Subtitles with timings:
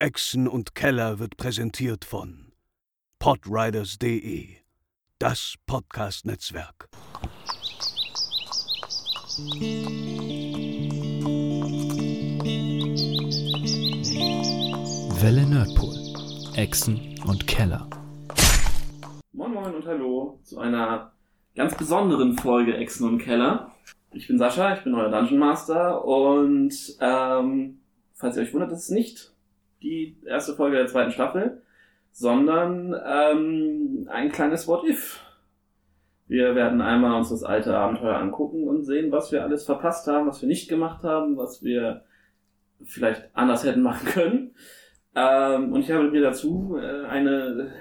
[0.00, 2.52] Echsen und Keller wird präsentiert von
[3.20, 4.48] podriders.de,
[5.20, 6.88] das Podcast-Netzwerk.
[15.20, 16.56] Welle Nerdpool.
[16.56, 17.88] Echsen und Keller.
[19.32, 21.12] Moin Moin und Hallo zu einer
[21.54, 23.70] ganz besonderen Folge Echsen und Keller.
[24.12, 27.78] Ich bin Sascha, ich bin euer Dungeon Master und ähm,
[28.12, 29.33] falls ihr euch wundert, das ist nicht
[29.84, 31.62] die erste Folge der zweiten Staffel,
[32.10, 35.20] sondern ähm, ein kleines What If.
[36.26, 40.26] Wir werden einmal uns das alte Abenteuer angucken und sehen, was wir alles verpasst haben,
[40.26, 42.02] was wir nicht gemacht haben, was wir
[42.82, 44.54] vielleicht anders hätten machen können.
[45.14, 47.72] Ähm, und ich habe mir dazu äh, eine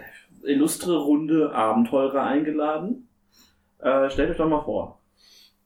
[0.44, 3.08] illustre Runde Abenteurer eingeladen.
[3.80, 5.03] Äh, stellt euch doch mal vor.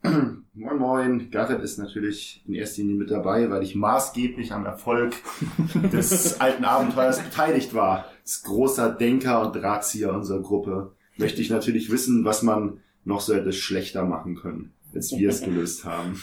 [0.54, 5.14] Moin Moin, Garrett ist natürlich in erster Linie mit dabei, weil ich maßgeblich am Erfolg
[5.94, 8.06] des alten Abenteuers beteiligt war.
[8.22, 13.34] Als großer Denker und Drahtzieher unserer Gruppe möchte ich natürlich wissen, was man noch so
[13.34, 16.22] hätte schlechter machen können, als wir es gelöst haben.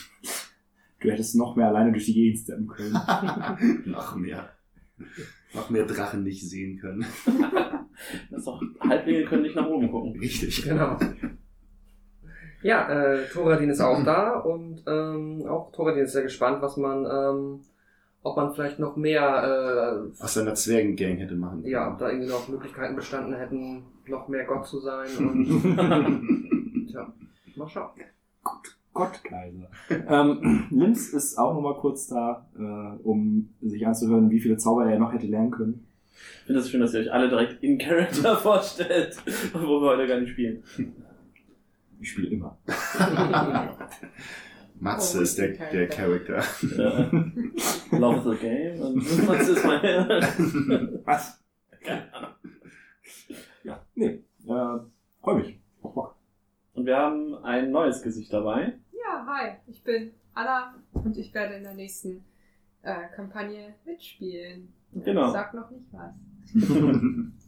[1.00, 2.92] Du hättest noch mehr alleine durch die Gegend steppen können.
[3.84, 4.50] noch mehr.
[5.52, 7.04] Noch mehr Drachen nicht sehen können.
[8.28, 10.18] Das ist doch, Halblinge können nicht nach oben gucken.
[10.18, 10.64] Richtig.
[10.64, 10.98] Genau.
[12.64, 17.04] Ja, äh, Thoradin ist auch da und ähm, auch Thoradin ist sehr gespannt, was man,
[17.04, 17.60] ähm,
[18.22, 21.72] ob man vielleicht noch mehr, Aus seiner Zwergengang hätte machen äh, können.
[21.72, 27.12] ja, ob da irgendwie noch Möglichkeiten bestanden hätten, noch mehr Gott zu sein und tja,
[27.54, 27.90] mal schauen.
[28.94, 29.68] Gottkaiser.
[30.08, 34.98] ähm, Lims ist auch nochmal kurz da, äh, um sich anzuhören, wie viele Zauber er
[34.98, 35.86] noch hätte lernen können.
[36.14, 39.16] Ich finde es das schön, dass ihr euch alle direkt in Character vorstellt,
[39.52, 40.62] wo wir heute gar nicht spielen.
[42.04, 42.58] Ich spiele immer.
[44.78, 46.44] Matze ist der, der Charakter.
[46.62, 51.42] Äh, love the game und was ist mein Was?
[53.62, 54.22] Ja, nee.
[54.46, 54.80] Äh,
[55.22, 55.58] freu mich.
[55.80, 58.74] Und wir haben ein neues Gesicht dabei.
[58.92, 62.22] Ja, hi, ich bin Anna und ich werde in der nächsten
[62.82, 64.74] äh, Kampagne mitspielen.
[64.92, 65.28] Genau.
[65.28, 66.12] Ich sag noch nicht was.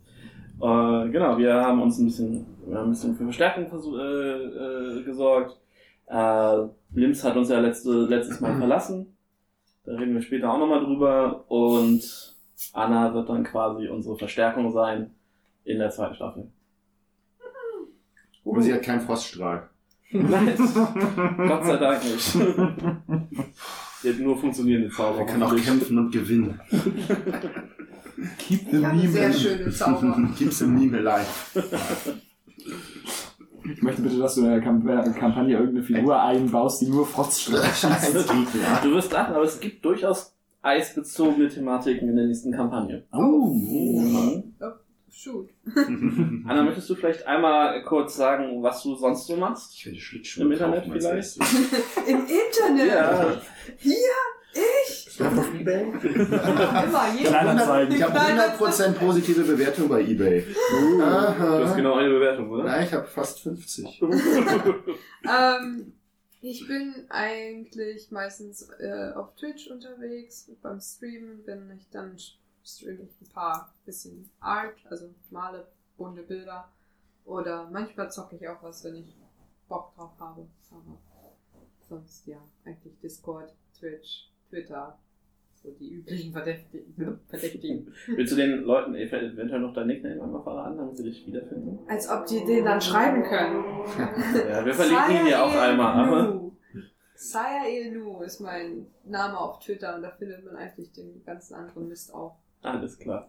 [0.61, 5.03] Äh, genau, wir haben uns ein bisschen, wir haben ein bisschen für Verstärkung äh, äh,
[5.03, 5.59] gesorgt.
[6.07, 6.59] Äh,
[6.95, 9.17] Lims hat uns ja letzte, letztes Mal verlassen.
[9.85, 11.45] Da reden wir später auch nochmal drüber.
[11.49, 12.35] Und
[12.73, 15.11] Anna wird dann quasi unsere Verstärkung sein
[15.65, 16.51] in der zweiten Staffel.
[18.45, 19.69] Aber sie hat keinen Froststrahl.
[20.11, 20.75] Nice.
[20.75, 22.23] Gott sei Dank nicht.
[24.03, 25.19] Sie hat nur funktionierende Zauber.
[25.21, 26.61] Er kann auch kämpfen und gewinnen.
[28.39, 30.29] Keep Ich habe sehr schöne Zauber.
[30.39, 31.27] Keeps him meme alive.
[33.73, 37.07] Ich möchte bitte, dass du in der Kamp äh, Kampagne irgendeine Figur einbaust, die nur
[37.07, 37.51] schießt.
[37.51, 38.81] Gegner.
[38.83, 43.05] Du wirst lachen, aber es gibt durchaus eisbezogene Thematiken in der nächsten Kampagne.
[43.13, 43.53] Oh.
[43.53, 44.55] Mhm.
[45.17, 45.49] Shoot.
[46.47, 49.73] Anna, möchtest du vielleicht einmal kurz sagen, was du sonst so machst?
[49.75, 51.39] Ich werde Schlittschuhe Im Internet kaufen vielleicht?
[52.07, 52.87] Im Internet?
[52.87, 53.43] Ja.
[53.79, 53.95] Hier?
[54.53, 55.06] Ich?
[55.21, 55.83] Auf Ebay?
[56.03, 57.95] Immer, jeden Kleinanzeigen.
[57.95, 60.47] Ich habe 100% positive Bewertung bei eBay.
[61.01, 61.61] Aha.
[61.61, 62.65] Das ist genau eine Bewertung, oder?
[62.65, 64.03] Nein, ich habe fast 50.
[65.29, 65.93] Ähm,
[66.41, 70.49] ich bin eigentlich meistens äh, auf Twitch unterwegs.
[70.63, 72.17] Beim Streamen bin ich dann
[72.67, 75.67] streame ich ein paar bisschen Art, also male
[75.97, 76.71] bunte Bilder.
[77.25, 79.17] Oder manchmal zocke ich auch was, wenn ich
[79.69, 80.47] Bock drauf habe.
[80.71, 80.99] Aber
[81.89, 84.99] sonst ja, eigentlich Discord, Twitch, Twitter.
[85.67, 87.19] So die üblichen Verdächtigen.
[87.29, 87.93] Verdächtigen.
[88.07, 91.81] Willst du den Leuten eventuell noch dein Nickname einmal verraten, damit sie dich wiederfinden?
[91.89, 93.65] Als ob die den dann schreiben können.
[94.49, 96.41] Ja, wir verlinken ihn ja auch einmal.
[97.17, 101.89] Sire Ilnu ist mein Name auf Twitter und da findet man eigentlich den ganzen anderen
[101.89, 102.37] Mist auch.
[102.63, 103.29] Alles klar.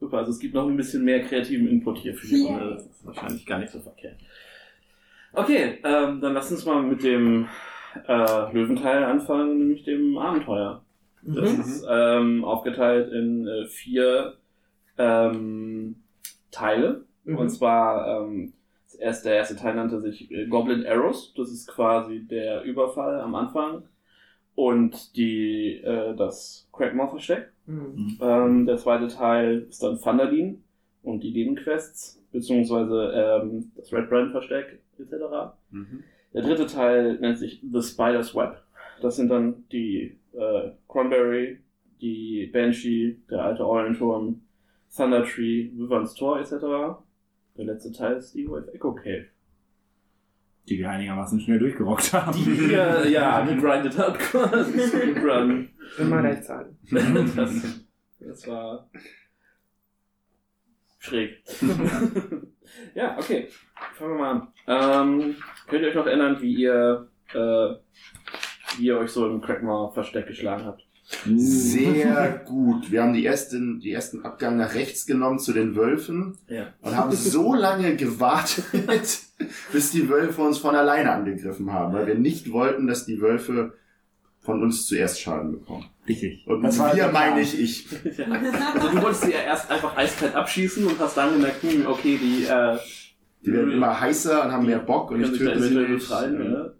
[0.00, 2.44] Super, also es gibt noch ein bisschen mehr kreativen Input hier für die.
[2.44, 2.74] Runde.
[2.74, 4.18] Das ist wahrscheinlich gar nicht so verkehrt.
[5.32, 7.48] Okay, ähm, dann lass uns mal mit dem
[8.06, 10.84] äh, Löwenteil anfangen, nämlich dem Abenteuer.
[11.22, 11.60] Das Mhm.
[11.60, 14.34] ist ähm, aufgeteilt in äh, vier
[14.98, 15.96] ähm,
[16.50, 17.04] Teile.
[17.24, 17.36] Mhm.
[17.36, 18.52] Und zwar, ähm,
[18.84, 21.34] das erste, der erste Teil nannte sich äh, Goblin Arrows.
[21.36, 23.82] Das ist quasi der Überfall am Anfang.
[24.54, 27.52] Und die, äh, das Crackmore-Versteck.
[27.66, 28.18] Mhm.
[28.20, 30.62] Ähm, der zweite Teil ist dann Thunderlin
[31.02, 35.14] und die Nebenquests, beziehungsweise ähm, das Red Brand Versteck etc.
[35.70, 36.02] Mhm.
[36.34, 38.62] Der dritte Teil nennt sich The Spider's Web.
[39.00, 41.58] Das sind dann die äh, Cranberry,
[42.00, 44.42] die Banshee, der alte Eulenturm,
[44.94, 46.52] Thunder Tree, Wyverns Tor etc.
[47.56, 49.26] Der letzte Teil ist die Wave Echo Cave.
[50.68, 52.32] Die wir einigermaßen schnell durchgerockt haben.
[52.32, 54.80] Die wir, ja, gegrindet hat quasi.
[54.88, 55.70] Speedrun.
[55.98, 56.76] Immer rechtzeitig.
[57.36, 57.84] das,
[58.20, 58.88] Das war
[60.98, 61.42] schräg.
[62.94, 63.48] ja, okay.
[63.94, 64.48] Fangen wir mal an.
[64.66, 65.36] Ähm,
[65.68, 67.74] könnt ihr euch noch erinnern, wie ihr, äh,
[68.76, 70.82] wie ihr euch so im Crackmore Versteck geschlagen habt?
[71.26, 72.90] Sehr gut.
[72.90, 76.66] Wir haben die ersten, die ersten Abgang nach rechts genommen zu den Wölfen Ja.
[76.82, 78.64] und haben so lange gewartet,
[79.72, 83.72] bis die Wölfe uns von alleine angegriffen haben, weil wir nicht wollten, dass die Wölfe
[84.40, 85.86] von uns zuerst Schaden bekommen.
[86.06, 86.46] Richtig.
[86.46, 87.86] Und Das wir meine ich ich.
[88.18, 88.26] ja.
[88.74, 92.18] Also du wolltest sie ja erst einfach eiskalt abschießen und hast dann gemerkt, hm, okay,
[92.20, 92.78] die äh,
[93.44, 95.88] Die werden immer heißer und haben mehr Bock und ich töte sie nicht.
[95.88, 96.52] befreien.
[96.52, 96.70] Ja.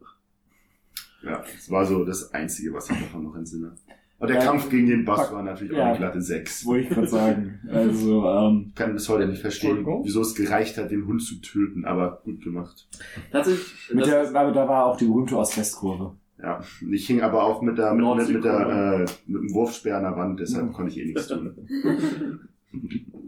[1.22, 3.72] Ja, das war so das Einzige, was ich davon noch entsinne.
[4.20, 5.88] Und der Ja, Kampf gegen den Boss pack- war natürlich auch ja.
[5.90, 6.66] eine glatte 6.
[6.66, 7.60] Wollte ich gerade sagen.
[7.70, 11.36] Also, ähm, Ich kann bis heute nicht verstehen, wieso es gereicht hat, den Hund zu
[11.40, 12.88] töten, aber gut gemacht.
[13.30, 16.16] Tatsächlich, mit der, da, da war auch die berühmte Ost-West-Kurve.
[16.42, 16.60] Ja,
[16.90, 20.16] ich hing aber auch mit, der, mit, mit, der, äh, mit dem Wurfspeer an der
[20.16, 21.54] Wand, deshalb konnte ich eh nichts tun.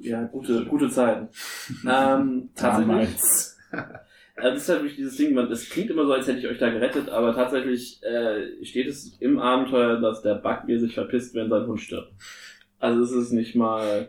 [0.02, 1.28] Ja, gute, gute Zeiten.
[1.88, 3.20] ähm, tatsächlich.
[4.40, 6.46] Also das ist halt wirklich dieses Ding, man, es klingt immer so, als hätte ich
[6.46, 11.34] euch da gerettet, aber tatsächlich äh, steht es im Abenteuer, dass der Bugbear sich verpisst,
[11.34, 12.12] wenn sein Hund stirbt.
[12.78, 14.08] Also es ist nicht mal,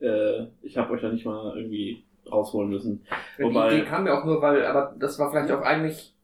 [0.00, 3.04] äh, ich habe euch da nicht mal irgendwie rausholen müssen.
[3.38, 6.14] Ja, Wobei- die Idee kam mir auch nur, weil, aber das war vielleicht auch eigentlich.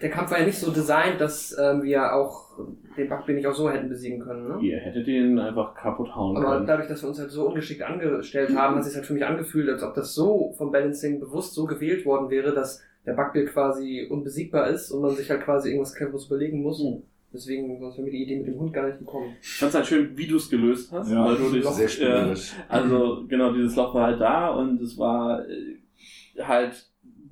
[0.00, 2.46] Der Kampf war ja nicht so designt, dass ähm, wir auch
[2.96, 4.48] den Bugbear nicht auch so hätten besiegen können.
[4.48, 4.58] Ne?
[4.62, 6.66] Ihr hättet ihn einfach kaputt hauen Aber können.
[6.66, 9.68] dadurch, dass wir uns halt so ungeschickt angestellt haben, hat sich halt für mich angefühlt,
[9.68, 14.06] als ob das so vom Balancing bewusst so gewählt worden wäre, dass der Bugbear quasi
[14.10, 16.82] unbesiegbar ist und man sich halt quasi irgendwas Cleveres überlegen muss.
[16.82, 17.02] Mhm.
[17.32, 19.36] Deswegen sonst wäre mir die Idee mit dem Hund gar nicht gekommen.
[19.42, 21.24] Ich fand's halt schön, wie du es gelöst hast, Ja.
[21.24, 22.34] weil du dich, Sehr äh.
[22.68, 25.76] Also genau, dieses Loch war halt da und es war äh,
[26.42, 26.86] halt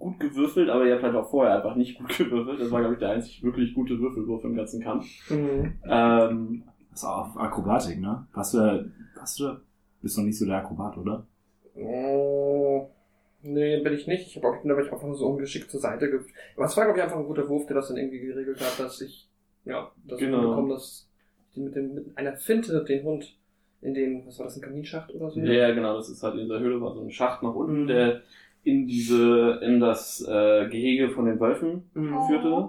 [0.05, 2.61] gut gewürfelt, aber ihr habt halt auch vorher einfach nicht gut gewürfelt.
[2.61, 5.07] Das war, glaube ich, der einzig wirklich gute Würfelwurf im ganzen Kampf.
[5.31, 5.73] Mhm.
[5.89, 8.27] Ähm, Das ist auch Akrobatik, ne?
[8.33, 9.57] Hast du, hast du,
[10.03, 11.27] bist doch nicht so der Akrobat, oder?
[11.77, 12.89] Oh,
[13.43, 14.27] nee, bin ich nicht.
[14.29, 16.21] Ich habe auch, da bin ich einfach nur so ungeschickt zur Seite ge
[16.57, 18.79] Aber es war, glaube ich, einfach ein guter Wurf, der das dann irgendwie geregelt hat,
[18.79, 19.29] dass ich,
[19.65, 20.39] ja, das Genau.
[20.39, 20.51] genau.
[20.51, 21.09] bekomme, dass
[21.53, 23.37] ich mit, dem, mit einer Finte den Hund
[23.83, 25.41] in den, was war das, ein Kaminschacht oder so?
[25.41, 27.87] ja, genau, das ist halt in dieser Höhle war so ein Schacht nach unten, Mhm.
[27.89, 28.23] der
[28.65, 32.17] in diese, in das äh, Gehege von den Wölfen Mhm.
[32.29, 32.69] führte.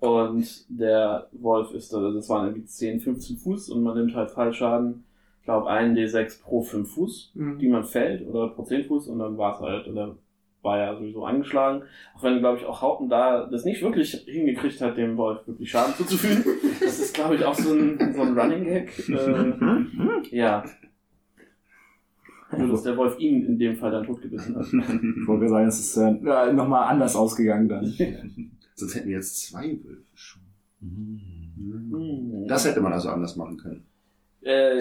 [0.00, 4.30] Und der Wolf ist da, das waren irgendwie 10, 15 Fuß und man nimmt halt
[4.30, 5.04] Fallschaden,
[5.40, 7.32] ich glaube, 1 D6 pro 5 Fuß.
[7.34, 7.58] Mhm.
[7.58, 10.16] die man fällt oder pro 10 Fuß und dann war es halt, und dann
[10.62, 11.82] war er sowieso angeschlagen.
[12.16, 15.70] Auch wenn, glaube ich, auch Haupten da das nicht wirklich hingekriegt hat, dem Wolf wirklich
[15.70, 16.44] Schaden zuzufügen.
[16.80, 19.08] Das ist, glaube ich, auch so ein, so ein Running Gag.
[19.08, 20.64] Äh, ja.
[22.58, 24.66] Nur, dass der Wolf ihn in dem Fall dann totgebissen hat.
[24.66, 27.84] Ich wollte sagen, es ist äh, ja, nochmal anders ausgegangen dann.
[28.74, 30.42] Sonst hätten wir jetzt zwei Wölfe schon.
[30.80, 32.46] Hm.
[32.48, 33.86] Das hätte man also anders machen können.
[34.42, 34.80] Äh,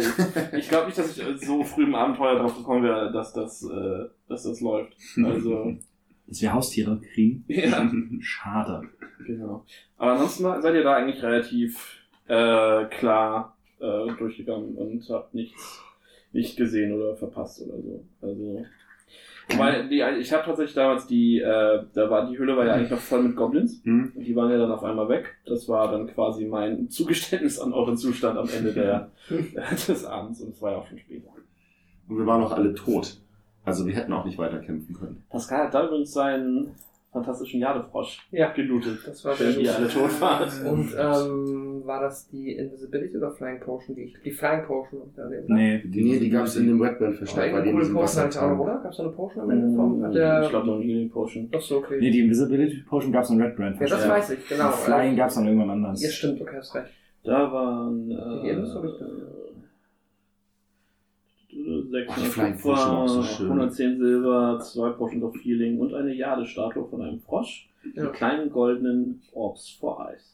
[0.57, 4.05] ich glaube nicht, dass ich so früh im Abenteuer drauf gekommen wäre, dass das, äh,
[4.27, 4.95] dass das läuft.
[5.23, 5.77] Also,
[6.27, 7.45] Dass wir Haustiere kriegen.
[7.47, 7.89] ja.
[8.19, 8.81] Schade.
[9.25, 9.65] Genau.
[9.97, 15.81] Aber ansonsten seid ihr da eigentlich relativ äh, klar äh, durchgegangen und habt nichts
[16.33, 18.03] nicht gesehen oder verpasst oder so.
[18.21, 18.65] Also
[19.57, 22.91] weil die, ich habe tatsächlich damals die, äh, da war die Höhle war ja eigentlich
[22.91, 23.81] noch voll mit Goblins.
[23.83, 24.13] Hm?
[24.15, 25.35] Die waren ja dann auf einmal weg.
[25.45, 29.11] Das war dann quasi mein Zugeständnis an euren Zustand am Ende der,
[29.87, 31.23] des Abends und es war ja auch schon spät.
[32.07, 33.17] Und wir waren auch alle tot.
[33.65, 35.23] Also wir hätten auch nicht weiter kämpfen können.
[35.29, 36.75] Pascal hat da übrigens seinen
[37.13, 38.51] fantastischen Jadefrosch Ja.
[38.51, 38.99] gelootet.
[39.07, 40.51] Das war Wenn sehr ihr alle tot wart.
[40.65, 43.95] Und ähm, war das die Invisibility oder Flying Potion?
[43.95, 45.49] Die, ich, die Flying Potion hab ich da erlebt.
[45.49, 48.23] Nee, Nee, die gab es in dem Redband Aber versteckt, die irgendeine in coole Potion
[48.23, 48.73] hatte ich auch oder?
[48.81, 50.03] Gab es da eine Potion am Ende vom?
[50.03, 51.49] Hat der, Ich glaube noch eine Healing Potion.
[51.55, 51.97] Ach so, okay.
[51.99, 53.79] nee, die Invisibility Potion gab's in Red Brand.
[53.79, 54.69] ja, das weiß ich, genau.
[54.71, 56.01] Flying gab's dann irgendwann anders.
[56.03, 56.87] Ja, stimmt, okay, hast recht.
[57.23, 59.05] Da waren Wie viel ist, hab ich da?
[61.87, 63.45] Äh, 600 Ach, die Flying Potion war auch so schön.
[63.47, 68.03] 110 Silber, 2 Potions of Healing und eine Jade-Statue von einem Frosch Ja.
[68.03, 70.29] mit kleinen goldenen Orbs for Eyes.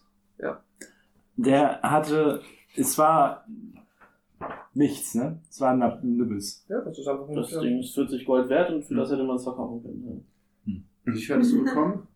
[1.41, 2.41] Der hatte,
[2.75, 3.46] es war
[4.74, 5.39] nichts, ne?
[5.50, 6.65] Es war ein Nibbels.
[6.68, 7.62] Ja, das ist einfach ein Das ja.
[7.62, 10.25] Ding ist 40 Gold wert und für das hätte man es verkaufen können.
[10.65, 12.08] Und wie viel hattest du bekommen?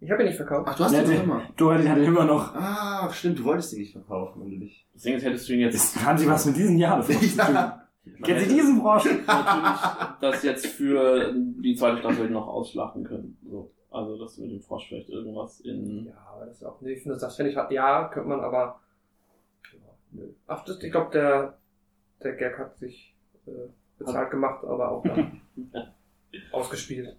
[0.00, 0.68] Ich habe ihn nicht verkauft.
[0.70, 1.42] Ach, du hast Ja, noch immer.
[1.56, 2.54] Du hatte hatte immer noch.
[2.54, 4.86] Ah, stimmt, du wolltest die nicht verkaufen, wenn du nicht.
[4.94, 5.74] Das Ding ist, hättest du ihn jetzt.
[5.74, 7.04] Es haben sie was mit diesen Jahren.
[7.36, 7.81] Ja.
[8.22, 9.04] Kennen Sie diesen Frosch?
[9.26, 9.80] Natürlich
[10.20, 13.38] das jetzt für die zweite Staffel noch ausschlachten können.
[13.48, 13.70] So.
[13.90, 16.06] Also, dass du mit dem Frosch vielleicht irgendwas in.
[16.06, 18.80] Ja, aber das ist auch, nee, ich finde, das finde ich, ja, könnte man aber,
[19.72, 19.78] ja,
[20.10, 20.28] nö.
[20.46, 21.58] Ach, das, ich glaube, der,
[22.22, 23.14] der Gag hat sich
[23.46, 23.68] äh,
[23.98, 25.42] bezahlt gemacht, aber auch dann
[26.52, 27.16] ausgespielt.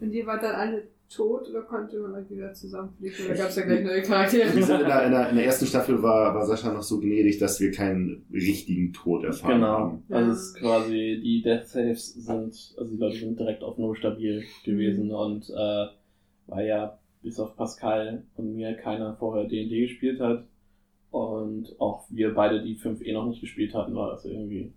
[0.00, 3.26] Und ihr wart dann alle tot oder konnte man euch wieder zusammenfliegen?
[3.26, 4.48] Oder gab es ja gleich neue Charaktere?
[4.48, 7.60] In, der, in, der, in der ersten Staffel war, war Sascha noch so gnädig, dass
[7.60, 9.66] wir keinen richtigen Tod erfahren Genau.
[9.66, 10.02] haben.
[10.10, 13.96] Also es ist quasi, die Death Saves sind, also die Leute sind direkt auf Null
[13.96, 15.86] stabil gewesen und äh,
[16.46, 20.44] weil ja bis auf Pascal und mir keiner vorher D&D gespielt hat
[21.10, 24.72] und auch wir beide die 5e noch nicht gespielt hatten, war das irgendwie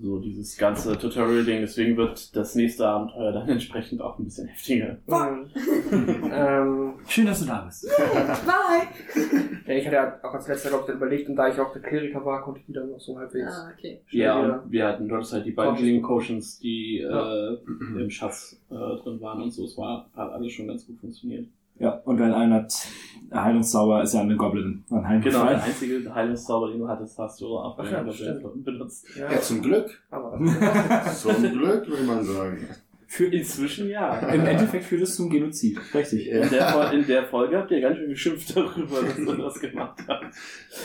[0.00, 1.60] so dieses ganze Tutorial-Ding.
[1.60, 4.98] Deswegen wird das nächste Abenteuer dann entsprechend auch ein bisschen heftiger.
[5.06, 6.30] Mhm.
[6.32, 7.86] ähm, Schön, dass du da bist.
[8.46, 8.88] Bye!
[9.66, 11.82] ja, ich hatte ja auch als letzter, glaube ich, überlegt, und da ich auch der
[11.82, 13.46] Kleriker war, konnte ich die dann noch so halbwegs.
[13.52, 14.00] Ah, okay.
[14.10, 15.86] Ja, und wir hatten dort halt die beiden Potions.
[15.88, 17.50] Healing Potions, die Ja.
[17.52, 17.56] äh,
[18.00, 19.64] im Schatz äh, drin waren und so.
[19.64, 21.46] Es war, hat alles schon ganz gut funktioniert.
[21.78, 22.66] Ja, und wenn einer
[23.32, 24.84] Heilungszauber ist ja eine Goblin.
[24.90, 25.32] Ein Heilungsfall.
[25.32, 29.04] Genau, der einzige Heilungszauber, den du hattest, hast du auf Ach der ja, benutzt.
[29.16, 30.02] Ja, Ja, zum Glück.
[30.10, 30.38] aber
[31.14, 32.66] Zum Glück, würde man sagen.
[33.08, 34.18] Für inzwischen ja.
[34.18, 35.78] Im Endeffekt führt es zum Genozid.
[35.94, 36.28] Richtig.
[36.28, 39.98] In der, in der Folge habt ihr ganz schön geschimpft darüber, dass ihr das gemacht
[40.08, 40.34] habt.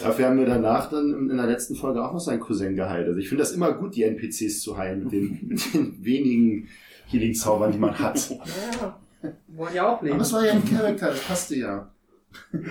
[0.03, 3.07] Dafür haben wir danach dann in der letzten Folge auch noch seinen Cousin geheilt.
[3.07, 6.67] Also ich finde das immer gut, die NPCs zu heilen mit den, mit den wenigen
[7.07, 8.29] Healing-Zaubern, die man hat.
[8.29, 8.99] ja,
[9.47, 10.13] wollen ja auch leben.
[10.15, 11.89] Aber es war ja ein Charakter, das passte ja.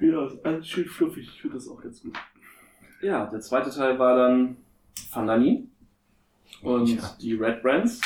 [0.00, 1.28] Ja, ist alles schön fluffig.
[1.34, 2.14] Ich finde das auch ganz gut.
[3.02, 4.56] Ja, der zweite Teil war dann
[5.10, 5.68] Fandani
[6.62, 7.16] und Ja.
[7.20, 8.00] die Red Brands.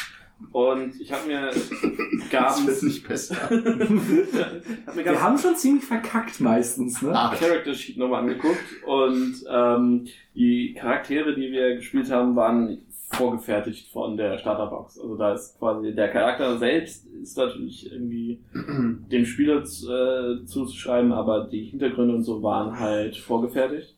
[0.50, 2.66] Und ich habe mir Das Gaben.
[2.66, 3.36] wird nicht besser.
[4.86, 7.12] hab mir Wir haben schon ziemlich verkackt meistens, ne?
[7.14, 12.78] Ah, Character Sheet nochmal angeguckt und ähm, die Charaktere, die wir gespielt haben, waren
[13.14, 14.99] vorgefertigt von der Starterbox.
[15.00, 18.40] Also da ist quasi der Charakter selbst ist natürlich irgendwie
[19.11, 23.97] dem Spieler äh, zuzuschreiben, aber die Hintergründe und so waren halt vorgefertigt.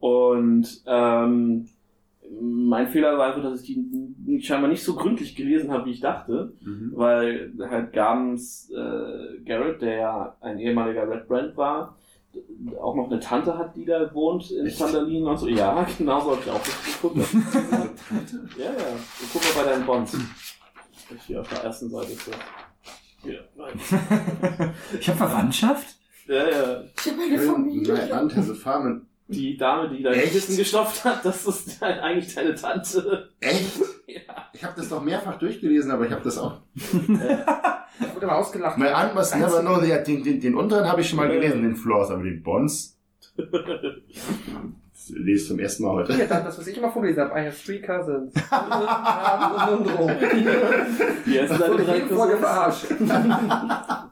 [0.00, 1.68] Und ähm,
[2.40, 6.00] mein Fehler war einfach, dass ich die scheinbar nicht so gründlich gelesen habe, wie ich
[6.00, 6.92] dachte Mhm.
[6.94, 11.96] weil halt Gabens äh, Garrett, der ja ein ehemaliger Red Brand war,
[12.80, 14.68] auch noch eine Tante hat, die da wohnt in?
[14.70, 15.48] Sandalin und so.
[15.48, 17.16] Ja, genau so habe ich auch geguckt.
[18.58, 18.76] ja, ja.
[18.76, 20.16] Wir gucken mal bei deinen Bonds.
[21.26, 22.16] Hier auf der ersten Seite
[23.56, 23.80] nein.
[24.98, 25.96] Ich habe Verwandtschaft?
[26.26, 26.84] Ja, ja.
[26.96, 27.92] Ich habe eine Familie.
[27.92, 29.06] Nein, Aunt has a farm.
[29.26, 30.32] Die Dame, die dein Echt?
[30.32, 33.30] Kissen gestopft hat, das ist halt eigentlich deine Tante.
[33.40, 33.78] Echt?
[34.06, 34.20] Ja.
[34.52, 36.58] Ich habe das doch mehrfach durchgelesen, aber ich habe das auch.
[36.74, 38.76] Ich wurde immer ausgelacht.
[38.78, 40.06] My aunt must never know that.
[40.06, 42.98] Den, den, den unteren habe ich schon mal gelesen, den Floors, aber den Bonds.
[44.96, 46.12] Das lese ich zum ersten Mal heute.
[46.14, 47.38] Ja, dann das, was ich immer vorgelesen habe.
[47.38, 48.32] I have three cousins.
[49.70, 50.08] Nundro.
[50.08, 52.38] Ist Das deine wurde drei Folge Cousins.
[52.40, 52.86] verarscht.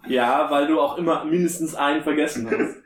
[0.09, 2.83] Ja, weil du auch immer mindestens einen vergessen hast.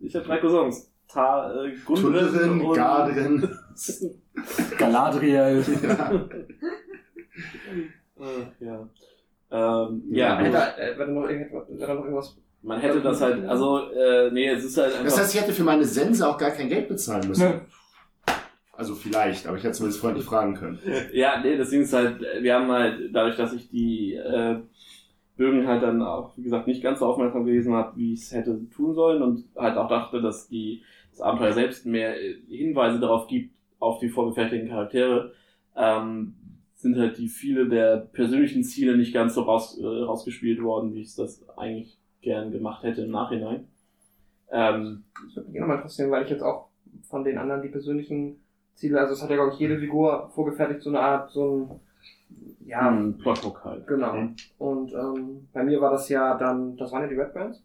[0.00, 0.90] Ich habe drei Cousins.
[1.08, 3.48] Ta, äh, Gundren Tullerin.
[4.78, 5.64] Galadriel.
[8.18, 8.88] Äh, ja.
[9.50, 14.48] Ähm, ja, Ja, Hätte, äh, noch irgendwas, noch man hätte das halt, also, äh, nee,
[14.48, 15.04] es ist halt einfach.
[15.04, 17.48] Das heißt, ich hätte für meine Sense auch gar kein Geld bezahlen müssen.
[17.48, 17.60] Nö.
[18.72, 20.78] Also vielleicht, aber ich hätte zumindest freundlich fragen können.
[21.12, 24.56] ja, nee, das Ding ist halt, wir haben halt, dadurch, dass ich die äh,
[25.36, 28.32] Bögen halt dann auch, wie gesagt, nicht ganz so aufmerksam gelesen habe, wie ich es
[28.32, 30.82] hätte tun sollen und halt auch dachte, dass die
[31.16, 32.14] das Abenteuer selbst mehr
[32.48, 35.32] Hinweise darauf gibt, auf die vorgefertigten Charaktere,
[35.74, 36.34] ähm,
[36.74, 41.00] sind halt die viele der persönlichen Ziele nicht ganz so raus, äh, rausgespielt worden, wie
[41.00, 43.66] ich es das eigentlich gern gemacht hätte im Nachhinein.
[44.50, 46.68] Ähm, Das würde mich nochmal interessieren, weil ich jetzt auch
[47.08, 48.40] von den anderen die persönlichen
[48.74, 51.80] Ziele, also es hat ja, glaube ich, jede Figur vorgefertigt, so eine Art, so
[52.30, 53.86] ein, ja, ein Plotbook halt.
[53.86, 54.14] genau.
[54.14, 54.36] Mhm.
[54.58, 57.62] Und ähm, bei mir war das ja dann, das waren ja die Red Bands.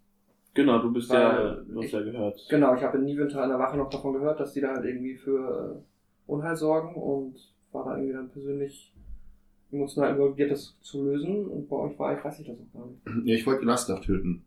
[0.54, 2.46] Genau, du bist Weil ja, du hast ich- ja gehört.
[2.50, 4.86] Genau, ich habe in Niewinter in der Wache noch davon gehört, dass die da halt
[4.86, 7.36] irgendwie für äh, Unheil sorgen und
[7.72, 8.94] war da irgendwie dann persönlich
[9.72, 11.46] emotional involviert, das zu lösen.
[11.48, 13.28] Und bei euch war ich, weiß ich das auch gar nicht.
[13.28, 14.44] Ja, ich wollte Glasdach töten.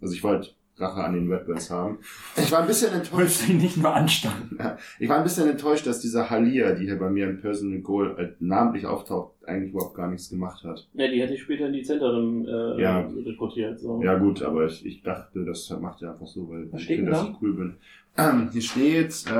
[0.00, 1.98] Also ich wollte Rache an den Redbirds haben.
[2.36, 3.46] Ich war ein bisschen enttäuscht.
[3.46, 4.58] du ihn nicht nur anstarren?
[4.98, 8.16] Ich war ein bisschen enttäuscht, dass dieser Halia, die hier bei mir im Personal Goal
[8.18, 10.88] äh, namentlich auftaucht, eigentlich überhaupt gar nichts gemacht hat.
[10.94, 13.06] Ja, die hätte ich später in die Zentrum äh, Ja.
[13.24, 13.78] rekrutiert.
[13.78, 14.02] So.
[14.02, 17.02] Ja gut, aber ich, ich dachte, das macht er einfach so, weil Was ich finde,
[17.04, 17.30] denn dass da?
[17.30, 17.76] ich cool bin.
[18.16, 19.34] Ähm, hier steht, äh,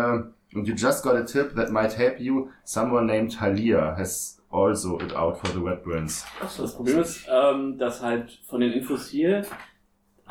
[0.57, 2.49] and you just got a tip that might help you.
[2.65, 6.25] Someone named Halia has also it out for the Redbirds.
[6.41, 9.43] Das Problem ist, ähm, dass halt von den Infos hier,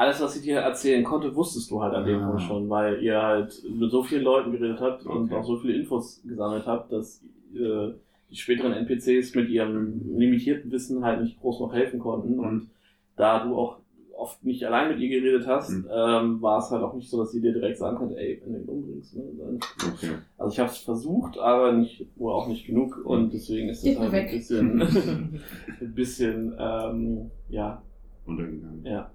[0.03, 2.21] alles, was ich dir erzählen konnte, wusstest du halt an dem.
[2.21, 5.35] Punkt schon, weil ihr halt mit so vielen Leuten geredet habt und Okay.
[5.35, 7.23] auch so viele Infos gesammelt habt, dass
[7.55, 7.91] äh,
[8.29, 12.33] die späteren NPCs mit ihrem limitierten Wissen halt nicht groß noch helfen konnten.
[12.35, 12.39] Mhm.
[12.39, 12.69] Und
[13.15, 13.77] da du auch
[14.15, 15.87] oft nicht allein mit ihr geredet hast, Mhm.
[15.91, 18.53] ähm, war es halt auch nicht so, dass sie dir direkt sagen konnte, ey, wenn
[18.53, 19.55] du ihn umbringst, ne, dann
[19.93, 20.11] Okay.
[20.37, 23.97] Also ich habe es versucht, aber nicht, wohl auch nicht genug und deswegen ist es
[23.97, 24.31] halt ein weg.
[24.31, 24.81] bisschen,
[25.81, 27.81] ein bisschen, ähm, ja,
[28.25, 28.85] Untergegangen.
[28.85, 29.11] ja,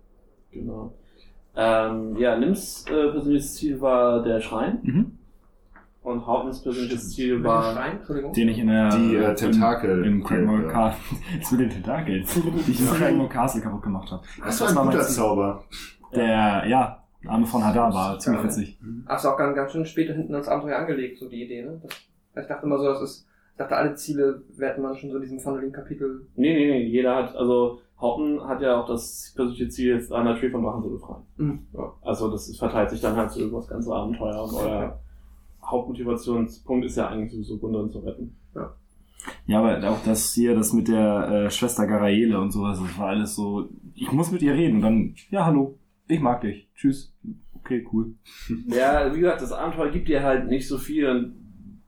[0.52, 0.94] genau.
[1.56, 5.18] Ähm, ja, Lims äh, persönliches Ziel war der Schrein Mhm.
[6.02, 7.74] und Hauptens persönliches Ziel war.
[8.36, 8.90] Den ich in der.
[8.90, 10.04] Die äh, Tentakel.
[10.04, 10.68] Im, Ja.
[10.68, 11.18] Castle.
[11.34, 12.24] Jetzt mit den Tentakeln.
[12.66, 14.22] Die ich im Craigmore Castle kaputt gemacht habe.
[14.44, 15.02] Das war ein guter.
[15.02, 15.64] Zauber.
[16.14, 18.78] Der, ja, Arme von Hadar war ziemlich witzig.
[19.06, 21.82] Hast du auch ganz, ganz schön später hinten ans Abenteuer angelegt, so die Idee, ne?
[22.34, 25.16] Das, ich dachte immer so, das ist, ich dachte, alle Ziele werden man schon so
[25.16, 26.26] in diesem Funneling-Kapitel.
[26.36, 30.24] Nee, nee, nee, jeder hat, also Haupten hat ja auch das persönliche Ziel, jetzt an
[30.26, 31.22] der Tree von Drachen zu befreien.
[31.36, 31.66] Mhm.
[31.72, 35.00] Ja, also das verteilt sich dann halt so über das ganze Abenteuer und euer
[35.64, 38.36] Hauptmotivationspunkt ist ja eigentlich sowieso Gundren zu retten.
[39.46, 43.08] Ja, aber auch das hier, das mit der äh, Schwester Garaele und sowas, das war
[43.08, 45.76] alles so, ich muss mit ihr reden und dann, ja, hallo,
[46.06, 47.12] ich mag dich, tschüss.
[47.54, 48.14] Okay, cool.
[48.68, 51.34] Ja, wie gesagt, das Abenteuer gibt dir halt nicht so viel und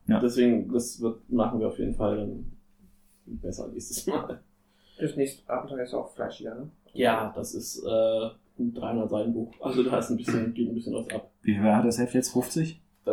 [0.07, 0.19] Ja.
[0.19, 2.51] deswegen, das wird, machen wir auf jeden Fall dann
[3.25, 4.43] besser nächstes Mal.
[5.01, 6.69] Das nächste Abenteuer ist auch fleischiger, ne?
[6.93, 8.29] Ja, das ist äh,
[8.59, 9.53] ein 300 Seiten Buch.
[9.61, 11.31] Also da ist ein bisschen, geht ein bisschen was ab.
[11.41, 12.31] Wie wer hat das Heft jetzt?
[12.33, 12.79] 50?
[13.05, 13.09] Äh,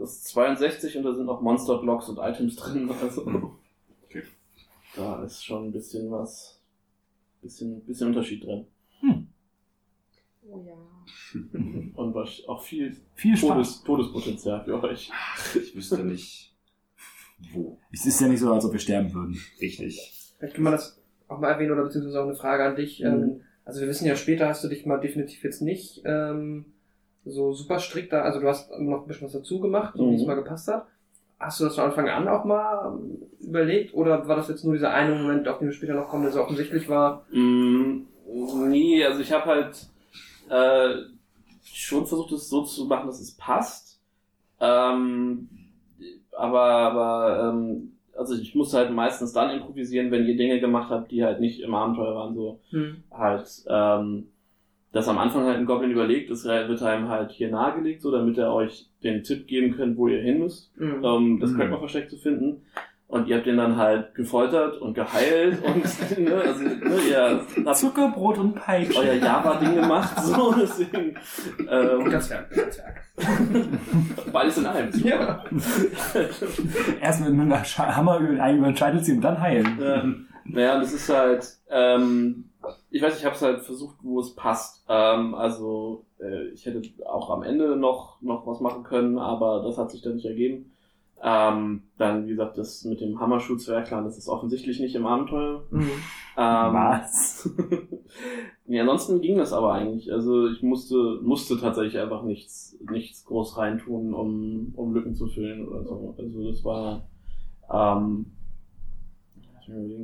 [0.00, 2.90] das ist 62 und da sind noch Monster-Blocks und Items drin.
[3.02, 3.22] Also
[4.04, 4.22] Okay.
[4.96, 6.60] da ist schon ein bisschen was,
[7.42, 8.66] bisschen, bisschen Unterschied drin.
[10.48, 10.74] Oh ja.
[11.94, 13.48] Und was- auch viel Viel Spaß.
[13.50, 15.10] Todes, Todespotenzial für euch.
[15.54, 16.51] Ich wüsste nicht,
[17.52, 17.78] wo.
[17.92, 19.38] Es ist ja nicht so, als ob wir sterben würden.
[19.60, 20.34] Richtig.
[20.38, 23.00] Vielleicht kann man das auch mal erwähnen oder beziehungsweise auch eine Frage an dich.
[23.00, 23.06] Mhm.
[23.06, 26.64] Ähm, also wir wissen ja, später hast du dich mal definitiv jetzt nicht ähm,
[27.24, 30.10] so super strikt da, also du hast immer noch ein bisschen was dazu gemacht, so
[30.10, 30.26] wie es Mhm.
[30.26, 30.86] mal gepasst hat.
[31.38, 32.98] Hast du das von Anfang an auch mal
[33.40, 36.22] überlegt oder war das jetzt nur dieser eine Moment, auf den wir später noch kommen,
[36.24, 37.24] der so offensichtlich war?
[37.32, 38.02] Mm,
[38.68, 39.86] nee, also ich habe halt
[40.50, 41.02] äh,
[41.64, 44.00] schon versucht, es so zu machen, dass es passt.
[44.60, 45.48] Ähm,
[46.36, 51.10] aber, aber ähm, also ich musste halt meistens dann improvisieren, wenn ihr Dinge gemacht habt,
[51.10, 52.34] die halt nicht im Abenteuer waren.
[52.34, 52.60] So
[53.10, 54.28] halt, ähm,
[54.92, 58.36] dass am Anfang halt ein Goblin überlegt, es wird einem halt hier nahegelegt, so damit
[58.36, 61.02] er euch den Tipp geben könnt, wo ihr hin müsst Mhm.
[61.04, 61.56] um das Mhm.
[61.56, 62.62] Crackmore-Versteck zu finden.
[63.12, 65.84] Und ihr habt den dann halt gefoltert und geheilt und
[66.18, 68.98] ne, also, ne, ihr habt Zuckerbrot und Peitsche.
[69.00, 71.14] euer Java-Ding gemacht, so deswegen.
[71.68, 73.02] Ähm, Guter Zwerg, guter Zwerg.
[74.32, 74.90] beides in einem.
[75.04, 75.44] Ja.
[77.02, 79.78] Erst mit einem Hammer über einen über den Scheitel ziehen und dann heilen.
[79.78, 80.04] Ja.
[80.46, 82.48] Naja, das ist halt, ähm,
[82.88, 84.86] ich weiß, ich habe es halt versucht, wo es passt.
[84.88, 89.76] Ähm, also äh, ich hätte auch am Ende noch noch was machen können, aber das
[89.76, 90.71] hat sich dann nicht ergeben.
[91.24, 95.62] Ähm, dann, wie gesagt, das mit dem Hammerschutzwerk, klar, das ist offensichtlich nicht im Abenteuer.
[95.70, 95.90] Mhm.
[96.36, 97.48] Ähm, Was?
[98.66, 100.12] nee, ansonsten ging das aber eigentlich.
[100.12, 105.68] Also ich musste, musste tatsächlich einfach nichts, nichts groß reintun, um, um Lücken zu füllen
[105.68, 106.16] oder so.
[106.18, 107.06] Also das war,
[107.70, 108.26] ähm,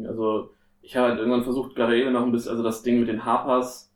[0.07, 0.51] also
[0.83, 3.88] ich habe halt irgendwann versucht, Garele noch ein bisschen, also das Ding mit den Harpers,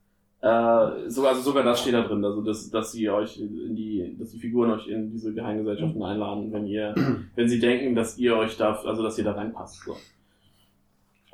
[0.42, 4.16] äh, sogar, also sogar das steht da drin, also dass, dass sie euch in die,
[4.18, 6.94] dass die Figuren euch in diese Geheimgesellschaften einladen, wenn ihr,
[7.34, 9.84] wenn sie denken, dass ihr euch da, also dass ihr da reinpasst.
[9.84, 9.96] So.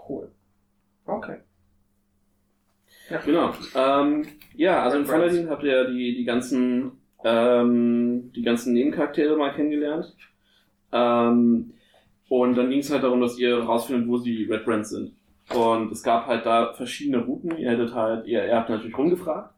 [0.09, 0.31] Cool.
[1.07, 1.39] Okay.
[3.25, 3.53] Genau.
[3.75, 5.05] Ähm, ja, also in.
[5.05, 6.93] Paladin habt ihr ja die, die ganzen
[7.25, 10.15] ähm, die ganzen Nebencharaktere mal kennengelernt.
[10.93, 11.73] Ähm,
[12.29, 15.13] und dann ging es halt darum, dass ihr rausfindet, wo die Red Brands sind.
[15.57, 17.57] Und es gab halt da verschiedene Routen.
[17.57, 19.55] Ihr hättet halt, ihr, ihr habt natürlich rumgefragt,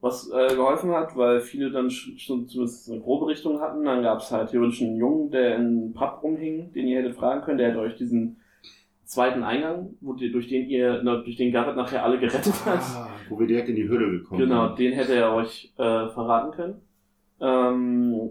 [0.00, 3.84] was äh, geholfen hat, weil viele dann sch- schon zumindest eine grobe Richtung hatten.
[3.84, 7.16] Dann gab es halt theoretisch einen Jungen, der in einem Pub rumhing, den ihr hättet
[7.16, 7.58] fragen können.
[7.58, 8.36] Der hätte euch diesen
[9.04, 12.80] zweiten Eingang, wo die, durch den ihr, na, durch den Garrett nachher alle gerettet hat.
[12.80, 14.78] Ah, wo wir direkt in die Höhle gekommen Genau, sind.
[14.80, 16.74] den hätte er euch äh, verraten können.
[17.40, 18.30] Ähm,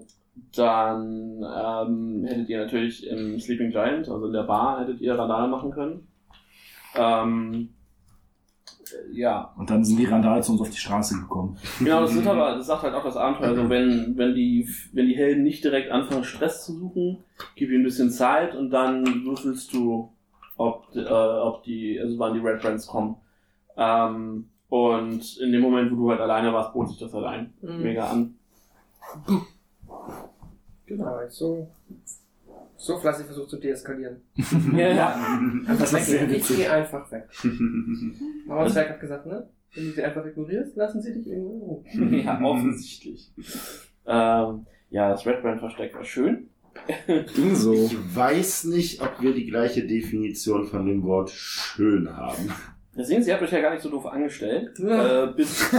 [0.56, 5.48] dann ähm, hättet ihr natürlich im Sleeping Giant, also in der Bar, hättet ihr Radar
[5.48, 6.08] machen können.
[6.95, 7.69] Ähm,
[8.91, 11.58] äh, ja, Und dann sind die Randale zu uns auf die Straße gekommen.
[11.80, 13.49] genau, das, aber, das sagt halt auch das Abenteuer.
[13.49, 17.23] Also wenn, wenn, die, wenn die Helden nicht direkt anfangen, Stress zu suchen,
[17.56, 20.12] gib ihnen ein bisschen Zeit und dann würfelst du,
[20.58, 23.15] ob, äh, ob die, also wann die Red Brands kommen.
[23.77, 27.54] Ähm, und in dem Moment, wo du halt alleine warst, bot sich das halt ein.
[27.62, 27.82] Mhm.
[27.82, 28.36] Mega an.
[30.86, 31.43] Genau, jetzt
[32.82, 34.22] so, fleißig versucht zu deeskalieren.
[34.76, 35.39] Ja,
[35.78, 36.58] Das ist ich witzig.
[36.58, 37.28] gehe einfach weg.
[38.50, 39.48] Aber Zwerg hat gesagt, ne?
[39.76, 41.84] Wenn du sie einfach ignorierst, lassen sie dich irgendwo.
[41.94, 43.32] ja offensichtlich.
[44.06, 46.50] Ähm, ja, das Red Brand Versteck war schön.
[47.54, 47.74] So.
[47.74, 52.50] Ich weiß nicht, ob wir die gleiche Definition von dem Wort schön haben.
[52.98, 54.78] Deswegen, ihr habt euch ja gar nicht so doof angestellt.
[54.80, 55.24] Ja.
[55.26, 55.70] Äh, bis,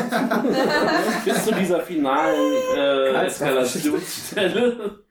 [1.24, 5.01] bis zu dieser finalen äh, Eskalationsstelle.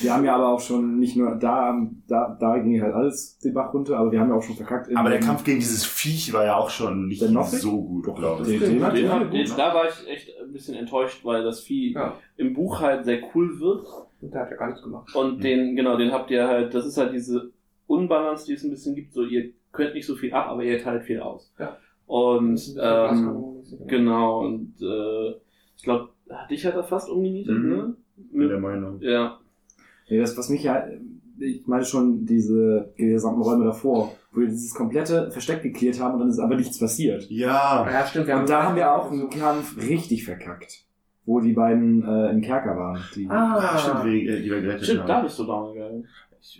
[0.00, 3.52] Wir haben ja aber auch schon nicht nur da, da, da ging halt alles den
[3.52, 4.94] Bach runter, aber wir haben ja auch schon verkackt.
[4.96, 8.58] Aber der Kampf gegen dieses Viech war ja auch schon nicht so gut, glaube ich.
[8.58, 12.14] Den, den, Den, den, da war ich echt ein bisschen enttäuscht, weil das Vieh Ja.
[12.36, 13.86] im Buch halt sehr cool wird.
[14.22, 15.14] Und der hat ja gar nichts gemacht.
[15.14, 15.42] Und Mhm.
[15.42, 17.50] den, genau, den habt ihr halt, das ist halt diese
[17.86, 19.12] Unbalance, die es ein bisschen gibt.
[19.12, 21.52] So, ihr könnt nicht so viel ab, aber ihr teilt viel aus.
[21.58, 21.76] Ja.
[22.06, 25.34] Und ähm, genau, und äh,
[25.76, 26.08] ich glaube,
[26.48, 27.68] dich hat er fast umgenietet, Mhm.
[27.68, 27.96] ne?
[28.32, 28.98] Bin der Meinung.
[29.02, 29.38] Ja.
[30.08, 30.86] Nee, das, was mich ja,
[31.38, 36.20] ich meine schon diese gesamten Räume davor, wo wir dieses komplette Versteck geklärt haben und
[36.20, 37.26] dann ist aber nichts passiert.
[37.28, 38.26] Ja, Ja, stimmt.
[38.28, 40.84] Wir Und da haben wir auch einen Kampf richtig verkackt.
[41.28, 43.00] Wo die beiden äh, im Kerker waren.
[43.16, 45.24] Die, Ah, stimmt, äh, die wir gerettet Stimmt, da haben.
[45.24, 46.06] bist du down gegangen.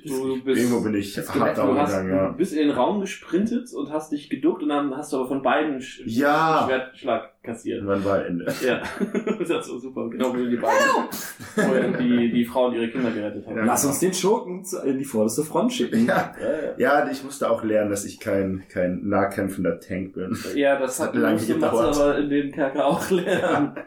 [0.05, 2.29] Du Irgendwo bist, bin ich Das hart du, hast, gegangen, du ja.
[2.31, 5.43] bist in den Raum gesprintet und hast dich geduckt und dann hast du aber von
[5.43, 6.65] beiden Sch Ja.
[6.67, 7.83] Schwertschlag kassiert.
[7.83, 8.47] Und dann war Ende.
[8.65, 8.83] Ja,
[9.39, 10.09] das war super.
[10.11, 11.99] Genau wie die beiden.
[11.99, 13.57] Die, die Frauen ihre Kinder gerettet haben.
[13.59, 13.65] Ja.
[13.65, 16.07] Lass uns den Schurken in die vorderste Front schicken.
[16.07, 16.35] Ja,
[16.77, 20.37] Ja, ja, ich musste auch lernen, dass ich kein, kein nahkämpfender Tank bin.
[20.55, 20.75] ja.
[20.75, 21.97] ja das hat Lange gedauert.
[21.97, 23.77] aber in dem Kerker auch lernen.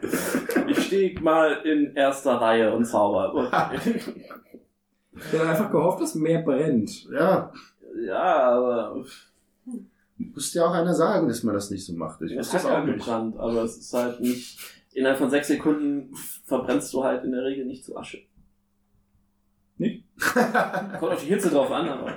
[0.68, 3.34] Ich stehe mal in erster Reihe und zauber.
[3.34, 4.00] Okay.
[5.16, 7.08] Ich hätte einfach gehofft, dass mehr brennt.
[7.10, 7.52] Ja,
[8.04, 9.04] Ja, aber
[10.16, 12.20] musste ja auch einer sagen, dass man das nicht so macht.
[12.22, 12.98] Ich es wusste hat das ja auch nicht.
[12.98, 14.58] gebrannt, aber es ist halt nicht.
[14.92, 18.18] Innerhalb von sechs Sekunden verbrennst du halt in der Regel nicht zu Asche.
[19.78, 20.04] Nee.
[20.98, 22.12] Kommt auf die Hitze drauf an, aber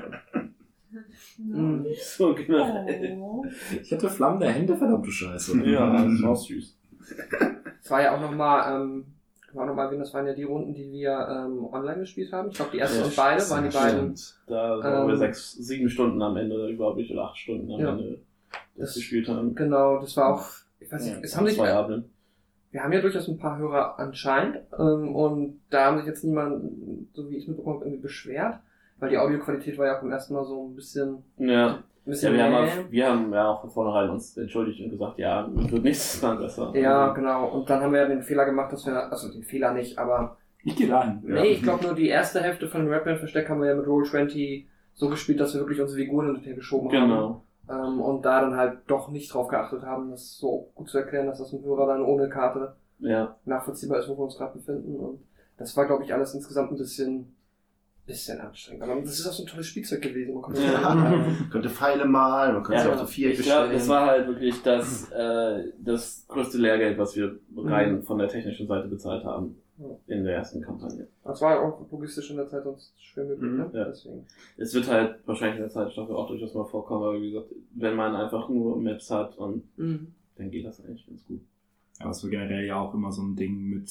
[1.38, 1.86] Mhm.
[2.01, 3.17] so generell.
[3.19, 3.43] Oh.
[3.82, 5.58] Ich hatte flammende Hände, verdammte Scheiße.
[5.65, 6.77] Ja, das ist auch süß.
[7.82, 9.06] Es war ja auch nochmal, ähm,
[9.53, 12.49] kann man nochmal erwähnen, das waren ja die Runden, die wir ähm, online gespielt haben.
[12.49, 14.15] Ich glaube, die erste Ja, und beide waren die beiden.
[14.47, 17.79] Da waren wir Ähm, sechs, sieben Stunden am Ende, glaube ich, oder acht Stunden am
[17.79, 17.91] Ja.
[17.91, 18.19] Ende,
[18.75, 19.55] das Das- gespielt haben.
[19.55, 20.45] Genau, das war auch,
[20.79, 22.09] ich weiß Ja, nicht, es haben sich, zwei Abende.
[22.71, 26.63] wir haben ja durchaus ein paar Hörer anscheinend ähm, und da haben sich jetzt niemand,
[27.13, 28.59] so wie ich mitbekommen habe, irgendwie beschwert,
[28.99, 32.43] weil die Audioqualität war ja auch beim ersten Mal so ein bisschen, Ja, ja wir,
[32.43, 36.37] haben, wir haben ja auch von vornherein uns entschuldigt und gesagt, ja, wird nächstes Mal
[36.37, 36.71] besser.
[36.75, 37.47] Ja, Also, genau.
[37.47, 40.37] Und dann haben wir ja den Fehler gemacht, dass wir, also den Fehler nicht, aber
[40.63, 40.87] Ich gehe.
[40.87, 41.17] Ja.
[41.23, 43.85] nee, ich glaube nur die erste Hälfte von dem Rapman Versteck haben wir ja mit
[43.85, 47.09] Roll20 so gespielt, dass wir wirklich unsere Figuren hin und her geschoben haben.
[47.09, 47.43] Genau.
[47.69, 51.27] Ähm, und da dann halt doch nicht drauf geachtet haben, das so gut zu erklären,
[51.27, 54.97] dass das ein Hörer dann ohne Karte Ja, nachvollziehbar ist, wo wir uns gerade befinden.
[54.97, 55.19] Und
[55.57, 57.33] das war, glaube ich, alles insgesamt ein bisschen,
[58.05, 58.83] bisschen anstrengend.
[58.83, 60.33] Aber das ist auch so ein tolles Spielzeug gewesen.
[60.33, 60.93] Man konnte Ja.
[60.95, 63.81] Man konnte Pfeile malen, man konnte Ja, sie auf so Vierecke ich glaube, stellen.
[63.81, 68.67] es war halt wirklich das, äh, das größte Lehrgeld, was wir rein von der technischen
[68.67, 69.85] Seite bezahlt haben Ja.
[70.07, 71.07] in der ersten Kampagne.
[71.23, 73.69] Das war ja auch logistisch in der Zeit sonst schwer möglich, Mhm, ne?
[73.73, 73.85] ja.
[73.85, 74.25] Deswegen.
[74.57, 77.47] Es wird halt wahrscheinlich in der zweiten Staffel auch durchaus mal vorkommen, aber wie gesagt,
[77.75, 80.07] wenn man einfach nur Maps hat und Mhm.
[80.35, 81.39] dann geht das eigentlich ganz gut.
[81.99, 83.89] Aber es war generell ja auch immer so ein Ding mit,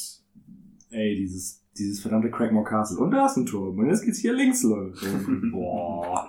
[0.91, 2.99] ey, dieses, dieses verdammte Crackmore Castle.
[2.99, 3.79] Und da ist ein Turm.
[3.79, 4.95] Und jetzt geht's hier links lang.
[5.53, 6.29] Boah.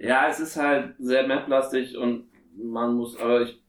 [0.00, 2.24] Ja, es ist halt sehr maplastig und
[2.56, 3.60] man muss, aber ich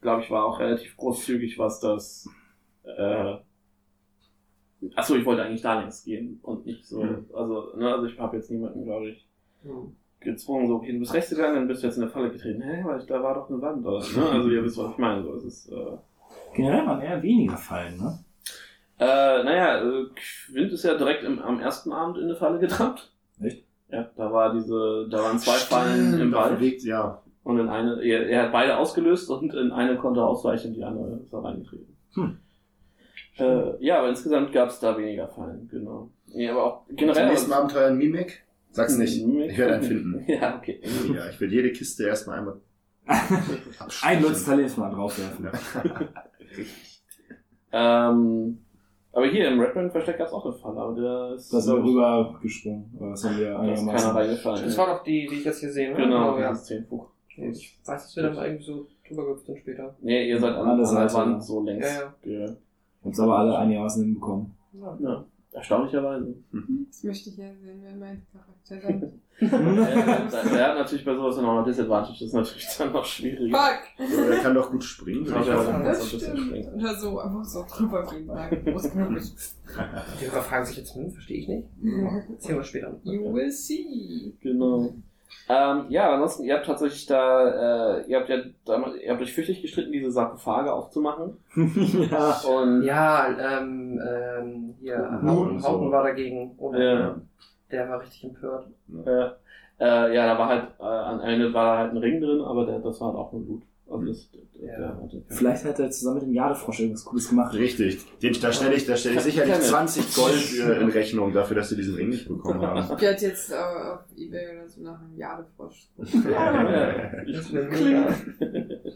[0.00, 2.28] glaube, ich war auch relativ großzügig, was das,
[2.84, 3.36] äh,
[4.94, 7.26] achso, ich wollte eigentlich da links gehen und nicht so, Hm.
[7.34, 9.26] also, ne, also ich habe jetzt niemanden, glaube ich,
[9.64, 9.94] Mhm.
[10.20, 12.62] gezwungen, so, okay, du bist rechts gegangen, dann bist du jetzt in der Falle getreten.
[12.62, 14.30] Hä, weil da war doch eine Wand, oder, ne?
[14.30, 15.96] Also ihr wisst, was ich meine, so, es ist, äh,
[16.54, 18.18] Generell waren eher weniger Fallen, ne?
[19.00, 20.06] Äh, naja, äh,
[20.52, 23.10] Quint ist ja direkt im, am ersten Abend in eine Falle getrappt.
[23.42, 23.64] Echt?
[23.90, 26.60] Ja, da war diese, da waren zwei Fallen im Stimmt, auf dem Wald.
[26.60, 27.22] Weg, ja.
[27.42, 30.84] Und in eine, er, er hat beide ausgelöst und in eine konnte er ausweichen, die
[30.84, 31.96] andere ist da reingetreten.
[32.14, 32.38] Hm.
[33.38, 36.10] Äh, ja, aber insgesamt gab es da weniger Fallen, genau.
[36.26, 37.28] Nee, aber auch Zum generell.
[37.28, 38.44] nächsten Abenteuer ein Mimik?
[38.70, 39.24] Sag's nicht.
[39.26, 40.24] Mimik- Ich werde einen finden.
[40.28, 40.80] Ja, okay.
[41.14, 42.60] Ja, ich will jede Kiste erstmal einmal
[44.02, 45.48] Ein Nutztalisman draufwerfen.
[47.72, 48.58] Ähm,
[49.12, 51.52] aber hier im Redman-Versteck gab es auch eine Falle, aber der ist.
[51.52, 52.94] Da sind wir glaub ich, rübergesprungen.
[52.98, 54.10] Aber das haben wir Da ist keiner einigermaßen.
[54.10, 54.64] reingefallen.
[54.64, 55.96] Das war doch die, die ich jetzt hier sehe, ne?
[55.96, 56.50] Genau, ja.
[56.50, 57.02] dieses 10 Fuß.
[57.36, 59.94] Ich weiß, dass wir dann mal irgendwie so drüber gehüpft sind später.
[60.00, 61.14] Nee, ihr seid an, An der ja.
[61.14, 61.86] Wand so längs.
[61.86, 62.46] Ja, ja.
[62.46, 64.54] haben es aber alle einigermaßen hinbekommen.
[65.00, 66.34] Ja, erstaunlicherweise.
[66.88, 69.12] Das möchte ich ja sehen, wenn mein Charakter dann.
[69.40, 73.56] der, der hat natürlich bei sowas noch eine Disadvantage, das ist natürlich dann noch schwieriger.
[73.58, 74.08] Fuck!
[74.10, 75.22] So, er kann doch gut springen.
[75.22, 75.62] Ich glaube, Ja.
[75.70, 76.46] ja, Das so ein bisschen stimmt.
[76.48, 76.74] springen.
[76.74, 78.26] Oder so, einfach so drüber gehen.
[80.20, 81.66] Die Hörer fragen sich jetzt, hm, verstehe ich nicht.
[82.30, 83.00] Erzählen wir später.
[83.04, 84.34] You will see.
[84.40, 84.94] Genau.
[85.48, 89.32] Ähm, ja, ansonsten, ihr habt tatsächlich da, äh, ihr habt ja damals, ihr habt euch
[89.32, 91.38] fürchterlich gestritten, diese Sarkophage aufzumachen.
[92.10, 92.40] ja.
[92.48, 95.68] Und Ja, ähm, ähm, hier, so.
[95.68, 96.54] Hauten war dagegen.
[96.58, 97.16] Ohne, Ja.
[97.70, 98.66] Der war richtig empört.
[99.06, 99.30] Äh,
[99.82, 102.66] Äh, ja, da war halt, äh, an Ende war da halt ein Ring drin, aber
[102.66, 103.62] der, das war halt auch nur Blut.
[103.90, 105.00] Also das, der, Ja.
[105.28, 107.54] Vielleicht hat er zusammen mit dem Jadefrosch irgendwas Cooles gemacht.
[107.54, 107.98] Richtig.
[108.20, 109.64] Den, da stelle ich, da stelle ich sicherlich Keine.
[109.64, 112.94] 20 Gold in Rechnung dafür, dass sie diesen Ring nicht bekommen haben.
[112.94, 115.88] Ich werde jetzt äh, auf Ebay oder so nach einem Jadefrosch.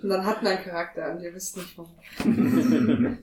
[0.03, 1.97] Und dann hat man einen Charakter und ihr wisst nicht warum.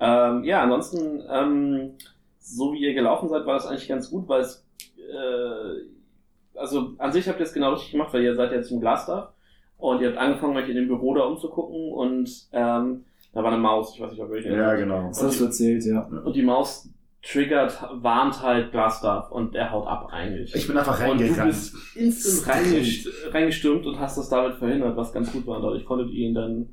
[0.00, 1.92] ähm, ja, ansonsten, ähm,
[2.38, 4.64] so wie ihr gelaufen seid, war das eigentlich ganz gut, weil es,
[4.98, 8.80] äh, also an sich habt ihr es genau richtig gemacht, weil ihr seid jetzt im
[8.80, 9.35] Glasdach
[9.78, 13.60] und ihr habt angefangen, euch in dem Büro da umzugucken und ähm, da war eine
[13.60, 15.08] Maus, ich weiß nicht, ob ihr Ja, genau.
[15.08, 16.02] Das hast du erzählt, ja.
[16.24, 16.88] Und die Maus
[17.22, 20.54] triggert, warnt halt Glasdach und er haut ab eigentlich.
[20.54, 21.48] Ich bin einfach Und du reingegangen.
[21.48, 25.60] bist instant reingest reingestürmt und hast das damit verhindert, was ganz gut war.
[25.60, 26.68] Dadurch konntet ihr ihn dann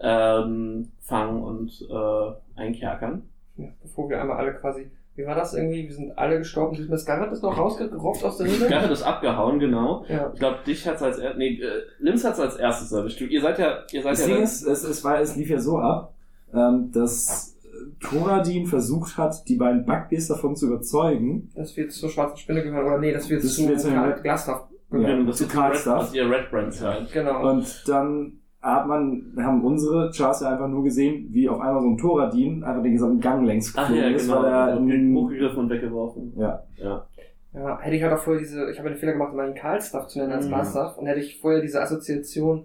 [0.00, 3.22] ähm, fangen und äh, einkerkern.
[3.56, 4.90] Ja, bevor wir einmal alle quasi.
[5.16, 5.88] Wie war das irgendwie?
[5.88, 6.86] Wir sind alle gestorben.
[6.90, 8.68] Das Garrett ist noch rausgerockt aus der Höhle.
[8.68, 10.04] Garrett ist abgehauen, genau.
[10.08, 10.30] Ja.
[10.32, 13.20] Ich glaube, dich hat's als er nee, äh, Lims hat's als erstes erwischt.
[13.22, 15.58] Ihr seid ja, ihr seid Das ja Ding ist, es, es, war, es lief ja
[15.58, 16.14] so ab,
[16.52, 21.50] ähm, dass äh, Thoradin versucht hat, die beiden Bugbears davon zu überzeugen.
[21.54, 22.84] Dass wir zur schwarzen Spinne gehören.
[22.86, 23.90] Oder nee, dass wir Das zu zu
[24.22, 24.98] Glasdach Ja.
[24.98, 25.26] gehören.
[25.26, 25.98] das zu ist Karl Red, Stuff.
[26.00, 27.10] das ihr Red Brand seid.
[27.12, 27.50] Genau.
[27.50, 28.40] Und dann
[28.74, 32.64] hat man, haben unsere Chars ja einfach nur gesehen, wie auf einmal so ein Thoradin
[32.64, 34.42] einfach den gesamten Gang längs Ach geflogen ja, ist, genau.
[34.42, 36.32] weil er Und n- hochgegriffen und weggeworfen.
[36.36, 36.62] ja.
[36.76, 37.06] Ja.
[37.54, 40.18] Ja, hätte ich halt auch vorher diese, ich habe den Fehler gemacht, meinen Karl-Stuff zu
[40.18, 40.50] nennen als Mhm.
[40.50, 42.64] Glasstuff und hätte ich vorher diese Assoziation,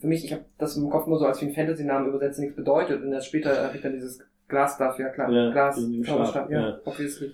[0.00, 2.56] für mich, ich habe das im Kopf nur so als wie ein Fantasy-Namen übersetzt, nichts
[2.56, 6.50] bedeutet und erst später habe ich dann dieses Glas-Stuff, ja klar, Ja, Glas, Zauberstab, Stab,
[6.50, 6.78] ja, ja.
[6.84, 7.30] obviously.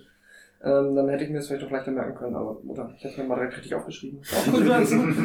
[0.63, 3.19] Ähm, dann hätte ich mir das vielleicht noch leichter merken können, aber oder ich hätte
[3.21, 4.21] mir mal direkt richtig aufgeschrieben.
[4.31, 4.67] Auch gut,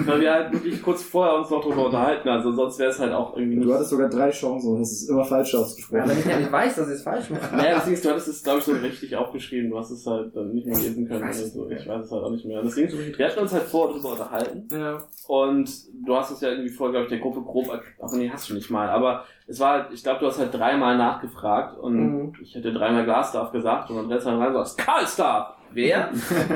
[0.07, 3.13] weil wir halt wirklich kurz vorher uns noch drüber unterhalten, also sonst wäre es halt
[3.13, 6.03] auch irgendwie nicht Du hattest sogar drei Chancen und hast es immer falsch Ja, ausgesprochen.
[6.09, 7.55] wenn ich ja nicht weiß, dass ich es falsch mache.
[7.55, 9.71] Naja, das Ding ist, du hattest es, glaube ich, so richtig aufgeschrieben.
[9.71, 11.21] Du hast es halt dann nicht mehr lesen können.
[11.25, 12.63] Ich weiß es Also, nicht ich weiß es halt auch nicht mehr.
[12.63, 14.69] Deswegen, wir hatten uns halt vorher drüber unterhalten.
[14.73, 14.99] Ja.
[15.29, 15.71] Und
[16.07, 17.67] du hast es ja irgendwie vorher, glaube ich, der Gruppe grob,
[18.03, 18.89] ach nee, hast du nicht mal.
[18.89, 22.33] Aber es war halt, ich glaube, du hast halt dreimal nachgefragt und Mhm.
[22.43, 25.53] ich hätte dreimal Glasstaff gesagt und dann rennst du dann rein und sagst, Karlstaff!
[25.73, 26.11] Wer?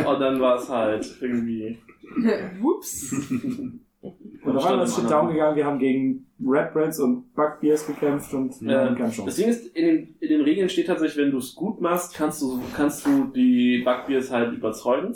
[0.07, 1.79] und dann war es halt irgendwie.
[2.61, 3.13] Whoops.
[4.43, 8.33] Und auf einmal ist Shit down gegangen, wir haben gegen Red Brands und Bugbears gekämpft
[8.33, 8.81] und wir Ja.
[8.85, 9.41] hatten keine Das Chance.
[9.43, 12.41] Ding ist, in den, in den Regeln steht tatsächlich, wenn du es gut machst, kannst
[12.41, 15.15] du, kannst du die Bugbears halt überzeugen.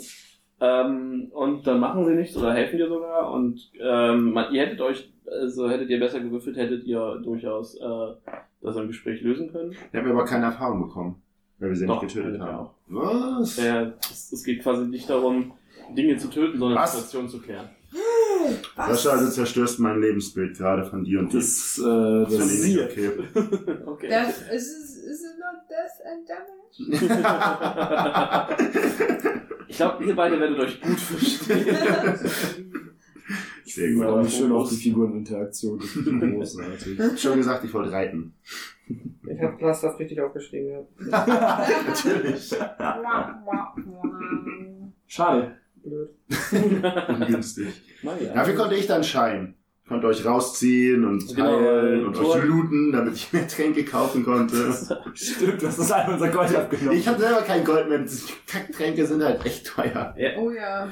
[0.61, 3.31] Ähm, und dann machen sie nichts oder helfen dir sogar.
[3.31, 8.13] Und ähm, man, ihr hättet euch, also hättet ihr besser gewürfelt, hättet ihr durchaus äh,
[8.61, 9.75] das im Gespräch lösen können.
[9.91, 11.21] Wir haben aber keine Erfahrung bekommen,
[11.59, 12.57] weil wir sie Doch, nicht getötet haben.
[12.57, 12.71] auch.
[12.87, 13.57] Was?
[13.57, 15.53] Äh, es, es geht quasi nicht darum,
[15.95, 16.93] Dinge zu töten, sondern Was?
[16.93, 17.69] Situationen zu klären.
[18.75, 21.37] Sascha, du zerstörst mein Lebensbild gerade von dir und dir.
[21.39, 23.09] Das, äh, Das das ich nicht okay.
[23.85, 24.07] okay.
[24.07, 26.77] Death, is, it, is it not death and damage?
[29.67, 31.77] ich glaube, ihr beide werdet euch gut verstehen.
[33.65, 34.23] Sehr gut.
[34.23, 35.79] mich schon auf die Figureninteraktion.
[36.33, 37.19] Großartig.
[37.19, 38.33] Schon gesagt, ich wollte reiten.
[38.87, 40.83] Ich habe Glasstuff richtig aufgeschrieben, ja.
[41.87, 42.55] Natürlich.
[45.07, 45.57] Schade.
[45.83, 46.09] Blöd.
[47.09, 47.81] Ungünstig.
[48.03, 48.33] naja.
[48.33, 49.55] Dafür konnte ich dann scheinen.
[49.87, 54.25] Konnte euch rausziehen und Genau, heilen und Tor- euch looten, damit ich mehr Tränke kaufen
[54.25, 54.73] konnte.
[55.13, 56.97] Stimmt, das einfach unser Gold abgenommen.
[56.97, 57.99] Ich habe selber kein Gold mehr.
[57.99, 60.15] Die Kacktränke sind halt echt teuer.
[60.39, 60.89] Oh ja.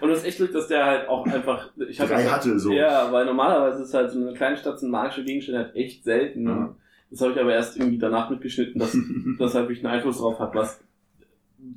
[0.00, 1.70] Und es ist echt Glück, dass der halt auch einfach.
[1.88, 2.72] Ich hab Drei das- hatte so.
[2.72, 6.48] Ja, weil normalerweise ist halt so eine kleine Stadt sind magische Gegenstände halt echt selten.
[6.48, 6.74] Ja.
[7.12, 8.90] Das habe ich aber erst irgendwie danach mitgeschnitten, dass
[9.38, 10.80] das halt wirklich einen Einfluss drauf hat, was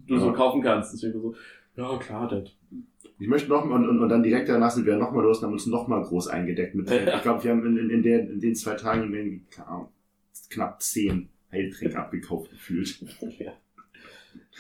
[0.08, 0.34] du so Ja.
[0.34, 0.94] kaufen kannst.
[0.94, 1.36] Deswegen so,
[1.76, 2.50] ja klar, das.
[3.20, 5.54] Ich möchte noch und, und, und dann direkt danach sind wir nochmal los und haben
[5.54, 6.90] uns nochmal groß eingedeckt mit.
[6.90, 7.18] Ja.
[7.18, 9.42] Ich glaube, wir haben in, in, in, der, in den zwei Tagen irgendwie
[10.50, 13.00] knapp zehn Heiltränke abgekauft gefühlt.
[13.40, 13.52] ja.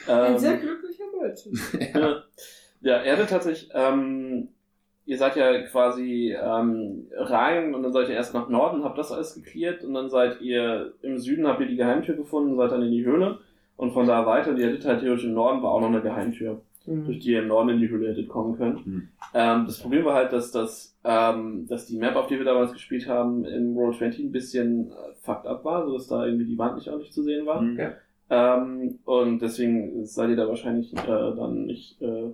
[0.07, 1.47] Ein Ähm, sehr glücklicher Mensch.
[1.93, 2.23] ja.
[2.81, 4.49] ja, er hatte tatsächlich, ähm,
[5.05, 9.11] ihr seid ja quasi ähm, rein und dann seid ihr erst nach Norden, habt das
[9.11, 12.83] alles geklärt und dann seid ihr im Süden, habt ihr die Geheimtür gefunden, seid dann
[12.83, 13.39] in die Höhle
[13.77, 16.61] und von da weiter, die hättet halt theoretisch im Norden war auch noch eine Geheimtür,
[16.89, 17.19] durch Mhm.
[17.19, 18.81] die ihr im Norden in die Höhle hättet kommen können.
[18.85, 19.07] Mhm.
[19.33, 22.73] Ähm, das Problem war halt, dass das, ähm, dass die Map, auf die wir damals
[22.73, 26.45] gespielt haben, im Roll 20 ein bisschen äh, fucked up war, so dass da irgendwie
[26.45, 27.61] die Wand nicht ordentlich zu sehen war.
[27.61, 27.77] Mhm.
[27.79, 27.93] Ja.
[28.31, 32.31] Ähm, und deswegen seid ihr da wahrscheinlich äh, dann nicht äh,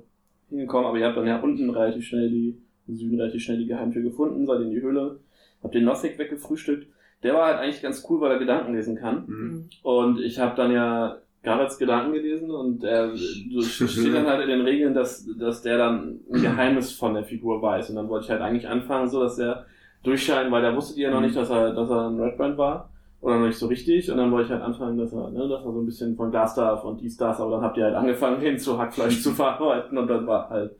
[0.49, 3.67] hingekommen, aber ihr habt dann ja unten relativ schnell die, im Süden relativ schnell die
[3.67, 5.19] Geheimtür gefunden, seid in die Höhle,
[5.63, 6.87] habt den Nothing weggefrühstückt.
[7.23, 9.23] Der war halt eigentlich ganz cool, weil er Gedanken lesen kann.
[9.25, 9.69] Mhm.
[9.83, 14.49] Und ich habe dann ja Garrets Gedanken gelesen und er so steht dann halt in
[14.49, 17.89] den Regeln, dass, dass der dann ein Geheimnis von der Figur weiß.
[17.91, 19.65] Und dann wollte ich halt eigentlich anfangen, so dass er
[20.03, 22.89] durchscheinen, weil da wusstet ihr ja noch nicht, dass er, dass er ein Redbrand war.
[23.21, 24.11] Oder noch nicht so richtig.
[24.11, 26.31] Und dann wollte ich halt anfangen, dass er, ne, dass er so ein bisschen von
[26.31, 27.39] Gas darf und dies, das.
[27.39, 29.97] Aber dann habt ihr halt angefangen, hin zu Hackfleisch zu verarbeiten.
[29.97, 30.75] Und dann war halt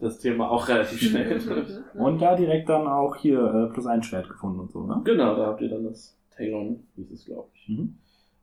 [0.00, 1.40] das Thema auch relativ schnell.
[1.94, 5.00] Und da direkt dann auch hier äh, plus ein Schwert gefunden und so, ne?
[5.02, 7.68] genau, da habt ihr dann das Talon, hieß es, glaube ich.
[7.68, 7.96] Mhm.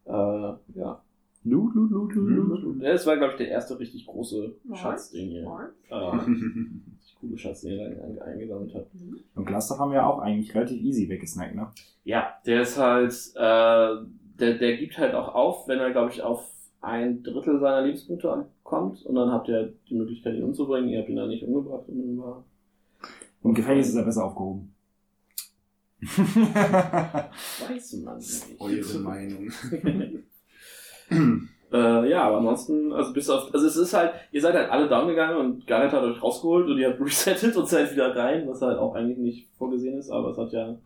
[0.06, 1.02] Äh, ja.
[1.46, 2.84] Loot, loot, loot, loot, loot.
[2.84, 4.56] Das war, glaube ich, der erste richtig große.
[4.74, 5.44] Schatz, den ihr,
[5.90, 8.88] äh, richtig coole Schatz, den ihr dann eingesammelt habt.
[9.36, 11.68] Und Cluster haben wir auch eigentlich relativ easy weggesnackt, ne?
[12.04, 14.08] Ja, der ist halt, äh,
[14.40, 16.50] der, der gibt halt auch auf, wenn er, glaube ich, auf
[16.82, 20.90] ein Drittel seiner Lebenspunkte kommt und dann habt ihr die Möglichkeit, ihn umzubringen.
[20.90, 22.44] Ihr habt ihn dann nicht umgebracht und dann war.
[23.44, 24.74] Im Gefängnis ist er besser aufgehoben.
[26.02, 28.46] Weiß man nicht.
[28.60, 29.52] Eure Meinung.
[31.72, 34.88] Äh, ja, aber ansonsten, also bis auf, also es ist halt, ihr seid halt alle
[34.88, 38.48] down gegangen und Garrett hat euch rausgeholt und ihr habt resettet und seid wieder rein,
[38.48, 40.78] was halt auch eigentlich nicht vorgesehen ist, aber es hat ja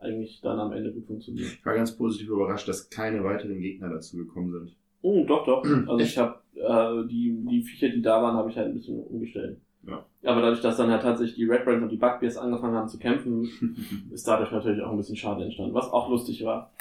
[0.00, 1.52] eigentlich dann am Ende gut funktioniert.
[1.52, 4.76] Ich war ganz positiv überrascht, dass keine weiteren Gegner dazu gekommen sind.
[5.02, 5.64] Oh, doch, doch.
[5.86, 9.04] Also ich habe äh, die, die Viecher, die da waren, habe ich halt ein bisschen
[9.04, 9.60] umgestellt.
[9.86, 10.04] Ja.
[10.24, 12.98] Aber dadurch, dass dann halt tatsächlich die Red Brands und die Bugbears angefangen haben zu
[12.98, 13.48] kämpfen,
[14.10, 16.72] ist dadurch natürlich auch ein bisschen Schade entstanden, was auch lustig war.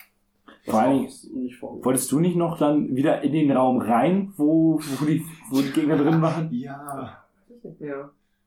[0.66, 5.24] Vor vorgekommen Wolltest du nicht noch dann wieder in den Raum rein, wo, wo, die,
[5.50, 6.50] wo die Gegner drin waren?
[6.52, 7.24] Ja.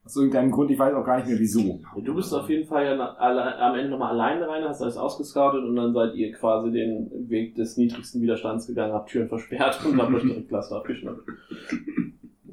[0.04, 1.60] Aus irgendeinem Grund, ich weiß auch gar nicht mehr wieso.
[1.60, 4.80] Ja, du bist auf jeden Fall ja na- alle, am Ende nochmal alleine rein, hast
[4.80, 9.28] alles ausgescoutet und dann seid ihr quasi den Weg des niedrigsten Widerstands gegangen, habt Türen
[9.28, 11.20] versperrt und habt euch direkt Cluster abgeschnappt.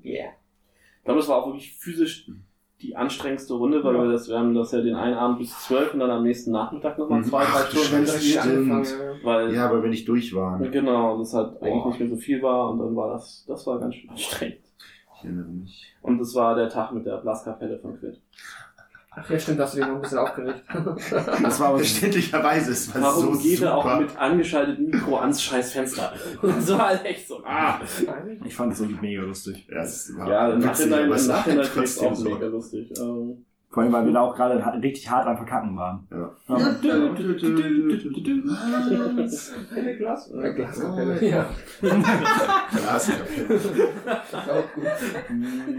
[0.05, 0.31] Yeah.
[0.99, 2.29] Ich glaube, das war auch wirklich physisch
[2.83, 5.93] die anstrengendste Runde, weil wir das, wir haben das ja den einen Abend bis zwölf
[5.93, 7.23] und dann am nächsten Nachmittag nochmal Mhm.
[7.25, 8.95] zwei, drei Stunden gespielt.
[9.23, 10.59] Weil, Ja, aber wenn ich durch war.
[10.59, 11.87] genau, das halt eigentlich Boah.
[11.89, 14.57] nicht mehr so viel war und dann war das, das war ganz schön anstrengend.
[15.17, 15.95] Ich erinnere mich.
[16.01, 18.19] Und das war der Tag mit der Blaskapelle von Quid.
[19.15, 20.63] Ach ja, stimmt, hast du dich noch ein bisschen aufgeregt.
[21.43, 23.99] Das war aber Verständlicherweise, es war Warum so geht er auch super.
[24.01, 26.13] mit angeschaltetem Mikro ans scheiß Fenster?
[26.41, 27.79] Und so halt echt so, ah.
[28.43, 29.67] Ich fand das irgendwie mega lustig.
[29.71, 32.29] Ja, es war Ja, im Nachhinein, es im war Nachhinein finde ich es auch so.
[32.29, 32.91] mega lustig.
[32.99, 36.07] Ähm, Vor allem, weil wir da auch gerade richtig hart am Verkacken waren.
[36.11, 36.29] Ja.
[39.75, 40.31] Eine Glas.
[40.31, 41.25] Eine Glaskapelle.
[41.27, 41.49] Ja,
[41.81, 43.59] Glaskapelle.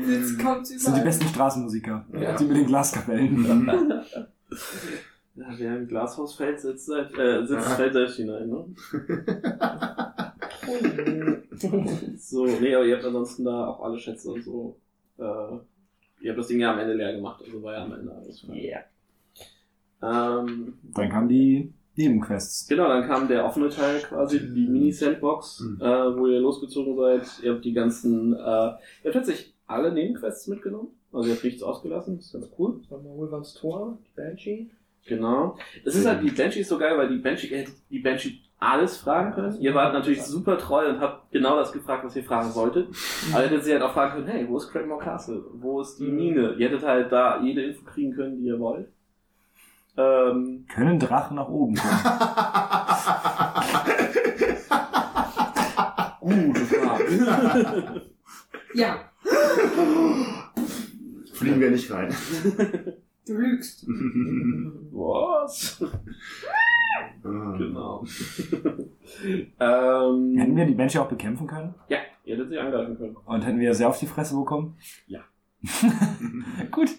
[0.08, 2.04] Jetzt kommt Das sind die besten Straßenmusiker.
[2.20, 2.36] Ja.
[2.36, 4.02] Die mit den Glaskapellen.
[5.36, 8.64] Ja, wer im Glashaus fällt, sitzt, seit- äh, sitzt fällt selbst hinein, ne?
[12.18, 14.76] so, nee, aber ihr habt ansonsten da auch alle Schätze und so.
[15.18, 15.58] Äh,
[16.24, 18.40] ihr habt das Ding ja am Ende leer gemacht, also war ja am Ende alles
[18.40, 18.60] frei.
[18.66, 18.80] Ja.
[20.02, 22.66] Ähm, Dann kamen die Nebenquests.
[22.68, 25.80] Genau, dann kam der offene Teil quasi, die Mini-Sandbox, Mhm.
[25.80, 27.44] äh, wo ihr losgezogen seid.
[27.44, 30.88] Ihr habt die ganzen, äh, ihr habt tatsächlich alle Nebenquests mitgenommen.
[31.12, 32.80] Also ihr habt nichts ausgelassen, das ist ganz cool.
[32.90, 34.70] Das war Tor, die Banshee.
[35.06, 35.56] Genau.
[35.84, 38.96] Es ist halt, die Banshee ist so geil, weil die Banshee, hättet die Banshee alles
[38.96, 39.60] fragen können.
[39.60, 42.88] Ihr wart natürlich super treu und habt genau das gefragt, was ihr fragen wolltet.
[43.32, 45.44] Aber ihr hättet sie halt auch fragen können, hey, wo ist Craigmore Castle?
[45.54, 46.54] Wo ist die Mine?
[46.58, 48.88] Ihr hättet halt da jede Info kriegen können, die ihr wollt.
[49.96, 52.00] Ähm, Können Drachen nach oben kommen?
[56.20, 58.02] gute Frage.
[58.74, 58.98] Ja,
[61.34, 62.14] Fliegen wir nicht rein.
[63.26, 63.86] du lügst.
[64.92, 65.82] Was?
[67.24, 67.56] Ah.
[67.56, 68.04] Genau.
[69.60, 71.74] ähm, Hätten wir die Banshee auch bekämpfen können?
[71.88, 73.16] ja, ihr hättet sie angreifen können.
[73.16, 74.76] Und hätten wir sehr auf die Fresse bekommen?
[75.06, 75.24] Ja.
[76.70, 76.90] Gut.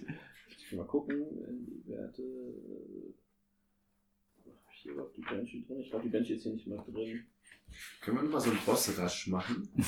[0.58, 2.24] Ich will mal gucken, wenn die Werte.
[4.46, 5.80] Hab ich hier überhaupt die Banshee drin?
[5.80, 7.24] Ich glaube, die Banshee ist hier nicht mehr drin.
[8.02, 9.70] Können wir mal so einen Boss-Rush machen?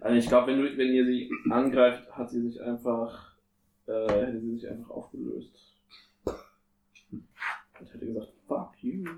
[0.00, 3.32] Also ich glaube, wenn, du- wenn ihr sie angreift, hat sie sich einfach.
[3.86, 5.67] Äh, hätte sie sich einfach aufgelöst.
[7.12, 9.04] Und hätte gesagt, fuck you.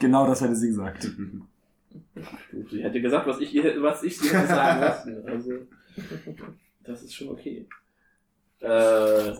[0.00, 1.10] Genau das hätte sie gesagt.
[2.70, 5.24] Sie hätte gesagt, was ich ihr, was ich sie hätte sagen lassen.
[5.26, 5.52] Also,
[6.82, 7.66] das ist schon okay.
[8.60, 8.66] Äh,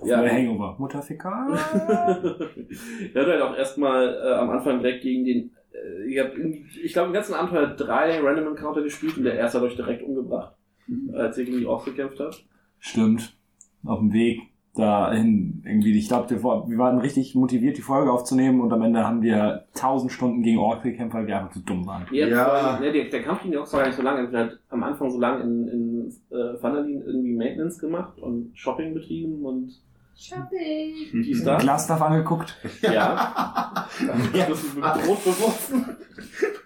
[0.07, 0.23] Ja.
[0.25, 0.77] Hangover.
[0.79, 1.49] Mutterficker.
[2.69, 5.51] Ihr habt halt auch erstmal äh, am Anfang direkt gegen den.
[5.73, 9.35] Äh, ihr habt irgendwie, ich glaube, im ganzen Abenteuer drei Random Encounter gespielt und der
[9.35, 10.55] erste hat euch direkt umgebracht,
[11.13, 12.45] als ihr gegen die Orks gekämpft habt.
[12.79, 13.37] Stimmt.
[13.85, 14.41] Auf dem Weg
[14.77, 15.97] dahin irgendwie.
[15.99, 19.65] Ich glaube, wir, wir waren richtig motiviert, die Folge aufzunehmen und am Ende haben wir
[19.75, 22.07] tausend Stunden gegen Orks gekämpft, weil wir einfach zu dumm waren.
[22.11, 22.45] Ja.
[22.45, 24.29] vorhin- ne, der, der Kampf gegen die Orks war gar nicht so lange.
[24.31, 28.95] Ihr habt am Anfang so lange in, in äh, Vanderlin irgendwie Maintenance gemacht und Shopping
[28.95, 29.73] betrieben und
[30.17, 31.25] Shopping.
[31.59, 32.57] Glasdorf angeguckt.
[32.83, 33.87] Ja.
[34.01, 35.97] Mit Brot beworfen.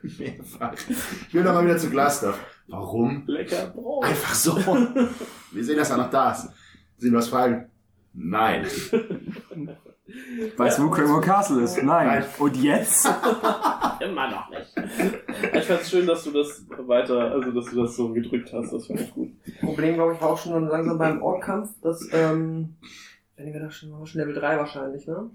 [0.02, 0.74] Mehrfach.
[1.28, 2.38] Ich will noch mal wieder zu Glasdorf.
[2.68, 3.22] Warum?
[3.26, 4.04] Lecker Brot.
[4.04, 4.56] Einfach so.
[5.52, 6.48] Wir sehen, dass er noch da ist.
[6.98, 7.66] Sie was fragen?
[8.12, 8.66] Nein.
[10.56, 11.82] Weißt du, wo Cremor Castle ist?
[11.82, 12.06] Nein.
[12.06, 12.24] Nein.
[12.38, 13.06] Und jetzt?
[14.00, 14.72] Immer noch nicht.
[15.54, 18.72] Ich fand's schön, dass du das weiter, also dass du das so gedrückt hast.
[18.72, 19.30] Das fand ich gut.
[19.60, 22.76] Problem, glaube ich, war auch schon langsam beim Orkkampf, dass, ähm,
[23.38, 25.30] wenn wir da schon, wir schon Level 3 wahrscheinlich, ne?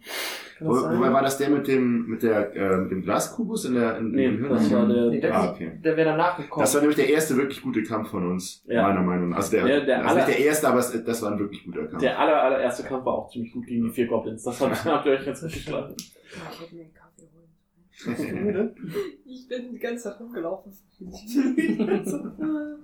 [0.60, 0.98] Kann Wo, sein?
[0.98, 4.12] wobei war das der mit dem, mit der, äh, mit dem Glaskubus in der, in,
[4.12, 5.72] Nee, in das war der, Nee, der, Ah, okay.
[5.84, 6.62] der wäre danach gekommen.
[6.62, 8.84] Das war nämlich der erste wirklich gute Kampf von uns, Ja.
[8.84, 9.38] meiner Meinung nach.
[9.38, 11.64] Also der, Der- der also nicht aller- der erste, aber es, das war ein wirklich
[11.66, 12.02] guter Kampf.
[12.02, 14.44] der aller, allererste Kampf war auch ziemlich gut gegen die vier Goblins.
[14.44, 15.96] Das habt habt ihr euch ganz gut geschlagen.
[15.98, 18.76] Ja, ich hätte mir einen Kaffee holen.
[19.26, 20.74] Ich bin die ganze Zeit rumgelaufen.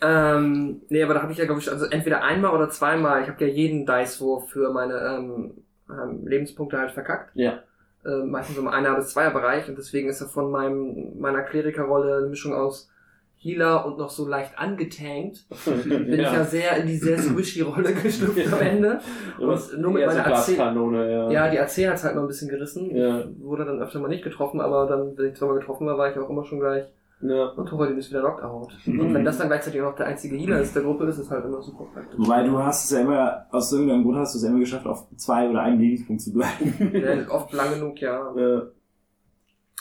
[0.00, 3.28] Ähm, nee, aber da habe ich ja, glaube ich, also entweder einmal oder zweimal, ich
[3.28, 5.54] habe ja jeden Dice-Wurf für meine ähm,
[5.90, 7.30] ähm, Lebenspunkte halt verkackt.
[7.34, 7.60] Ja.
[8.04, 12.26] Äh, meistens im Einer- bis Zweier-Bereich und deswegen ist er von meinem, meiner Klerikerrolle eine
[12.26, 12.90] Mischung aus
[13.38, 15.46] Healer und noch so leicht angetankt.
[15.84, 19.00] Bin ich ja sehr in die sehr squishy Rolle geschlüpft am Ende.
[19.38, 21.30] Und nur mit meiner AC Glaskanone, ja.
[21.30, 22.96] Ja, die AC hat's halt noch ein bisschen gerissen.
[22.96, 23.24] Ja.
[23.38, 26.18] Wurde dann öfter mal nicht getroffen, aber dann, wenn ich zweimal getroffen war, war ich
[26.18, 26.86] auch immer schon gleich
[27.20, 27.46] ja.
[27.50, 28.72] und Thoradin ist wieder Knockout.
[28.86, 31.30] Und wenn das dann gleichzeitig auch noch der einzige Healer ist der Gruppe, ist es
[31.30, 32.18] halt immer super praktisch.
[32.18, 34.86] Wobei du hast es ja immer, aus irgendeinem Grund hast du es ja immer geschafft,
[34.86, 36.92] auf zwei oder einen Lebenspunkt zu bleiben.
[36.92, 38.34] Ja, oft lang genug, ja.
[38.36, 38.62] Ja.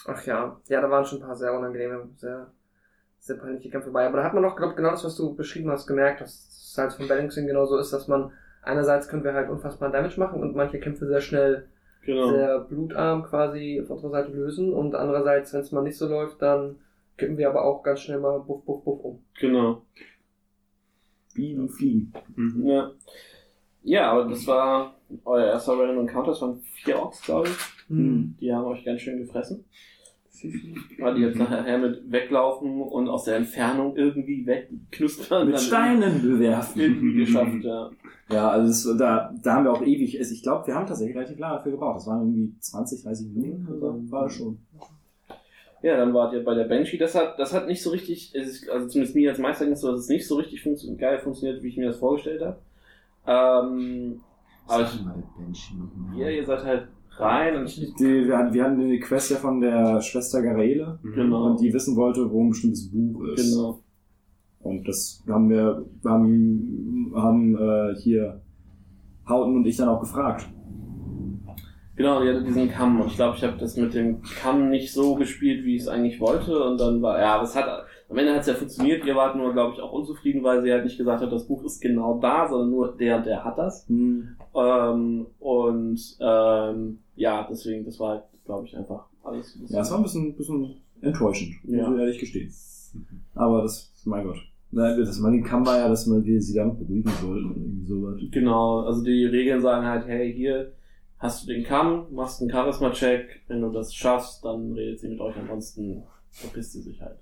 [0.07, 0.59] Ach ja.
[0.67, 2.47] Ja, da waren schon ein paar sehr unangenehme, sehr,
[3.19, 4.07] sehr peinliche Kämpfe bei.
[4.07, 6.31] Aber da hat man noch, glaub, genau das, was du beschrieben hast, gemerkt, dass
[6.71, 8.31] es halt von Balancing genauso ist, dass man
[8.63, 11.67] einerseits können wir halt unfassbar Damage machen und manche Kämpfe sehr schnell
[12.05, 12.29] Genau.
[12.29, 16.39] sehr blutarm quasi auf unserer Seite lösen und andererseits, wenn es mal nicht so läuft,
[16.39, 16.75] dann
[17.17, 19.23] kippen wir aber auch ganz schnell mal buff, buff, buff um.
[19.39, 19.81] Genau.
[21.33, 22.13] Fliegen.
[22.35, 22.65] Mhm.
[22.65, 22.91] Ja.
[23.83, 24.95] Ja, aber das war
[25.25, 26.31] euer erster Random Encounter.
[26.31, 27.55] Das waren vier Orks, glaube ich.
[27.89, 28.35] Hm.
[28.39, 29.65] Die haben euch ganz schön gefressen.
[30.99, 35.45] Weil die jetzt nachher mit weglaufen und aus der Entfernung irgendwie wegknuspern.
[35.45, 36.81] Mit dann Steinen bewerfen.
[36.81, 37.89] Irgendwie geschafft, ja.
[38.29, 41.15] Ja, also das, da, da haben wir auch ewig, also ich glaube, wir haben tatsächlich
[41.15, 41.97] relativ lange dafür gebraucht.
[41.97, 44.57] Das waren irgendwie 20, 30 Minuten, also war schon.
[45.85, 46.97] Ja, dann wart ihr bei der Banshee.
[46.97, 49.73] Das hat, das hat nicht so richtig, es ist- also zumindest mir als Meister ging
[49.75, 52.41] es so, dass es nicht so richtig funktio geil funktioniert, wie ich mir das vorgestellt
[52.41, 52.57] habe.
[53.27, 54.19] Ähm,
[54.67, 56.17] aber ich, mal, Banshee nochmal.
[56.17, 59.37] ihr, ihr seid halt rein und ich, Die, wir, hatten, wir hatten eine Quest ja
[59.37, 61.13] von der Schwester Garele Mhm.
[61.13, 61.45] Genau.
[61.51, 63.51] und die wissen wollte, wo ein bestimmtes Buch ist.
[63.53, 63.79] genau.
[64.61, 68.41] Und das haben wir, haben, haben äh, hier
[69.29, 70.47] Hauten und ich dann auch gefragt.
[71.95, 74.91] Genau, die hatte diesen Kamm und ich glaube, ich habe das mit dem Kamm nicht
[74.91, 78.33] so gespielt, wie ich es eigentlich wollte und dann war, ja, es hat, am Ende
[78.33, 80.97] hat es ja funktioniert, ihr wart nur, glaube ich, auch unzufrieden, weil sie halt nicht
[80.97, 83.87] gesagt hat, das Buch ist genau da, sondern nur der und der hat das.
[83.87, 84.35] Hm.
[84.53, 89.55] Ähm, und ähm, ja, deswegen, das war halt, glaube ich, einfach alles.
[89.55, 91.87] ein Ja, es war ein bisschen, bisschen enttäuschend, Ja.
[91.87, 92.53] muss ich ehrlich gestehen.
[93.35, 94.37] Aber das, mein Gott.
[94.71, 97.57] Nein, das mal den Kamm war ja, dass man wir sie damit beruhigen sollten und
[97.57, 98.19] irgendwie sowas.
[98.31, 100.73] Genau, also die Regeln sagen halt, hey, hier
[101.25, 105.19] hast du den Kamm, machst einen Charisma-Check, wenn du das schaffst, dann redet sie mit
[105.19, 107.17] euch, ansonsten verpisst sie sich halt.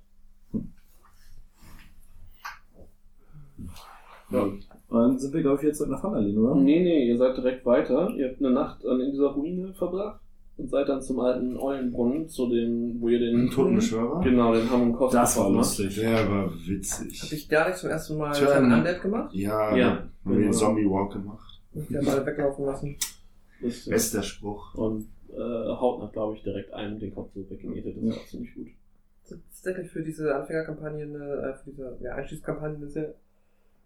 [4.31, 4.47] Ja.
[4.89, 6.55] Dann sind wir, glaube ich, jetzt nach Vanderlin, oder?
[6.55, 8.09] Nee, nee, ihr seid direkt weiter.
[8.15, 10.19] Ihr habt eine Nacht an- in dieser Ruine verbracht
[10.57, 14.21] und seid dann zum alten Eulenbrunnen, zu dem, wo ihr den Totenbeschwörer?
[14.21, 15.95] Genau, den Hammond Kost Das war lustig.
[15.95, 17.31] Der war Hab witzig.
[17.31, 18.49] ich da nicht zum ersten Mal Turn.
[18.65, 19.33] einen Undead gemacht?
[19.33, 19.89] Ja, Ja.
[19.89, 20.53] haben wir den.
[20.53, 21.61] Zombie Walk gemacht.
[21.73, 22.95] Und der mal weglaufen lassen.
[23.63, 23.91] Lustig.
[23.91, 24.75] Bester Spruch.
[24.75, 27.95] Und äh, Hautner, glaube ich, direkt einem den Kopf so weggenietet.
[27.97, 28.67] Das war ziemlich gut.
[29.23, 33.15] Das ist tatsächlich für diese Anfängerkampagne, eine, äh, für diese ja, Einstiegskampagne eine sehr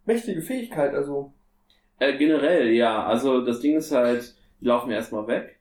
[0.05, 0.93] mächtige Fähigkeit.
[0.93, 1.33] Also
[1.99, 3.05] Äh, generell, ja.
[3.05, 5.59] Also das Ding ist halt, die laufen erstmal weg,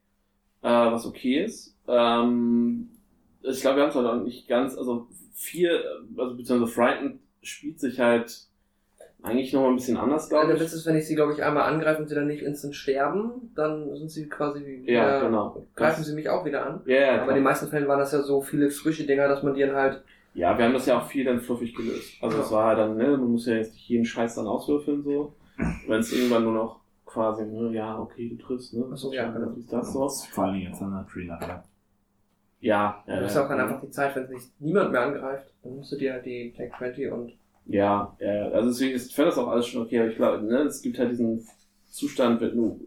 [0.62, 1.76] äh, was okay ist.
[1.86, 2.90] Ähm,
[3.42, 5.82] ich glaube, wir haben es halt auch nicht ganz, also vier,
[6.16, 8.46] also beziehungsweise Frightened spielt sich halt
[9.27, 10.79] eigentlich noch mal ein bisschen anders, der glaube Witz ich.
[10.79, 13.95] ist, wenn ich sie, glaube ich, einmal angreife und sie dann nicht instant sterben, dann
[13.97, 15.66] sind sie quasi wieder, Ja, genau.
[15.74, 16.81] greifen Das- sie mich auch wieder an.
[16.87, 19.55] Ja, ja, Aber in den meisten Fällen waren das ja so viele Squishy-Dinger, dass man
[19.55, 20.03] die dann halt,
[20.35, 22.22] ja, wir haben das ja auch viel dann fluffig gelöst.
[22.22, 22.43] Also Ja.
[22.45, 25.33] es war halt dann, ne, man muss ja jetzt nicht jeden Scheiß dann auswürfeln, so.
[25.89, 28.85] Wenn es irgendwann nur noch quasi, ne, ja, okay, du triffst, ne?
[28.93, 29.53] Ach so, ja, genau.
[29.53, 30.09] Ist das so?
[30.09, 31.64] Vor allen Dingen jetzt an der Tree nachher.
[32.61, 33.20] Ja, ja.
[33.20, 35.97] das ist auch dann einfach die Zeit, wenn sich niemand mehr angreift, dann musst du
[35.97, 37.33] dir halt die Take 20 und
[37.68, 40.44] Ja, ja, also deswegen ist, ich finde das auch alles schon okay, aber ich glaube,
[40.44, 41.46] ne, es gibt halt diesen
[41.86, 42.80] Zustand, wenn du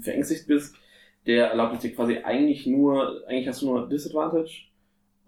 [0.00, 0.76] verängstigt bist,
[1.26, 4.68] der erlaubt es dir quasi eigentlich nur, eigentlich hast du nur Disadvantage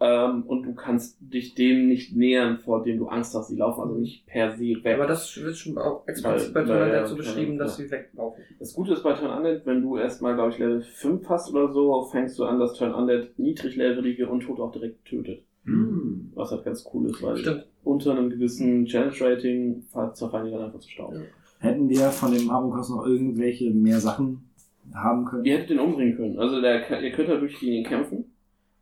[0.00, 3.50] ähm, und du kannst dich dem nicht nähern, vor dem du Angst hast.
[3.50, 4.94] Die laufen also nicht per se weg.
[4.94, 7.64] Aber das wird schon auch explizit bei weil, dazu ja, beschrieben, ja.
[7.64, 8.42] dass sie weglaufen.
[8.58, 11.70] Das Gute ist bei Turn Undead, wenn du erstmal, glaube ich, Level 5 hast oder
[11.70, 15.44] so, fängst du an, dass Turn Undead niedriglevelige und Tote auch direkt tötet.
[15.64, 16.32] Mhm.
[16.34, 17.66] Was halt ganz cool ist, weil Stimmt.
[17.84, 19.84] unter einem gewissen Challenge-Rating
[20.14, 21.14] zerfallen die dann einfach zu Staub.
[21.14, 21.20] Ja.
[21.58, 24.50] Hätten wir von dem Amonkos noch irgendwelche mehr Sachen,
[24.94, 25.44] haben können?
[25.44, 26.38] Ihr hättet den umbringen können.
[26.38, 28.32] Also der, ihr könnt halt wirklich gegen ihn kämpfen.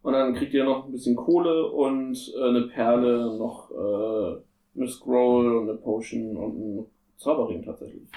[0.02, 4.40] Und dann kriegt ihr noch ein bisschen Kohle und äh, eine Perle, noch äh,
[4.76, 8.08] eine Scroll und eine Potion und einen Zauberring tatsächlich.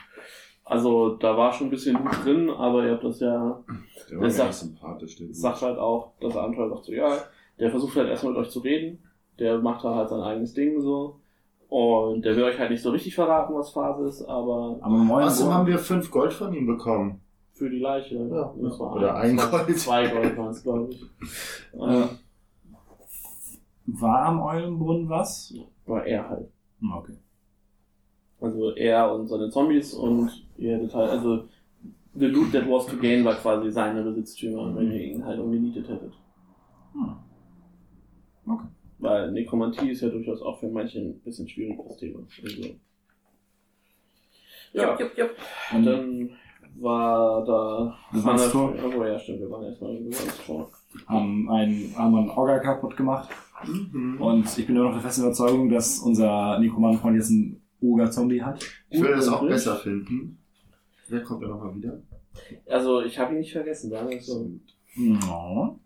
[0.64, 3.62] Also da war schon ein bisschen Loot drin, aber ihr habt das ja,
[4.09, 7.18] Der war gar nicht sympathisch, der sagt halt auch, das Abenteuer sagt so, ja,
[7.62, 8.99] der versucht halt erstmal mit euch zu reden,
[9.39, 11.22] der macht da halt sein eigenes Ding so.
[11.70, 15.47] Und der will euch halt nicht so richtig verraten, was Phase ist, aber Aber Außerdem
[15.47, 17.22] Wohn- haben wir fünf Gold von ihm bekommen.
[17.53, 18.16] für die Leiche.
[18.16, 19.80] Ja, das war oder ein zwei, Gold.
[19.80, 21.01] Zwei Gold waren es, glaube ich.
[21.74, 22.09] Ähm,
[23.86, 25.53] war am Eulenbrunnen was?
[25.86, 26.49] war er halt.
[26.97, 27.14] Okay.
[28.39, 31.43] Also er und seine Zombies und ihr hättet halt, also
[32.16, 35.88] the loot that was to gain war quasi seine Besitztümer, wenn ihr ihn halt umgenietet
[35.88, 36.14] hättet.
[36.93, 37.16] Hm.
[39.01, 42.19] Weil Nekromantie ist ja durchaus auch für manche ein bisschen schwieriges Thema.
[42.43, 42.61] Also,
[44.73, 45.31] ja, Jupp, jupp,
[45.73, 46.29] und dann
[46.79, 48.73] war da Beweistor.
[48.95, 50.71] Oh ja, stimmt, wir waren erstmal Beweistor.
[51.07, 53.29] Haben einen, haben einen Orga kaputt gemacht.
[53.65, 54.21] Mhm.
[54.21, 58.63] Und ich bin immer noch der festen Überzeugung, dass unser Nekroman-Freund jetzt einen Oger-Zombie hat.
[58.89, 60.37] Ich würde das auch besser finden.
[61.09, 62.01] Wer kommt da nochmal wieder?
[62.67, 64.49] Also ich habe ihn nicht vergessen, da ist so.
[64.95, 65.79] No.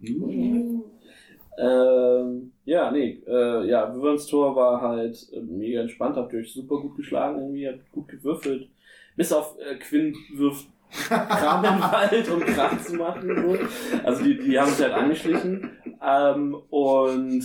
[1.57, 6.51] Ähm, ja, nee, äh, ja, Wyverns Tor war halt äh, mega entspannt, habt ihr euch
[6.51, 8.69] super gut geschlagen, irgendwie, habt gut gewürfelt.
[9.15, 10.67] Bis auf äh, Quinn wirft
[11.07, 13.35] Kram im Wald, um Krach zu machen.
[13.35, 13.57] So.
[14.03, 17.43] Also die, die haben sich halt angeschlichen ähm, und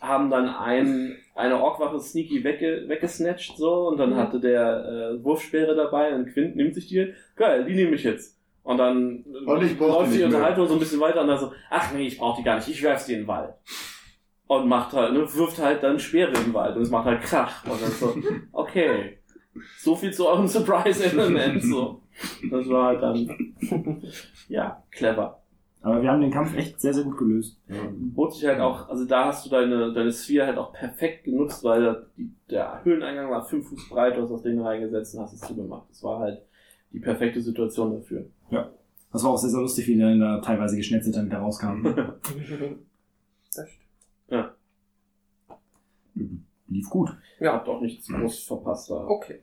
[0.00, 4.84] haben dann ein, eine Orkwache sneaky wegge, weggesnatcht so und dann hatte der
[5.14, 7.14] äh, Wurfsperre dabei und Quint nimmt sich die.
[7.36, 8.41] Geil, die nehme ich jetzt.
[8.62, 10.26] Und dann äh, Und ich läuft die mehr.
[10.26, 12.68] Unterhaltung so ein bisschen weiter und dann so, ach nee, ich brauch die gar nicht,
[12.68, 13.54] ich werf sie in den Wald.
[14.46, 17.22] Und macht halt, ne, wirft halt dann Speere in den Wald und es macht halt
[17.22, 17.64] Krach.
[17.64, 18.14] Und dann so,
[18.52, 19.18] okay.
[19.78, 22.02] So viel zu eurem Surprise-Element, so.
[22.50, 23.52] Das war halt dann,
[24.48, 25.42] ja, clever.
[25.82, 27.60] Aber wir haben den Kampf echt sehr, sehr gut gelöst.
[28.14, 31.64] Bot sich halt auch, also da hast du deine, deine Sphere halt auch perfekt genutzt,
[31.64, 35.32] weil die, der Höhleneingang war fünf Fuß breit, du hast das Ding reingesetzt und hast
[35.32, 35.88] es zugemacht.
[35.90, 36.42] Das war halt
[36.92, 38.26] die perfekte Situation dafür.
[39.12, 41.42] Das war auch sehr, sehr lustig, wie dann da teilweise geschnetzelt dann wieder.
[43.54, 44.52] Das stimmt.
[46.68, 47.10] Lief gut.
[47.40, 49.06] Ja, habt auch nichts groß verpasst da.
[49.06, 49.40] Okay.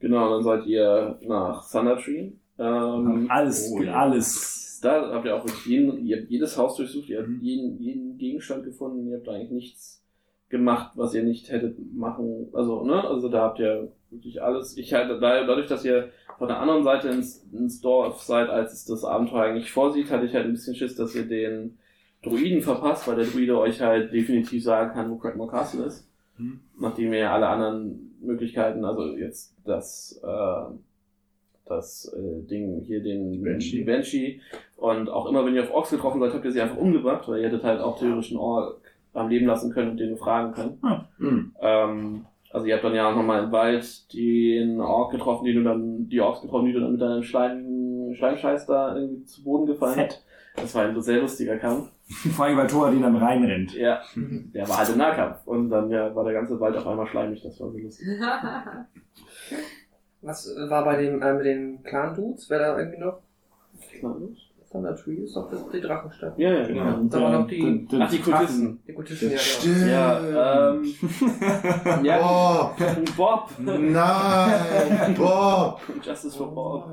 [0.00, 2.32] Genau, dann seid ihr nach Thunder Tree.
[2.58, 3.94] Ähm, Alles, oh ja.
[3.94, 4.80] alles.
[4.82, 7.40] Da habt ihr auch wirklich jeden, ihr habt jedes Haus durchsucht, ihr habt Mhm.
[7.40, 10.02] jeden, jeden Gegenstand gefunden, ihr habt eigentlich nichts
[10.48, 14.76] gemacht, was ihr nicht hättet machen, also, ne, also da habt ihr wirklich alles.
[14.76, 16.10] Ich halt, da- dadurch, dass ihr
[16.42, 20.26] von der anderen Seite ins, ins Dorf seid, als es das Abenteuer eigentlich vorsieht, hatte
[20.26, 21.78] ich halt ein bisschen Schiss, dass ihr den
[22.20, 26.10] Druiden verpasst, weil der Druide euch halt definitiv sagen kann, wo Crackmore Castle ist.
[26.38, 26.58] Mhm.
[26.80, 30.74] Nachdem ihr alle anderen Möglichkeiten, also jetzt das, äh,
[31.66, 33.76] das äh, Ding hier, den Banshee.
[33.76, 34.40] die Banshee.
[34.76, 37.38] Und auch immer, wenn ihr auf Orks getroffen seid, habt ihr sie einfach umgebracht, weil
[37.38, 38.80] ihr hättet halt auch theoretisch einen Ork
[39.12, 41.06] am Leben lassen können und den fragen können.
[41.18, 41.54] Mhm.
[41.60, 45.62] Ähm, also ihr habt dann ja auch nochmal im Wald den Ork getroffen, die du
[45.64, 49.66] dann, die Orks getroffen, die du dann mit deinem Schleim, Schleimscheiß da irgendwie zu Boden
[49.66, 50.22] gefallen Fett.
[50.56, 51.90] Das war ein sehr lustiger Kampf.
[52.36, 53.74] Vor allem, weil Thoradin dann reinrennt.
[53.74, 55.46] Ja, der war halt im Nahkampf.
[55.46, 58.06] Und dann ja, war der ganze Wald auf einmal schleimig, das war so lustig.
[60.20, 62.50] Was war bei dem, äh, mit den Clan-Dudes?
[62.50, 63.22] Wer da irgendwie noch?
[63.98, 64.51] Knalllos?
[64.72, 66.38] Thunder Tree ist doch das, die Drachenstadt.
[66.38, 66.98] Ja, ja, genau.
[67.04, 68.80] Da waren noch die, Ach, die Kultisten.
[68.86, 69.42] die Kultisten, ja, genau.
[69.42, 69.86] Stimmt.
[69.86, 70.82] Ja, ähm,
[72.04, 72.76] ja, Bob!
[73.16, 73.50] Bob.
[73.58, 75.14] Nein!
[75.14, 75.80] Bob!
[76.02, 76.88] Justice for Bob.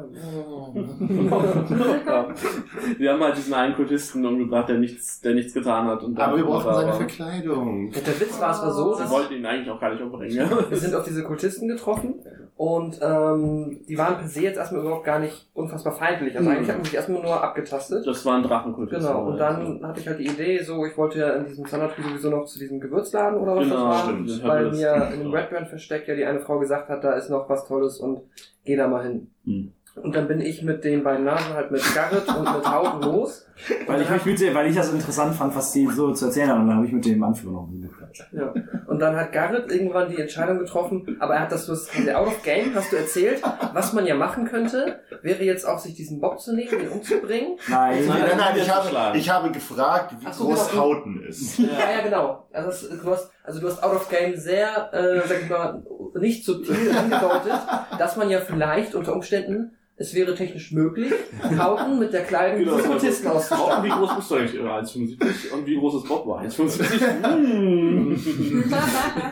[2.97, 6.03] Wir haben halt diesen einen Kultisten umgebracht, der nichts, der nichts getan hat.
[6.03, 7.87] Und Aber wir brauchten seine Verkleidung.
[7.87, 10.01] Und der Witz war, es war so, Sie dass wollten ihn eigentlich auch gar nicht
[10.01, 10.49] umbringen.
[10.69, 12.15] Wir sind auf diese Kultisten getroffen
[12.59, 16.35] und ähm, die waren per se jetzt erstmal überhaupt gar nicht unfassbar feindlich.
[16.35, 16.57] Also Mhm.
[16.57, 18.05] eigentlich hatten sie sich erstmal nur abgetastet.
[18.05, 18.99] Das war ein Drachenkultist.
[19.07, 21.79] Genau, und dann hatte ich halt die Idee, so, ich wollte ja in diesem Tree
[22.03, 24.03] sowieso noch zu diesem Gewürzladen oder was Genau, das war.
[24.03, 24.43] stimmt.
[24.43, 27.47] Weil mir in dem Redburn versteckt ja die eine Frau gesagt hat, da ist noch
[27.49, 28.23] was Tolles und
[28.65, 29.31] geh da mal hin.
[29.45, 29.71] Hm.
[30.03, 33.45] Und dann bin ich mit den beiden Nasen halt mit Garrett und mit Haufen los.
[33.87, 36.61] Weil ich mich mit weil ich das interessant fand, was die so zu erzählen haben.
[36.61, 38.27] Und dann habe ich mit dem Anführer noch mitgequatscht.
[38.33, 38.53] Ja.
[38.99, 42.11] Und dann hat Garrett irgendwann die Entscheidung getroffen, aber er hat das, du hast quasi
[42.11, 43.41] out of game, hast du erzählt,
[43.71, 47.57] was man ja machen könnte, wäre jetzt auch sich diesen Bob zu nehmen, ihn umzubringen.
[47.69, 48.05] Nein.
[48.05, 50.81] Nein, Nein, nein, ich habe, ich habe gefragt, wie so, groß genau.
[50.81, 51.59] Hauten ist.
[51.59, 52.49] Ja, ja, genau.
[52.51, 55.81] Also, das, du hast, also du hast out of game sehr, äh, sag ich mal,
[56.15, 57.53] nicht subtil angedeutet,
[57.97, 61.11] dass man ja vielleicht unter Umständen, es wäre technisch möglich,
[61.57, 64.61] Hauten mit der Kleidung Genau, des Kultisten Bob, wie groß bist du eigentlich?
[64.61, 65.53] 1,75.
[65.53, 66.25] Und wie groß ist Bob?
[66.25, 67.29] War 1,75.
[67.29, 68.15] Hm.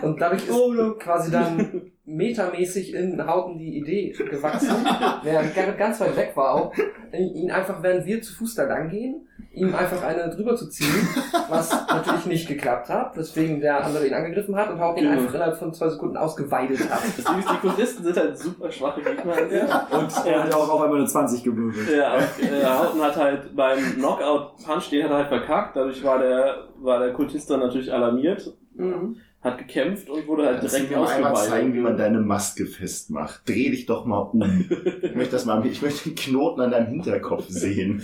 [0.01, 4.75] Und dadurch ist quasi dann metermäßig in Hauten die Idee gewachsen,
[5.23, 6.73] während Garrett ganz weit weg war auch,
[7.13, 9.26] ihn einfach, während wir zu Fuß da lang gehen,
[9.57, 11.07] ihm einfach eine drüber zu ziehen,
[11.49, 15.21] was natürlich nicht geklappt hat, weswegen der andere ihn angegriffen hat und Hauten ihn Genau.
[15.21, 17.01] einfach innerhalb von zwei Sekunden ausgeweidet hat.
[17.17, 19.33] Das Ding ist, die Kultisten sind halt super schwache Gegner.
[19.51, 19.87] Ja.
[19.91, 21.89] Und er hat auch auf einmal eine 20 gebügelt.
[21.97, 25.75] Ja, aber, äh, Houghton hat halt beim Knockout-Punch, den hat er halt verkackt.
[25.75, 29.15] Dadurch war der, war der Kultist dann natürlich alarmiert, Mhm.
[29.41, 32.65] Hat gekämpft und wurde halt Kannst direkt mir mal einmal zeigen, wie man deine Maske
[32.65, 33.47] festmacht?
[33.47, 34.65] Dreh dich doch mal um.
[35.01, 38.03] Ich möchte das mal, ich möchte den Knoten an deinem Hinterkopf sehen.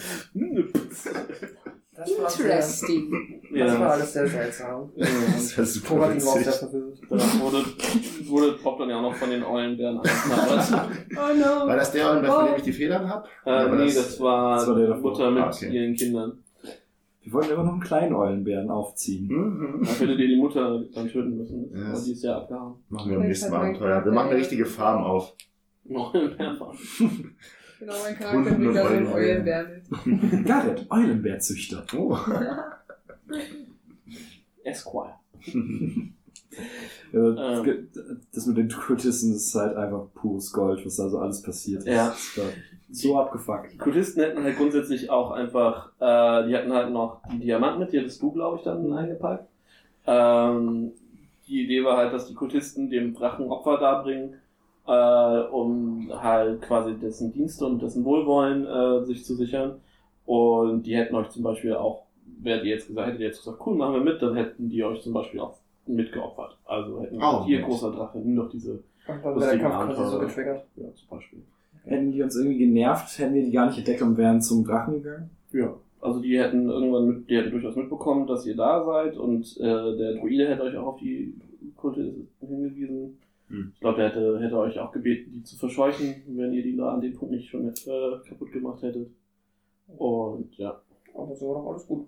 [1.96, 3.42] Das war, sehr, Interesting.
[3.54, 4.90] Ja, das war alles sehr seltsam.
[4.98, 6.56] Das super war auch sehr witzig.
[6.56, 6.98] verwirrt.
[7.08, 7.58] Danach wurde,
[8.26, 10.90] wurde Bob dann ja auch noch von den Eulenbären angeknabbert.
[11.12, 11.68] Oh no.
[11.68, 13.28] War das der, von dem ich die Federn habe?
[13.46, 15.12] Äh, nee, das war, das war der davor.
[15.12, 15.70] Mutter mit Ah, okay.
[15.70, 16.43] ihren Kindern.
[17.24, 19.28] Wir wollten immer noch einen kleinen Eulenbären aufziehen.
[19.28, 19.82] Mhm.
[19.84, 21.72] Da hättet ihr die Mutter dann töten müssen.
[21.74, 21.90] Ja.
[21.92, 22.76] Aber die ist ja abgehauen.
[22.90, 24.04] Machen wir im nächsten Abenteuer.
[24.04, 25.34] Wir machen eine richtige Farm auf.
[25.90, 26.58] Eulenbären.
[27.80, 29.68] Genau, mein Charakter bringt da so einen Eulenbär
[30.06, 30.06] mit.
[30.46, 31.86] Garrett, Eulenbärzüchter.
[31.98, 32.18] Oh.
[34.64, 35.16] Esquire.
[35.46, 35.54] Es
[37.64, 37.98] gibt-
[38.34, 41.88] Das mit den Kultisten ist halt einfach pures Gold, was da so alles passiert ist.
[41.88, 42.16] Ja.
[42.96, 43.74] So abgefuckt.
[43.74, 47.92] Die Kultisten hätten halt grundsätzlich auch einfach, äh, die hatten halt noch die Diamanten mit,
[47.92, 49.48] die hattest du, glaube ich, dann eingepackt.
[50.06, 50.92] Ähm,
[51.48, 54.36] die Idee war halt, dass die Kultisten dem Drachen Opfer darbringen,
[54.88, 59.82] äh, um halt quasi dessen Dienste und dessen Wohlwollen äh, sich zu sichern.
[60.26, 62.04] Und die hätten euch zum Beispiel auch,
[62.42, 64.84] wärt ihr jetzt gesagt, hättet ihr jetzt gesagt, cool, machen wir mit, dann hätten die
[64.84, 65.56] euch zum Beispiel auch
[65.88, 66.58] mitgeopfert.
[66.66, 70.12] Also hätten Oh, hier großer Drache, nimm doch diese, Und dann wäre der Kampf quasi
[70.12, 70.66] so getriggert.
[70.76, 71.44] ja, zum Beispiel.
[71.86, 75.02] Hätten die uns irgendwie genervt, hätten wir die gar nicht entdeckt und wären zum Drachen
[75.04, 75.30] gegangen.
[75.52, 75.76] Ja.
[76.00, 79.98] Also die hätten irgendwann mit, die hätten durchaus mitbekommen, dass ihr da seid und äh,
[79.98, 81.34] der Druide hätte euch auch auf die
[81.78, 83.18] Kulte hingewiesen.
[83.50, 83.72] Hm.
[83.74, 86.94] Ich glaube, der hätte, hätte euch auch gebeten, die zu verscheuchen, wenn ihr die da
[86.94, 87.74] an dem Punkt nicht schon äh,
[88.28, 89.10] kaputt gemacht hättet.
[89.98, 90.82] Und ja,
[91.14, 92.08] Aber das war doch alles gut.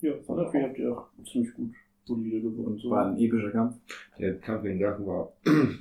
[0.00, 1.72] ja, von dafür habt ihr auch ziemlich gut
[2.04, 2.78] solide gewonnen.
[2.78, 2.90] So.
[2.90, 3.76] War ein epischer Kampf.
[4.18, 5.32] Der Kampf gegen Drachen war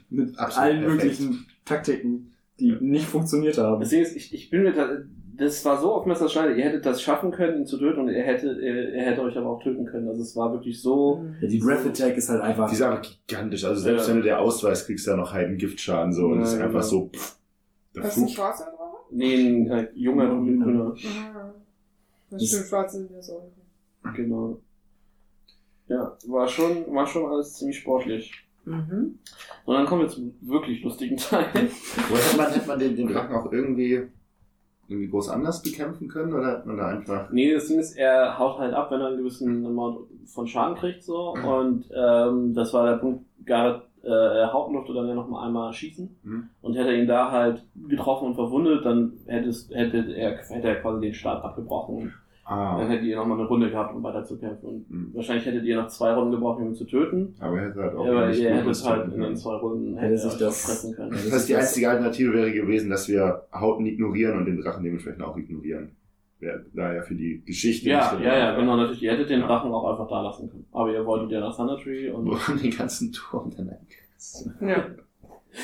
[0.10, 1.04] Mit Absolut allen perfekt.
[1.04, 2.34] möglichen Taktiken,
[2.64, 3.82] die nicht funktioniert haben.
[3.82, 4.89] Ist, ich, ich bin mir da,
[5.36, 8.24] das war so auf Messerschneide, ihr hättet das schaffen können, ihn zu töten und er
[8.24, 10.07] hätte, er, er hätte euch aber auch töten können.
[10.07, 12.70] Also es war wirklich so, Ja, die Breath Attack ist halt einfach.
[12.70, 13.64] Die ist einfach gigantisch.
[13.66, 14.09] Also selbst Ja.
[14.14, 16.28] wenn du der ausweist, kriegst du ja noch halt einen Giftschaden so.
[16.28, 17.03] Und das ist Ja, einfach genau.
[17.03, 17.09] so.
[17.14, 17.38] Pff,
[17.95, 18.36] der Was ist ein Flug.
[18.36, 18.80] schwarzer Drache?
[19.11, 20.93] nee, ein äh, junger Grüner.
[21.36, 21.53] Ah.
[22.30, 23.51] Das stimmt, schwarze sind ja so.
[24.16, 24.59] Genau.
[25.88, 28.32] Ja, war schon, war schon alles ziemlich sportlich.
[28.66, 29.20] Mhm.
[29.66, 31.45] Und dann kommen wir zum wirklich lustigen Teil.
[31.53, 34.03] Hätte man, hätte man den, den Drachen auch irgendwie,
[34.88, 36.34] irgendwie groß anders bekämpfen können?
[36.34, 37.32] Oder hat man da einfach.
[37.32, 40.76] Nee, das Ding ist, er haut halt ab, wenn er einen gewissen Amount von Schaden
[40.76, 41.34] kriegt, so.
[41.34, 45.45] Und ähm, das war der Punkt, Garrett äh, er Haupten durfte dann ja noch mal
[45.45, 46.18] einmal schießen.
[46.24, 46.49] Mhm.
[46.61, 50.68] Und hätte er ihn da halt getroffen und verwundet, dann hätte, es, hätte, er, hätte
[50.68, 52.14] er quasi den Start abgebrochen.
[52.46, 54.68] Dann Ah, hättet ihr noch mal eine Runde gehabt, um weiter zu kämpfen.
[54.68, 55.12] Und Mhm.
[55.14, 57.34] wahrscheinlich hättet ihr nach zwei Runden gebraucht, um ihn zu töten.
[57.39, 58.06] aber er hätte halt auch.
[58.06, 61.12] Aber nicht ihr hättet halt tun in den zwei Runden Hätte sich das- fressen können.
[61.12, 65.24] Das heißt, die einzige Alternative wäre gewesen, dass wir Hauten ignorieren und den Drachen dementsprechend
[65.24, 65.91] auch ignorieren.
[66.41, 69.02] Wäre da ja für die Geschichte Ja, ja, ja, genau, natürlich.
[69.04, 69.39] Ihr hättet den.
[69.39, 70.66] Drachen auch einfach da lassen können.
[70.74, 72.26] Aber ihr wolltet ja nach Thunder Tree und.
[72.26, 74.84] Wo man den ganzen Turm dann eingesetzt Ja.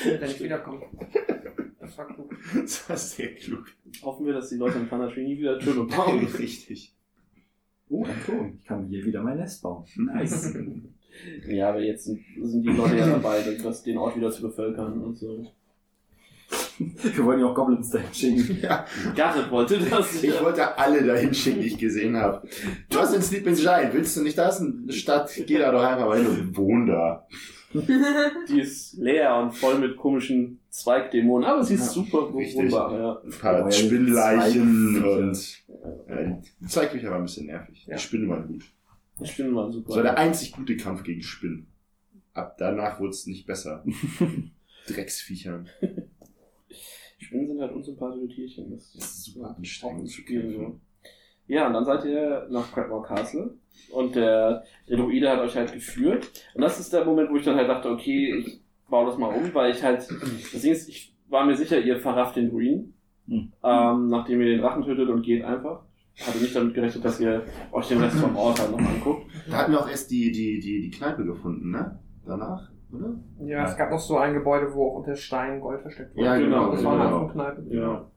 [0.04, 0.82] Damit er nicht wiederkommt.
[1.90, 2.36] Das war klug.
[2.54, 3.66] Das war sehr klug.
[4.02, 6.24] Hoffen wir, dass die Leute in Tree nie wieder Türme bauen.
[6.38, 6.94] Richtig.
[7.88, 8.54] Oh, ein Turm.
[8.58, 9.84] Ich kann hier wieder mein Nest bauen.
[9.96, 10.54] Nice.
[11.48, 15.00] ja, aber jetzt sind, sind die Leute ja dabei, das, den Ort wieder zu bevölkern
[15.02, 15.44] und so.
[16.78, 18.58] Wir wollen ja auch Goblins dahin schicken.
[18.62, 18.86] Ja,
[19.16, 20.22] Garrett wollte das.
[20.22, 22.48] ich wollte alle dahin schicken, die ich gesehen habe.
[22.88, 25.32] Du hast den Sleeping Giant, willst du nicht da ist eine Stadt?
[25.46, 27.26] Geh da doch einfach mal hin und wohn da.
[27.72, 33.20] Die ist leer und voll mit komischen Zweigdämonen, aber sie ist Ja, super wunderbar, ja.
[33.24, 35.62] Ein paar Oh ja, Spinnleichen und
[36.06, 37.86] äh, die Zweigviecher war ein bisschen nervig.
[37.86, 37.96] Ja.
[37.96, 38.64] Die Spinnen waren gut.
[39.20, 39.88] Ich bin mal super.
[39.88, 41.66] Das war der einzig gute Kampf gegen Spinnen.
[42.32, 43.84] Ab danach wurde es nicht besser.
[44.86, 45.68] Drecksviechern.
[47.18, 48.70] Spinnen sind halt unsympathische Tierchen.
[48.70, 50.58] Das Das ist super anstrengend ein zu Spiel kämpfen.
[50.58, 50.80] so.
[51.48, 53.54] Ja, und dann seid ihr nach Crackmore Castle
[53.90, 56.30] und der, der Druide hat euch halt geführt.
[56.54, 58.60] Und das ist der Moment, wo ich dann halt dachte, okay, ich
[58.90, 59.98] baue das mal um, weil ich halt,
[60.52, 62.94] das Ding ist, ich war mir sicher, ihr verrafft den Druiden,
[63.28, 63.52] Hm.
[63.62, 65.82] ähm, nachdem ihr den Drachen tötet und geht einfach.
[66.14, 69.26] Ich hatte nicht damit gerechnet, dass ihr euch den Rest vom Ort halt noch anguckt.
[69.48, 71.98] Da hatten wir auch erst die, die, die, die Kneipe gefunden, ne?
[72.26, 73.14] Danach, oder?
[73.46, 76.26] Ja, es gab noch so ein Gebäude, wo auch unter Stein Gold versteckt wurde.
[76.26, 77.18] Ja, genau, Das war genau.
[77.24, 77.62] eine Kneipe.
[77.74, 78.10] Ja.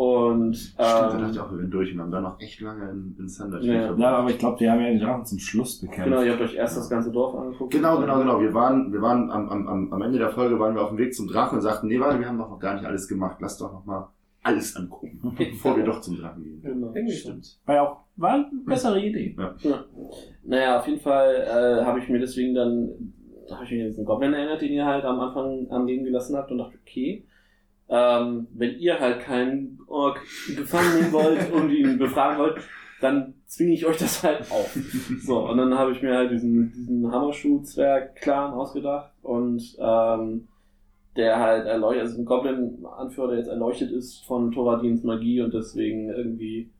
[0.00, 2.58] Und Stimmt, da dachte ich ähm, auch, wir werden durch und haben dann noch echt
[2.62, 3.94] lange in, in Thunder Ja.
[3.94, 6.04] Ja, aber ich glaube, die haben ja die Drachen zum Schluss bekämpft.
[6.04, 7.70] genau, ihr habt euch erst das ganze Dorf angeguckt.
[7.70, 8.40] Genau, genau, genau.
[8.40, 11.14] Wir waren, wir waren am, am, am Ende der Folge waren wir auf dem Weg
[11.14, 13.36] zum Drachen und sagten, nee, warte, wir haben doch noch gar nicht alles gemacht.
[13.40, 14.08] Lass doch noch mal
[14.42, 16.62] alles angucken, bevor wir doch zum Drachen gehen.
[16.62, 16.94] Genau.
[16.94, 17.58] Irgendwie Stimmt.
[17.66, 19.36] War ja auch war eine bessere Idee.
[20.44, 23.12] Naja, auf jeden Fall äh, habe ich mir deswegen dann,
[23.50, 26.50] habe ich mir diesen Goblin erinnert, den ihr halt am Anfang am Leben gelassen habt
[26.50, 27.26] und dachte, okay,
[27.90, 30.20] ähm, wenn ihr halt keinen Ork
[30.56, 32.62] gefangen nehmen wollt und ihn befragen wollt,
[33.00, 34.76] dann zwinge ich euch das halt auf.
[35.22, 40.46] So, und dann habe ich mir halt diesen, diesen Hammerschuh-Zwerg-Clan ausgedacht und ähm,
[41.16, 46.10] der halt erleuchtet, also ein Goblin-Anführer, der jetzt erleuchtet ist von Thoradins Magie und deswegen
[46.10, 46.70] irgendwie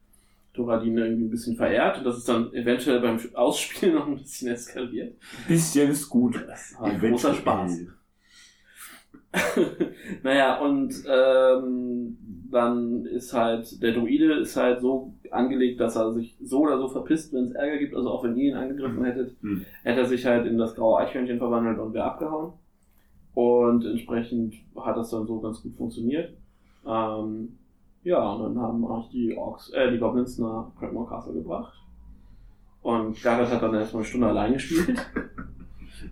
[0.55, 4.49] Thoradin irgendwie ein bisschen verehrt und das ist dann eventuell beim Ausspielen noch ein bisschen
[4.49, 5.15] eskaliert.
[5.49, 6.41] Bisschen ist gut.
[6.47, 7.81] Das war ein großer Spaß.
[10.23, 12.17] naja, und ähm,
[12.51, 16.89] dann ist halt, der Druide ist halt so angelegt, dass er sich so oder so
[16.89, 19.65] verpisst, wenn es Ärger gibt, also auch wenn ihr ihn angegriffen hättet, Hm.
[19.85, 22.53] hätte er sich halt in das graue Eichhörnchen verwandelt und wäre abgehauen.
[23.35, 26.35] Und entsprechend hat das dann so ganz gut funktioniert.
[26.85, 27.57] Ähm,
[28.03, 31.75] ja, und dann haben auch die Orks, äh, die Goblins nach Craigmore Castle gebracht.
[32.83, 34.99] Und Garrett hat dann erstmal eine Stunde allein gespielt.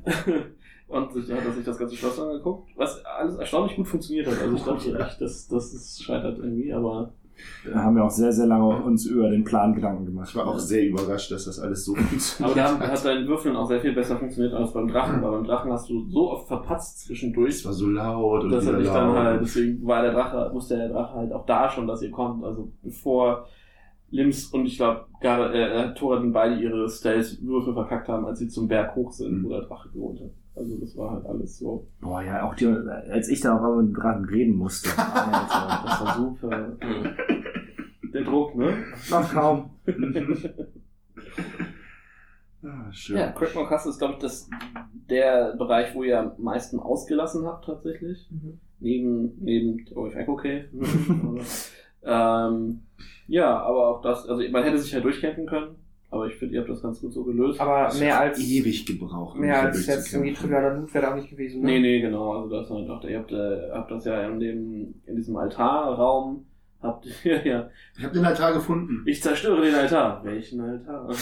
[0.88, 4.40] und sich, hat er sich das ganze Schloss angeguckt, was alles erstaunlich gut funktioniert hat.
[4.40, 7.12] Also ich dachte echt, dass, dass es scheitert irgendwie, aber
[7.70, 10.28] Da haben wir auch sehr, sehr lange uns über den Plan Gedanken gemacht.
[10.30, 12.56] Ich war auch sehr überrascht, dass das alles so funktioniert.
[12.58, 15.44] Aber da hat dein Würfeln auch sehr viel besser funktioniert als beim Drachen, weil beim
[15.44, 18.78] Drachen hast du so oft verpatzt zwischendurch, Es war so laut und dass er wieder
[18.82, 19.16] dich dann laut.
[19.18, 22.42] halt, deswegen war der Drache, wusste der Drache halt auch da schon, dass ihr kommt.
[22.44, 23.46] Also bevor
[24.10, 28.66] Lims und ich glaube, gar äh, Thoradin beide ihre Stealth-Würfel verkackt haben, als sie zum
[28.66, 29.44] Berg hoch sind, Mhm.
[29.44, 30.30] wo der Drache gewohnt hat.
[30.58, 31.86] Also das war halt alles so.
[32.00, 34.90] Boah, ja, auch die, als ich da einmal mit Drachen reden musste.
[34.90, 36.76] Alter, Das war super.
[38.12, 38.84] Der Druck, ne?
[39.10, 39.70] Noch kaum.
[42.64, 43.18] Ah, schön.
[43.18, 44.50] Ja, Crackmore Castle ist, glaube ich, das,
[45.08, 48.26] der Bereich, wo ihr am meisten ausgelassen habt, tatsächlich.
[48.30, 48.58] Mhm.
[48.80, 50.64] Neben, neben euch Echo Cave.
[52.02, 52.80] ähm,
[53.28, 55.76] ja, aber auch das, also man hätte sich ja durchkämpfen können,
[56.10, 57.60] aber ich finde, ihr habt das ganz gut so gelöst.
[57.60, 59.34] Aber Das mehr hat als, ewig gebraucht.
[59.34, 61.66] um mehr als jetzt irgendwie trivialer Loot wäre da auch nicht gewesen, ne?
[61.72, 64.94] Nee, nee, genau, also das halt auch, ihr habt, äh, habt das ja in dem,
[65.06, 66.46] in diesem Altarraum,
[66.80, 69.02] habt ihr ja, Ich habe den Altar gefunden.
[69.06, 70.24] ich zerstöre den Altar.
[70.24, 71.08] Welchen Altar?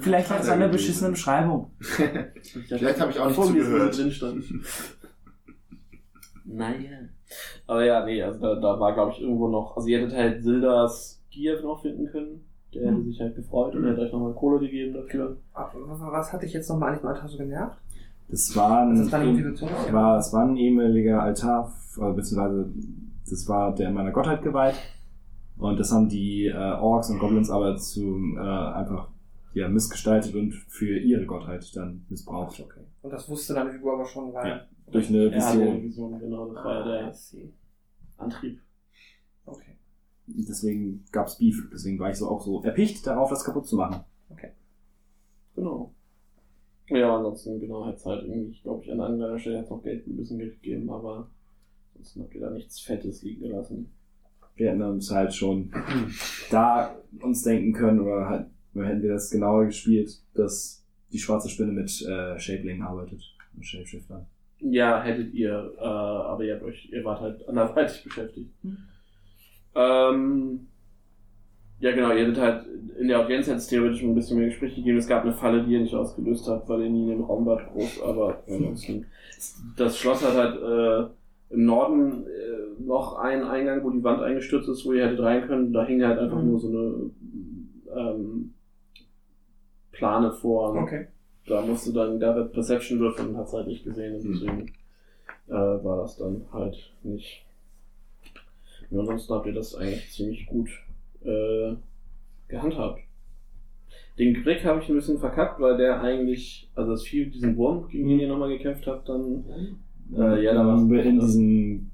[0.00, 1.70] Vielleicht lag es an der beschissenen Beschreibung.
[1.80, 3.96] Vielleicht habe ich auch nicht zugehört.
[3.96, 4.44] drin stand.
[6.44, 6.90] naja.
[7.66, 10.42] Aber ja, nee, also da, da war, glaube ich, irgendwo noch, also ihr hättet halt
[10.42, 12.44] Sildas Gier noch finden können.
[12.74, 15.36] Der hätte sich halt gefreut und er hätte euch nochmal Kohle gegeben dafür.
[15.52, 17.76] Ach, was hatte ich jetzt nochmal eigentlich im Altar so genervt?
[18.28, 19.72] Das war Das ein, bezogen?
[19.90, 22.72] war, es war ein ehemaliger Altar, äh, beziehungsweise
[23.28, 24.76] das war der meiner Gottheit geweiht.
[25.58, 29.08] Und das haben die äh, Orks und Goblins aber zu äh, einfach
[29.52, 32.58] ja, missgestaltet und für ihre Gottheit dann missbraucht.
[32.58, 32.80] Okay.
[33.02, 34.48] Und das wusste dann Hugo aber schon, weil...
[34.48, 34.60] Ja.
[34.90, 35.82] Durch eine Er hatte eine Vision.
[35.82, 37.12] Vision, genau, das war ja Ah, der.
[38.16, 38.60] Antrieb.
[39.44, 39.71] Okay.
[40.36, 41.68] Deswegen gab's Beef.
[41.72, 44.04] Deswegen war ich so auch so erpicht darauf, das kaputt zu machen.
[45.54, 45.92] Genau.
[46.88, 49.82] Ja, ansonsten, genau, hätte es halt irgendwie, ich glaube, ich an anderer Stelle hätte noch
[49.82, 51.30] Geld, ein bisschen Geld gegeben, aber
[51.94, 53.92] ansonsten habt ihr da nichts Fettes liegen gelassen.
[54.56, 55.70] Wir hätten uns halt schon
[56.50, 61.72] da uns denken können oder halt, hätten wir das genauer gespielt, dass die schwarze Spinne
[61.72, 63.22] mit äh, Shapeling arbeitet.
[63.54, 64.26] Mit Shapeshifter.
[64.60, 68.50] Ja, hättet ihr, äh, aber ihr, habt euch, ihr wart halt anderweitig beschäftigt.
[69.74, 70.66] Ähm,
[71.80, 72.66] ja, genau, ihr hättet halt
[72.98, 74.98] in der Audienz hätte es theoretisch ein bisschen mehr Gespräch gegeben.
[74.98, 77.46] Es gab eine Falle, die ihr nicht ausgelöst habt, weil ihr nie in dem Raum
[77.46, 79.06] wart groß, aber ansonsten.
[79.76, 80.62] Das Schloss hat halt
[81.10, 85.20] äh, im Norden äh, noch einen Eingang, wo die Wand eingestürzt ist, wo ihr hättet
[85.20, 85.72] rein können.
[85.72, 86.46] Da hing halt einfach Mhm.
[86.50, 87.10] nur so eine
[88.10, 88.54] ähm,
[89.92, 90.76] Plane vor.
[90.76, 91.06] Okay.
[91.46, 94.14] Da musste dann Garrett Perception würfeln und hat es halt nicht gesehen.
[94.14, 94.32] Und Hm.
[94.32, 94.72] deswegen
[95.48, 95.52] äh,
[95.84, 97.44] war das dann halt nicht.
[98.92, 100.68] Ja, ansonsten habt ihr das eigentlich ziemlich gut
[101.24, 101.74] äh,
[102.48, 103.00] gehandhabt.
[104.18, 107.88] Den Grick habe ich ein bisschen verkackt, weil der eigentlich, also das viel diesen Wurm,
[107.88, 109.44] gegen den ihr nochmal gekämpft habt, dann
[110.14, 111.90] Äh, ja, da war's- wir in diesem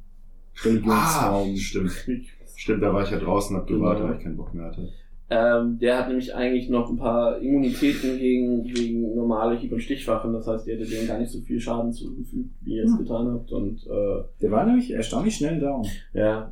[0.57, 1.57] Ah, Religionsraum.
[1.57, 1.93] stimmt.
[2.57, 4.11] Stimmt, da war ich ja draußen, hab gewartet, Genau.
[4.11, 4.89] weil ich keinen Bock mehr hatte.
[5.31, 10.33] Ähm, der hat nämlich eigentlich noch ein paar Immunitäten gegen, gegen normale Hieb- und Stichwaffen.
[10.33, 12.99] Das heißt, ihr hättet denen gar nicht so viel Schaden zugefügt, wie ihr es Hm.
[12.99, 13.53] getan habt.
[13.53, 15.87] Und äh, Der war nämlich erstaunlich schnell down.
[16.15, 16.51] ja.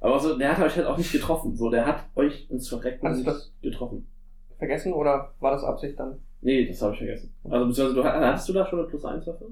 [0.00, 1.56] Aber so, der hat euch halt auch nicht getroffen.
[1.56, 4.06] So, der hat euch ins Verrecken du nicht das- getroffen.
[4.58, 6.18] Vergessen oder war das Absicht dann?
[6.40, 7.32] Nee, das habe ich vergessen.
[7.44, 9.46] Also beziehungsweise du hattest du da schon eine Plus 1 Waffe?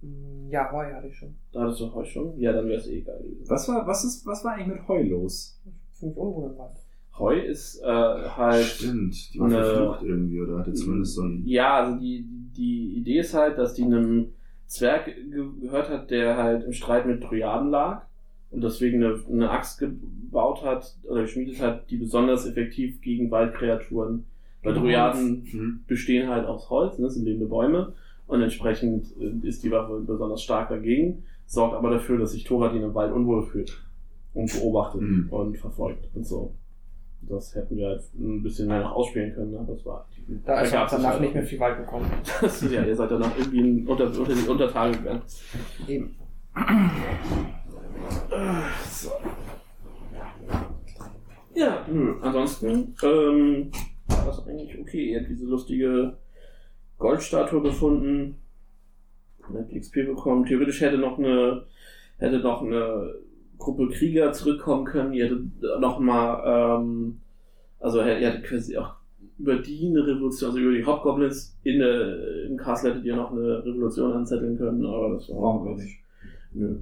[0.00, 1.34] Hm, Ja, Heu hatte ich schon.
[1.52, 2.38] Da hattest du Heu schon?
[2.38, 3.44] Ja, dann wäre es eh egal gewesen.
[3.48, 5.60] Was war, was ist, was war eigentlich mit Heu los?
[5.92, 6.72] Finde ich unwohl im Wald.
[7.18, 8.64] Heu ist äh, halt.
[8.64, 11.42] Stimmt, die war Eine- verflucht irgendwie oder hatte zumindest so ein.
[11.46, 12.24] Ja, also die,
[12.56, 14.32] die Idee ist halt, dass die einem
[14.66, 18.02] Zwerg ge gehört hat, der halt im Streit mit Trojaden lag
[18.50, 24.24] und deswegen eine, eine Axt gebaut hat oder geschmiedet hat, die besonders effektiv gegen Waldkreaturen.
[24.62, 25.80] Weil Trojaden Hm.
[25.86, 27.92] bestehen halt aus Holz, ne, das sind lebende Bäume
[28.26, 32.82] und entsprechend äh, ist die Waffe besonders stark dagegen, sorgt aber dafür, dass sich Thoradin
[32.82, 33.82] im Wald unwohl fühlt
[34.34, 35.28] und beobachtet Mhm.
[35.30, 36.52] und verfolgt und so.
[37.22, 40.06] Das hätten wir halt ein bisschen mehr noch ausspielen können, aber es war
[40.46, 42.06] Da ist danach halt nicht mehr viel Wald gekommen.
[42.40, 45.22] das, ja, ihr seid danach irgendwie unter, unter die Untertage gegangen.
[45.88, 46.14] Eben.
[48.90, 49.10] So.
[51.54, 52.14] Ja, nö.
[52.22, 53.70] Ansonsten ähm,
[54.06, 55.12] war das eigentlich okay.
[55.12, 56.16] Ihr habt diese lustige
[56.98, 58.36] Goldstatue gefunden.
[59.48, 60.46] Net XP bekommen.
[60.46, 61.64] Theoretisch hätte noch eine
[62.18, 63.14] hätte noch eine
[63.58, 65.12] Gruppe Krieger zurückkommen können.
[65.12, 67.20] Ihr hättet noch mal ähm,
[67.80, 68.94] also ihr hättet quasi auch
[69.38, 73.32] über die eine Revolution, also über die Hobgoblins in der, im Castle hättet ihr noch
[73.32, 75.98] eine Revolution anzetteln können, aber das war Brauchen wir nicht.
[76.52, 76.76] Nö.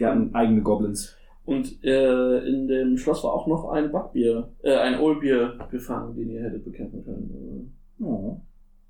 [0.00, 1.14] Wir hatten eigene Goblins.
[1.44, 6.30] Und äh, in dem Schloss war auch noch ein Backbier, äh, ein Oldbier gefangen, den
[6.30, 7.76] ihr hättet bekämpfen können.
[8.00, 8.40] Oh.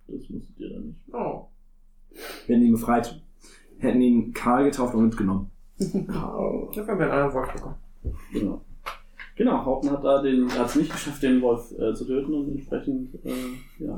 [0.06, 1.00] Das musstet ihr dann nicht.
[1.12, 1.48] Oh.
[2.46, 3.20] Wir hätten ihn befreit.
[3.78, 5.50] Hätten ihn Karl getauft und mitgenommen.
[5.78, 7.76] Ich habe einen anderen Wolf bekommen.
[8.32, 8.64] Genau.
[9.34, 12.50] Genau, Haupten hat da den, hat es nicht geschafft, den Wolf äh, zu töten und
[12.50, 13.96] entsprechend, äh, ja.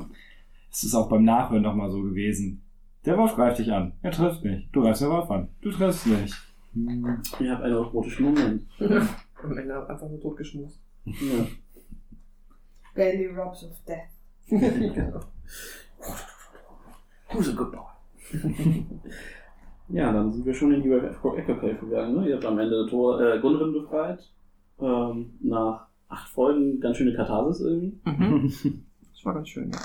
[0.71, 2.63] Es ist auch beim Nachhören nochmal so gewesen.
[3.05, 3.93] Der Wolf greift dich an.
[4.01, 4.67] Er trifft mich.
[4.71, 5.49] Du greifst den Wolf an.
[5.61, 6.33] Du triffst mich.
[6.73, 7.21] Hm.
[7.39, 8.65] Ihr habt einen erotischen Moment.
[8.79, 10.79] Am Ende einfach nur totgeschmust.
[11.05, 11.45] Ja.
[12.95, 14.09] Belly Robs of Death.
[14.47, 15.19] genau.
[17.31, 18.85] Who's a good boy?
[19.89, 22.15] ja, dann sind wir schon in die Echo Cave gegangen.
[22.15, 22.29] Ne?
[22.29, 24.31] Ihr habt am Ende Tor, äh, Gundrin befreit.
[24.79, 27.99] Ähm, nach acht Folgen ganz schöne Katharsis irgendwie.
[28.05, 28.53] Mhm.
[29.11, 29.71] Das war ganz schön.
[29.71, 29.79] Ja.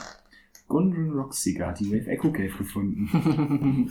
[0.66, 3.88] Gundren Rockseeker hat die Wave Echo Cave gefunden.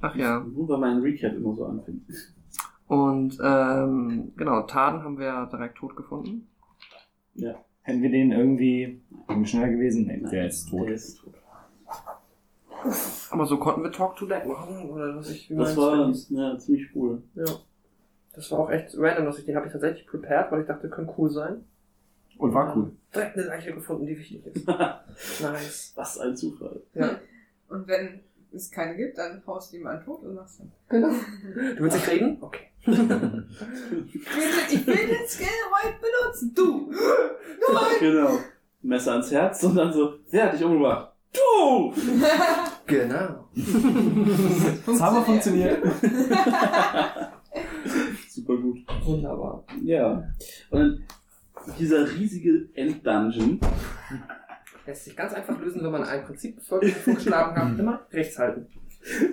[0.00, 0.44] Ach ja.
[0.52, 2.06] Wo wir meinen Recap immer so anfinden.
[2.86, 6.48] Und ähm, genau, Taden haben wir direkt tot gefunden.
[7.82, 9.00] Hätten wir den irgendwie
[9.44, 10.06] schneller gewesen?
[10.06, 10.86] Nee, der ist tot.
[10.88, 11.34] Der ist tot.
[13.30, 14.90] Aber so konnten wir Talk to Dead machen.
[14.90, 17.22] Oder was ich, wie Das war ja, ziemlich cool.
[17.34, 17.44] Ja.
[18.34, 20.88] Das war auch echt random, dass ich den habe ich tatsächlich prepared, weil ich dachte,
[20.88, 21.64] könnte cool sein.
[22.36, 22.92] Und war cool.
[23.14, 24.66] Direkt eine Leiche gefunden, die wichtig ist.
[25.40, 25.92] nice.
[25.96, 26.82] Was ein Zufall.
[26.94, 27.18] Ja.
[27.68, 28.20] Und wenn
[28.52, 30.72] es keine gibt, dann haust du jemanden tot und machst dann.
[30.88, 31.08] Genau.
[31.08, 32.38] Du willst nicht reden?
[32.40, 32.64] Okay.
[34.70, 36.52] Ich will, den Skill heute benutzen.
[36.54, 36.90] Du!
[37.72, 37.82] Nein!
[38.00, 38.38] genau.
[38.82, 41.12] Messer ans Herz und dann so, wer hat dich umgebracht?
[41.32, 41.92] Du!
[42.86, 43.50] Genau.
[43.54, 45.82] Das haben wir funktioniert.
[48.30, 48.78] Super gut.
[49.04, 49.62] Wunderbar.
[49.82, 50.24] Ja.
[50.70, 51.04] Und dann
[51.78, 53.60] dieser riesige Enddungeon.
[54.88, 57.78] Lässt sich ganz einfach lösen, wenn man ein Prinzip vorgeschlagen hat.
[57.78, 58.66] Immer rechts halten.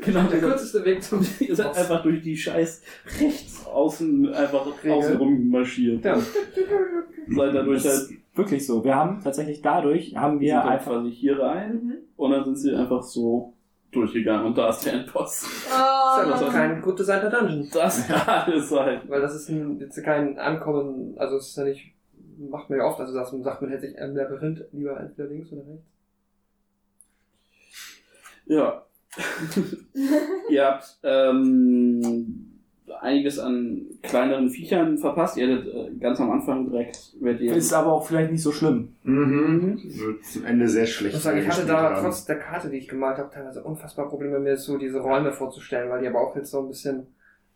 [0.02, 2.84] Genau, Der kürzeste Weg zum Ihr seid einfach durch die scheiß
[3.20, 6.06] rechts außen einfach außen rum marschiert.
[6.06, 6.18] Ja.
[6.20, 8.84] Seid dadurch Das halt, ist wirklich so.
[8.84, 12.76] Wir haben tatsächlich dadurch, haben wir halt einfach quasi hier rein und dann sind sie
[12.76, 13.54] einfach so
[13.92, 15.48] durchgegangen und da ist der Endboss.
[15.70, 17.68] Das Oh, ist aber kein gut designter Dungeon.
[17.74, 19.02] Das kann es sein.
[19.08, 21.95] Weil das ist ein, jetzt kein Ankommen, also es ist ja nicht,
[22.38, 25.30] macht man ja oft, also dass man sagt, man hätte sich im Labyrinth lieber entweder
[25.30, 25.86] links oder rechts.
[28.46, 28.86] Ja.
[30.50, 32.52] Ihr habt ähm,
[33.02, 35.38] einiges an kleineren Viechern verpasst.
[35.38, 38.52] Ihr hättet äh, ganz am Anfang direkt werdet ihr ist aber auch vielleicht nicht so
[38.52, 38.96] schlimm.
[39.04, 39.80] Mhm.
[39.84, 41.16] Wird zum Ende sehr Ich schlecht.
[41.16, 44.40] muss sagen, ich hatte da trotz der Karte, die ich gemalt habe, teilweise unfassbar Probleme,
[44.40, 47.08] mir so diese Räume vorzustellen, weil die aber auch jetzt so ein bisschen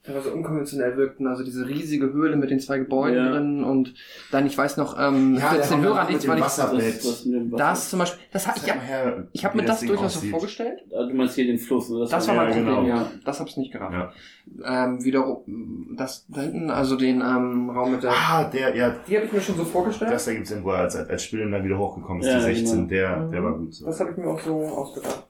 [0.04, 1.28] teilweise unkonventionell wirkten.
[1.28, 3.32] Also diese riesige Höhle mit den zwei Gebäuden Ja.
[3.32, 3.94] drin und
[4.32, 6.96] dann, ich weiß noch, ähm, Ja, jetzt den Hörern mit nichts, dem weil ich Wasserbett.
[6.98, 7.28] das, das,
[7.58, 10.80] das zum Beispiel, das hat, ich her, ich hab mir das Ding durchaus so vorgestellt.
[10.96, 12.08] Ah, Du meinst hier den Fluss, ne?
[12.10, 12.88] Das war Ja, mein Problem, genau.
[12.88, 13.12] ja.
[13.26, 13.94] Das hab's nicht gerafft.
[13.94, 14.86] Ja.
[14.86, 19.16] Ähm, wiederum, das da hinten, also den ähm, Raum mit der, Ah, der, ja, die
[19.18, 20.12] habe ich mir schon so vorgestellt.
[20.12, 22.76] das ergibt Sinn, wo er als, als Spieler dann wieder hochgekommen ist, Ja, die 16,
[22.76, 22.90] genau.
[22.90, 23.32] der, Mhm.
[23.32, 23.74] der war gut.
[23.76, 23.86] So.
[23.86, 25.28] Das habe ich mir auch so ausgedacht.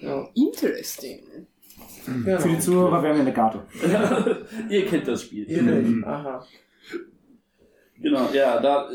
[0.00, 0.26] Ja.
[0.34, 1.20] Interesting.
[2.06, 2.38] Genau.
[2.38, 3.60] Für die Zuhörer wir eine Karte.
[4.70, 5.44] ihr kennt das Spiel.
[5.50, 6.06] Ihr nicht.
[6.06, 6.44] Aha.
[8.00, 8.88] Genau, ja, da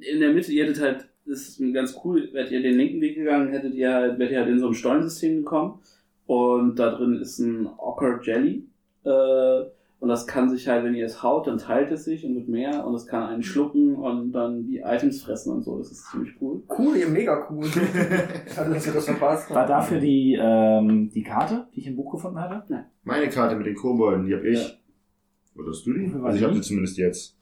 [0.00, 3.16] in der Mitte, ihr hättet halt, das ist ganz cool, wärt ihr den linken Weg
[3.16, 5.80] gegangen, hättet ihr halt, wärt ihr halt in so ein Stollensystem gekommen
[6.26, 8.64] und da drin ist ein Ocker Jelly
[9.04, 9.64] äh,
[10.00, 12.48] Und das kann sich halt, wenn ihr es haut, dann teilt es sich und wird
[12.48, 15.76] mehr und es kann einen schlucken und dann die Items fressen und so.
[15.78, 16.62] Das ist ziemlich cool.
[16.68, 17.66] Cool, ihr mega cool.
[17.66, 22.12] Schade, dass ihr das verpasst War dafür die, ähm, die Karte, die ich im Buch
[22.12, 22.86] gefunden hatte?
[23.02, 24.62] Meine Karte mit den Kobolden, die hab ich.
[24.62, 25.60] Ja.
[25.60, 26.14] Oder hast du die?
[26.14, 26.44] Also ich die?
[26.44, 27.36] hab die zumindest jetzt.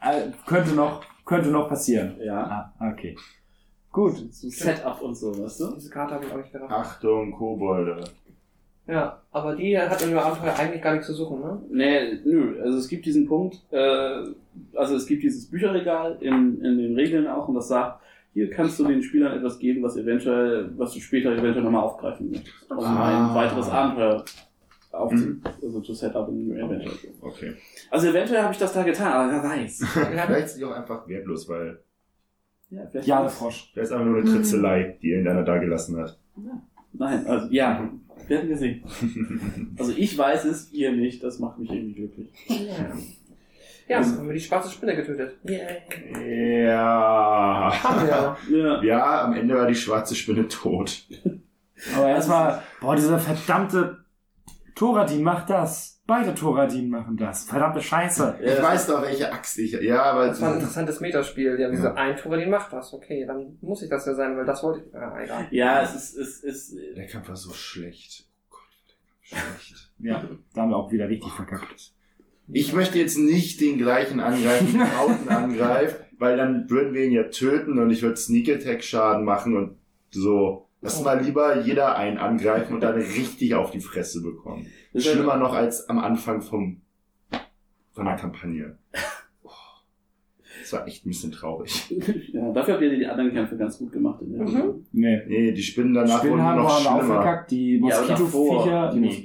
[0.00, 2.14] Äh, könnte noch, könnte noch passieren.
[2.22, 2.72] Ja.
[2.78, 3.16] Ah, okay.
[3.90, 4.32] Gut.
[4.32, 5.74] So Setup und so, weißt du?
[5.74, 6.70] Diese Karte habe ich auch nicht gedacht.
[6.70, 8.04] Achtung, Kobolde.
[8.88, 11.60] Ja, aber die hat in dem Abenteuer eigentlich gar nichts zu suchen, ne?
[11.70, 12.60] Nee, nö.
[12.62, 14.24] Also es gibt diesen Punkt, äh,
[14.74, 18.00] also es gibt dieses Bücherregal in, in den Regeln auch und das sagt,
[18.32, 22.30] hier kannst du den Spielern etwas geben, was eventuell, was du später eventuell nochmal aufgreifen
[22.30, 22.70] möchtest.
[22.70, 23.28] Um Ah.
[23.30, 24.24] ein weiteres Abenteuer
[24.92, 25.42] aufzu, Mhm.
[25.62, 26.94] also zu Setup in dem Adventure.
[27.20, 27.54] Okay.
[27.90, 29.84] Also eventuell habe ich das da getan, aber wer weiß.
[29.84, 31.78] Vielleicht ist die auch einfach wertlos, weil
[32.70, 33.70] Ja, vielleicht Ja, der Frosch.
[33.72, 36.18] vielleicht ist einfach nur eine Kritzelei, die irgendeiner da gelassen hat.
[36.94, 38.82] Nein, also ja, werden wir sehen.
[39.78, 42.28] Also ich weiß es, ihr nicht, das macht mich irgendwie glücklich.
[43.88, 45.36] Ja, jetzt haben wir die schwarze Spinne getötet.
[45.44, 46.66] Yay.
[46.66, 47.72] Ja.
[47.82, 48.36] Haben wir ja.
[48.50, 48.82] Ja.
[48.82, 51.06] Ja, am Ende war die schwarze Spinne tot.
[51.96, 54.04] Aber erstmal, boah, dieser verdammte
[54.74, 55.97] Thoradin macht das.
[56.08, 57.44] Beide Thoradin machen das.
[57.44, 58.38] Verdammte Scheiße.
[58.42, 58.62] Ich Ja.
[58.62, 59.72] weiß doch, welche Axt ich.
[59.72, 60.28] Ja, aber.
[60.28, 61.54] Das war ein interessantes Metaspiel.
[61.58, 61.76] Die haben Ja.
[61.76, 62.94] gesagt, ein Turadin macht das.
[62.94, 64.94] Okay, dann muss ich das ja sein, weil das wollte ich.
[64.96, 65.46] Ah, egal.
[65.50, 68.24] Ja, es ist, es ist, Der Kampf war so schlecht.
[68.50, 69.84] Oh Gott, war der Kampf schlecht.
[70.00, 71.92] Ja, da haben wir auch wieder richtig verkackt.
[72.50, 77.12] Ich möchte jetzt nicht den gleichen angreifen, den Hauten angreift, weil dann würden wir ihn
[77.12, 79.76] ja töten und ich würde Sneak Attack Schaden machen und
[80.10, 80.64] so.
[80.80, 84.68] Lass mal lieber jeder einen angreifen und dann richtig auf die Fresse bekommen.
[84.92, 86.80] Das ist Schlimmer noch als am Anfang vom,
[87.92, 88.78] von der Kampagne.
[90.60, 91.88] Das war echt ein bisschen traurig.
[92.32, 94.20] ja, dafür habt ihr die anderen Kämpfe ganz gut gemacht.
[94.22, 94.84] In der Mhm.
[94.92, 95.22] Nee.
[95.26, 97.14] Nee, die Spinnen danach Spinnen wurden haben wir noch schlimmer.
[97.22, 97.50] verkackt.
[97.52, 99.16] Die Ja, Moskitoviecher, davor, die, die- Mos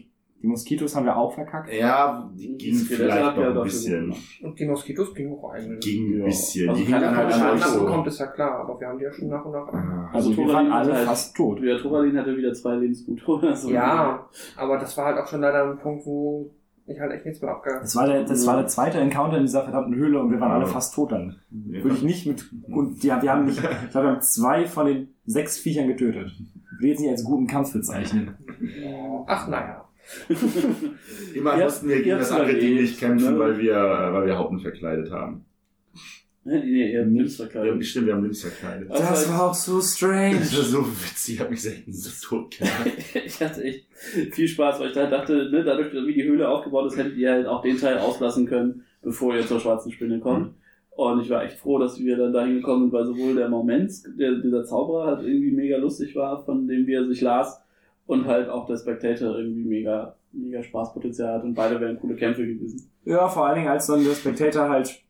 [0.44, 1.72] die Moskitos haben wir auch verkackt.
[1.74, 4.14] Ja, die gingen Skelette vielleicht noch ein bisschen.
[4.44, 5.80] Und die Moskitos gingen auch eigentlich.
[5.80, 6.26] Ging ein Ja.
[6.26, 6.70] bisschen.
[6.70, 7.80] Also die hingen halt an euch so.
[7.80, 9.68] abbekommt, ist ja klar, aber wir haben die ja schon nach und nach.
[9.74, 10.10] Ah.
[10.14, 11.62] Also wir Thoradin waren alle halt- fast tot.
[11.64, 13.72] Der Thoradin hatte wieder zwei Lebenspunkte oder so.
[13.72, 14.28] Ja,
[14.58, 16.52] aber das war halt auch schon leider ein Punkt, wo
[16.86, 17.78] ich halt echt nichts mehr abge...
[17.80, 20.52] Das war, der, das war der zweite Encounter in dieser verdammten Höhle und wir waren
[20.52, 21.38] alle fast tot dann.
[21.70, 21.82] Ja.
[21.82, 22.44] Würde ich nicht mit.
[22.68, 23.60] Und die, wir haben nicht.
[23.86, 26.30] Ich glaube, wir haben zwei von den sechs Viechern getötet.
[26.38, 28.36] Ich will jetzt nicht als guten Kampf bezeichnen.
[29.28, 29.83] Ach, naja.
[31.34, 33.40] Immer mussten wir gegen das andere Team nicht kämpfen, ne?
[33.40, 35.46] weil wir, weil wir Haupten verkleidet haben.
[36.44, 37.86] nee, ihr habt Ja, verkleidet.
[37.86, 38.90] stimmt, wir haben Limbs verkleidet.
[38.90, 40.40] Das Das war auch so strange.
[40.40, 42.58] Das war so witzig, ich hab mich selten so tot
[43.26, 43.88] ich hatte echt
[44.32, 47.32] viel Spaß, weil ich da dachte, ne, dadurch, wie die Höhle aufgebaut ist, hättet ihr
[47.32, 50.48] halt auch den Teil auslassen können, bevor ihr zur schwarzen Spinne kommt.
[50.48, 50.54] Mhm.
[50.96, 53.92] Und ich war echt froh, dass wir dann dahin gekommen sind, weil sowohl der Moment,
[54.20, 57.63] der, dieser Zauberer halt irgendwie mega lustig war, von dem wie er sich las,
[58.06, 62.46] und halt auch der Spectator irgendwie mega, mega Spaßpotenzial hat und beide wären coole Kämpfe
[62.46, 62.90] gewesen.
[63.06, 65.02] Ja, vor allen Dingen, als dann der Spectator halt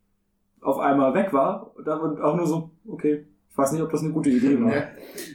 [0.61, 1.75] auf einmal weg war.
[1.75, 4.75] Und dann auch nur so, okay, ich weiß nicht, ob das eine gute Idee war.
[4.75, 4.87] Ja.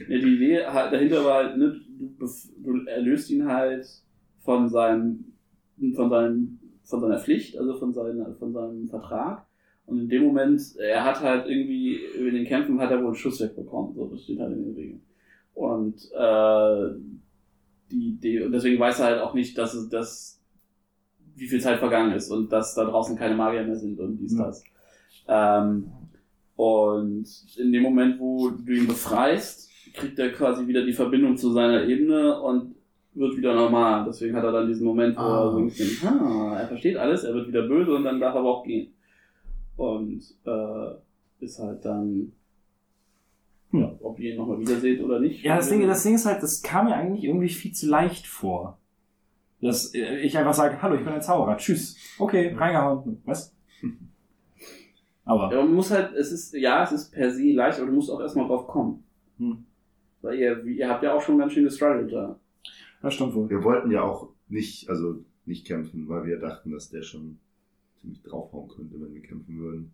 [0.07, 3.85] Die Idee halt dahinter war halt, ne, du, bef- du erlöst ihn halt
[4.43, 5.25] von seinem,
[5.95, 9.45] von seinem, von seiner Pflicht, also von seiner, von seinem Vertrag.
[9.85, 13.15] Und in dem Moment, er hat halt irgendwie, in den Kämpfen hat er wohl einen
[13.15, 15.01] Schuss wegbekommen, so, das steht halt in den Regeln.
[15.53, 16.89] Und, äh,
[17.91, 20.41] die Idee, und deswegen weiß er halt auch nicht, dass es, dass,
[21.35, 24.37] wie viel Zeit vergangen ist und dass da draußen keine Magier mehr sind und dies,
[24.37, 24.45] Ja.
[24.45, 24.63] das.
[25.27, 25.91] Ähm,
[26.55, 27.27] und
[27.57, 31.83] in dem Moment, wo du ihn befreist, kriegt er quasi wieder die Verbindung zu seiner
[31.85, 32.75] Ebene und
[33.13, 34.05] wird wieder normal.
[34.07, 35.45] Deswegen hat er dann diesen Moment, wo Ah.
[35.45, 38.35] er so ein bisschen, ah, er versteht alles, er wird wieder böse und dann darf
[38.35, 38.93] er aber auch gehen.
[39.77, 40.91] Und äh,
[41.45, 42.33] ist halt dann.
[43.71, 45.43] Ja, ob ihr ihn nochmal wiederseht oder nicht.
[45.43, 48.25] Ja, das Ding, das Ding ist halt, das kam mir eigentlich irgendwie viel zu leicht
[48.25, 48.79] vor.
[49.61, 51.97] Dass äh, ich einfach sage, hallo, ich bin ein Zauberer, tschüss.
[52.17, 53.21] Okay, reingehauen.
[53.25, 53.55] Was?
[55.25, 57.93] Aber, Ja, man muss halt, es ist, ja, es ist per se leicht, aber du
[57.93, 59.03] musst auch erstmal drauf kommen.
[59.37, 59.63] Hm.
[60.21, 62.39] Weil ihr, ihr habt ja auch schon ganz schön gestruggelt da.
[63.03, 63.47] das stimmt wohl.
[63.47, 67.37] Wir wollten ja auch nicht, also nicht kämpfen, weil wir dachten, dass der schon
[67.97, 69.91] ziemlich draufhauen könnte, wenn wir kämpfen würden.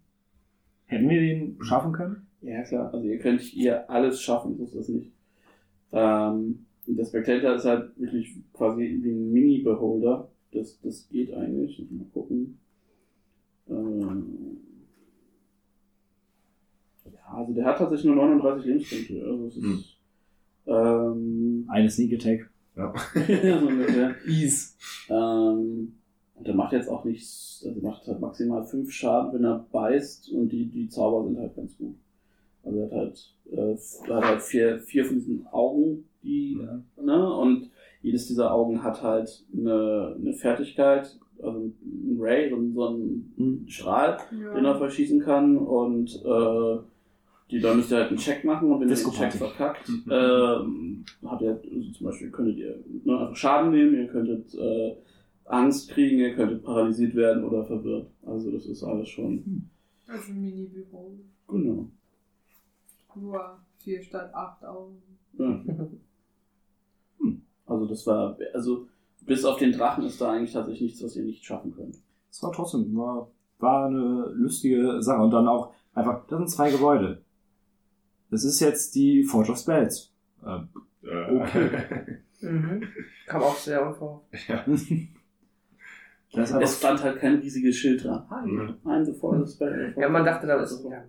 [0.86, 2.28] Hätten wir den schaffen können?
[2.46, 2.94] Ja, klar.
[2.94, 5.12] Also ihr könnt hier alles schaffen, so ist das nicht.
[5.92, 10.30] Ähm, der Spectator ist halt wirklich quasi wie ein Mini-Beholder.
[10.52, 11.80] Das, das geht eigentlich.
[11.80, 12.60] Lass Mal gucken.
[13.70, 14.58] Ähm,
[17.06, 19.26] ja, also der hat tatsächlich nur 39 Lebenspunkte.
[19.26, 19.84] Also es ist, Hm.
[20.68, 22.50] ähm, Eine Sneak Attack.
[22.78, 22.94] Ja.
[23.62, 24.16] so ungefähr.
[24.28, 24.74] Ease.
[25.10, 25.94] Ähm,
[26.36, 30.30] und der macht jetzt auch nichts, also macht halt maximal fünf Schaden, wenn er beißt
[30.34, 31.96] und die, die Zauber sind halt ganz gut.
[32.66, 36.60] Also er hat halt, äh, er hat halt vier, vier von diesen Augen, die,
[37.02, 37.70] ne, und
[38.02, 43.34] jedes dieser Augen hat halt eine, eine Fertigkeit, also einen Ray, so, einen- so einen
[43.38, 43.68] Mhm.
[43.68, 44.54] Strahl, Ja.
[44.56, 46.78] den er verschießen kann und äh,
[47.52, 51.06] die dann müsst ihr halt einen Check machen und wenn ihr den Check verkackt, ähm,
[51.24, 54.96] habt ihr also zum Beispiel könntet ihr ne, einfach Schaden nehmen, ihr könntet äh,
[55.46, 58.08] Angst kriegen, ihr könntet paralysiert werden oder verwirrt.
[58.26, 59.70] Also das ist alles schon
[60.08, 61.12] Also ein Mini-Büro.
[61.48, 61.88] genau.
[63.16, 65.02] Nur vier statt acht Augen.
[65.38, 65.62] Ja.
[67.66, 68.88] Also das war, also
[69.26, 71.98] bis auf den Drachen ist da eigentlich tatsächlich nichts, was ihr nicht schaffen könnt.
[72.30, 75.22] Es war trotzdem, war, war eine lustige Sache.
[75.24, 77.24] Und dann auch einfach, das sind zwei Gebäude.
[78.30, 80.12] Das ist jetzt die Forge of Spells.
[80.46, 80.70] Ähm,
[81.04, 81.70] Okay.
[82.42, 82.84] Mhm.
[83.28, 84.26] Kam auch sehr unverhofft.
[86.34, 88.30] das ist Es stand halt kein riesiges Schild dran.
[88.30, 88.76] Hi, Mhm.
[88.84, 89.96] I'm the Forest Spell.
[89.98, 90.84] Ja, man dachte, da ist.
[90.84, 91.04] Ja,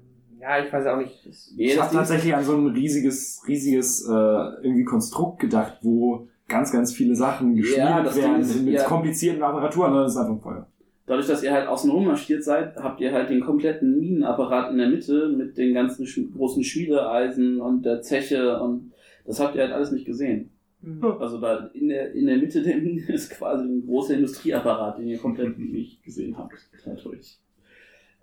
[0.47, 1.55] ja ich weiß auch nicht.
[1.57, 6.92] ich habe tatsächlich an so ein riesiges, riesiges äh, irgendwie Konstrukt gedacht, wo ganz, ganz
[6.92, 8.84] viele Sachen geschmiedet Ja, werden ist, mit ja.
[8.84, 9.92] komplizierten Apparaturen.
[9.92, 10.66] Und das ist einfach ein Feuer.
[11.07, 14.78] Dadurch, dass ihr halt außen rum marschiert seid, habt ihr halt den kompletten Minenapparat in
[14.78, 18.92] der Mitte mit den ganzen sch großen Schmiedeeisen und der Zeche und
[19.24, 20.51] das habt ihr halt alles nicht gesehen.
[20.82, 21.05] Mhm.
[21.20, 25.09] Also da in der, in der Mitte der Mine ist quasi ein großer Industrieapparat, den
[25.09, 26.55] ihr komplett nicht gesehen habt.
[26.84, 27.38] Dadurch.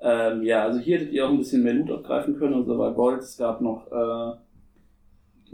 [0.05, 2.93] Ähm, ja, also hier hättet ihr auch ein bisschen mehr Loot abgreifen können, also war
[2.93, 4.35] Gold, es gab noch, äh,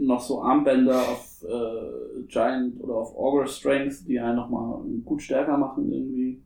[0.00, 5.56] noch so Armbänder auf äh, Giant oder auf Augur Strength, die einen nochmal gut stärker
[5.56, 6.40] machen irgendwie,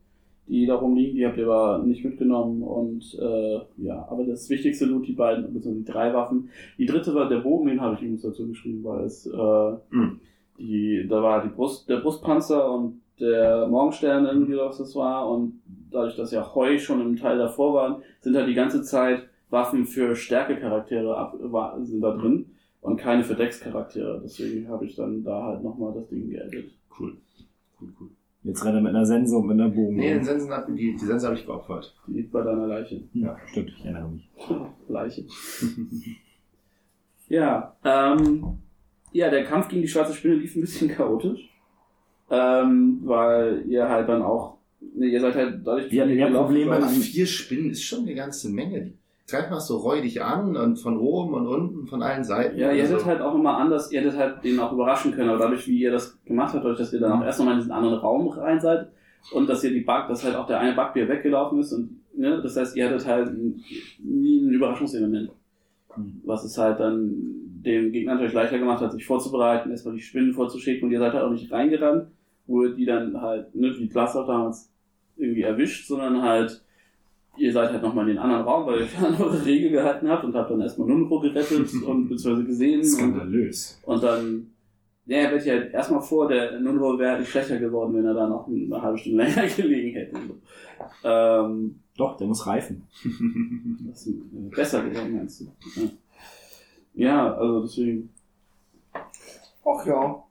[0.46, 4.84] die da rumliegen, die habt ihr aber nicht mitgenommen und äh, ja, aber das wichtigste
[4.84, 6.50] Loot, die beiden, beziehungsweise die drei Waffen.
[6.76, 10.20] Die dritte war der Bogen, den habe ich übrigens dazu geschrieben, weil es äh, Mhm.
[10.58, 15.28] die, da war die Brust, der Brustpanzer und der Morgenstern irgendwie, was das war.
[15.30, 15.60] Und
[15.90, 19.86] dadurch, dass ja Heu schon im Teil davor waren, sind halt die ganze Zeit Waffen
[19.86, 21.36] für Stärke-Charaktere ab,
[21.82, 22.46] sind da drin
[22.80, 24.20] und keine für Dex-Charaktere.
[24.22, 26.72] Deswegen habe ich dann da halt nochmal das Ding geedit.
[26.98, 27.16] Cool.
[27.80, 28.08] Cool, cool.
[28.42, 29.96] Jetzt rennt er mit einer Sense und mit einer Bogen.
[29.96, 30.24] Nee, den.
[30.24, 31.94] Sensen hat, die, die Sense habe ich geopfert.
[32.06, 33.00] Die liegt bei deiner Leiche.
[33.14, 34.28] ja, stimmt, ich erinnere mich.
[34.88, 35.24] Leiche.
[37.28, 38.58] ja, ähm,
[39.12, 41.48] ja, der Kampf gegen die schwarze Spinne lief ein bisschen chaotisch.
[42.30, 46.54] Ähm, weil ihr halt dann auch, ne, ihr seid halt dadurch, Wir ihr mehr gelaufen
[46.54, 46.86] Probleme.
[46.88, 48.80] vier Spinnen ist schon eine ganze Menge.
[49.26, 52.58] Die greifen mal so räudig an und von oben und unten, von allen Seiten.
[52.58, 55.38] Ja, ihr hättet halt auch immer anders, ihr hättet halt den auch überraschen können, aber
[55.38, 57.72] dadurch, wie ihr das gemacht habt, dadurch, dass ihr dann auch erst nochmal in diesen
[57.72, 58.88] anderen Raum rein seid
[59.32, 62.40] und dass ihr die Bug, dass halt auch der eine Bugbeer weggelaufen ist und, ne,
[62.42, 63.32] das heißt, ihr hattet halt
[63.98, 65.30] nie ein Überraschungselement.
[65.94, 66.20] Hm.
[66.24, 70.32] Was es halt dann dem Gegner natürlich leichter gemacht hat, sich vorzubereiten, erstmal die Spinnen
[70.32, 72.08] vorzuschicken und ihr seid halt auch nicht reingerannt,
[72.46, 74.70] wo ihr die dann halt, ne, wie Glas auch damals
[75.16, 76.62] irgendwie erwischt, sondern halt,
[77.36, 80.24] ihr seid halt nochmal in den anderen Raum, weil ihr an eure Regel gehalten habt
[80.24, 83.80] und habt dann erstmal Nunro gerettet und beziehungsweise gesehen und, Skandalös.
[83.84, 84.46] und dann,
[85.06, 88.26] ja, er wird ja erstmal vor, der Nunro wäre nicht schlechter geworden, wenn er da
[88.28, 90.16] noch eine halbe Stunde länger gelegen hätte.
[91.04, 92.82] Ähm, Doch, der muss reifen.
[93.86, 95.44] das ist besser geworden, meinst du?
[95.80, 95.88] Ja.
[96.94, 98.10] Ja, also deswegen
[99.64, 100.22] Ach ja.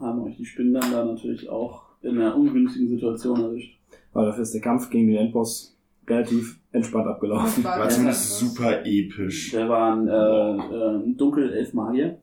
[0.00, 3.78] haben euch die Spinnen dann da natürlich auch in einer ungünstigen Situation erwischt.
[4.12, 7.64] Weil dafür ist der Kampf gegen den Endboss relativ entspannt abgelaufen.
[7.64, 7.94] War das?
[7.94, 9.50] zumindest super episch.
[9.52, 12.18] Der war ein, äh, äh, Dunkelelf-Magier.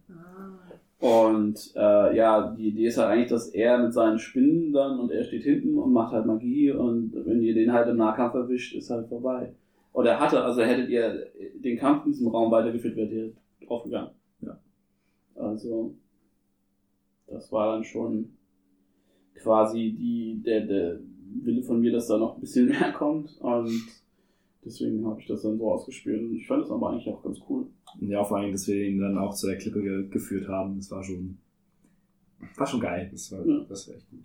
[0.99, 5.11] Und äh, ja, die Idee ist halt eigentlich, dass er mit seinen Spinnen dann und
[5.11, 8.73] er steht hinten und macht halt Magie und wenn ihr den halt im Nahkampf erwischt,
[8.73, 9.51] ist halt vorbei.
[9.91, 13.33] Oder er hatte, also hättet ihr den Kampf in diesem Raum weitergeführt, wärt ihr
[13.68, 14.11] draufgegangen.
[14.41, 14.59] Ja.
[15.36, 15.95] Also,
[17.28, 18.30] das war dann schon
[19.36, 20.99] quasi die, der, der
[21.43, 23.72] Wille von mir, dass da noch ein bisschen mehr kommt und
[24.64, 27.39] deswegen habe ich das dann so ausgespielt und ich fand das aber eigentlich auch ganz
[27.49, 27.68] cool.
[27.99, 30.78] Ja, vor allem, dass wir ihn dann auch zu der Klippe ge geführt haben.
[30.78, 31.38] Das war schon,
[32.55, 33.07] war schon geil.
[33.11, 33.66] Das war, Ja.
[33.70, 34.24] das war echt gut.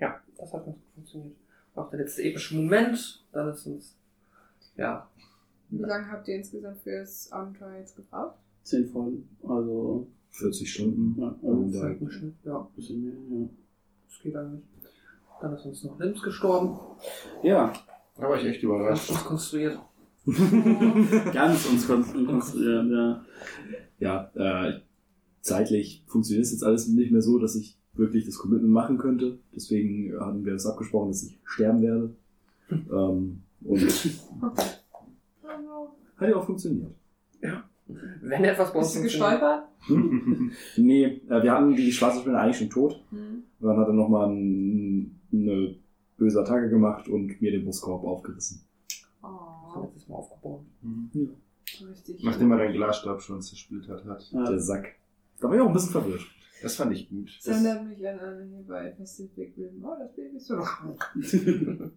[0.00, 1.36] Ja, das hat ganz gut funktioniert.
[1.74, 3.96] Auch der letzte epische Moment, dann ist uns.
[4.76, 5.08] Ja.
[5.70, 8.36] Wie lange habt ihr insgesamt fürs Abenteuer jetzt gebraucht?
[8.62, 11.20] Zehn Folgen, also 40 Stunden.
[11.20, 11.78] ja, Und, also
[12.44, 13.48] ja, ein bisschen mehr, ja.
[14.08, 14.62] das geht eigentlich.
[15.40, 16.78] Dann ist uns noch Limbs gestorben.
[17.42, 17.72] Ja,
[18.16, 19.10] Da war ich echt Ganz überrascht.
[19.10, 19.78] uns konstruiert.
[21.32, 23.24] ganz uns kon- konstruiert, ja.
[23.98, 24.30] ja,
[24.68, 24.80] äh,
[25.40, 29.38] zeitlich funktioniert es jetzt alles nicht mehr so, dass ich wirklich das Commitment machen könnte.
[29.54, 32.14] Deswegen haben wir das abgesprochen, dass ich sterben werde.
[32.70, 33.80] ähm, und
[36.20, 36.92] hat ja auch funktioniert.
[38.22, 39.40] Wenn etwas bei uns Bist du funktioniert.
[39.88, 40.52] gestolpert?
[40.76, 43.02] nee, äh, wir hatten die schwarze Spinne eigentlich schon tot.
[43.10, 43.42] Hm.
[43.60, 45.74] Und dann hat er nochmal ein, eine
[46.16, 48.62] böse Attacke gemacht und mir den Brustkorb aufgerissen.
[48.88, 50.62] Das Oh, hat letztes Mal aufgebaut.
[51.90, 52.22] richtig.
[52.24, 54.22] Nachdem er deinen Glasstab schon zersplittert hat.
[54.32, 54.44] ja.
[54.44, 54.94] Der Sack.
[55.40, 56.20] Da war ich auch ein bisschen verwirrt.
[56.62, 57.30] Das fand ich gut.
[57.44, 58.18] Das erinnert mich an
[58.50, 59.84] hier bei Pacific Rim.
[59.84, 60.58] Oh, das Baby ist so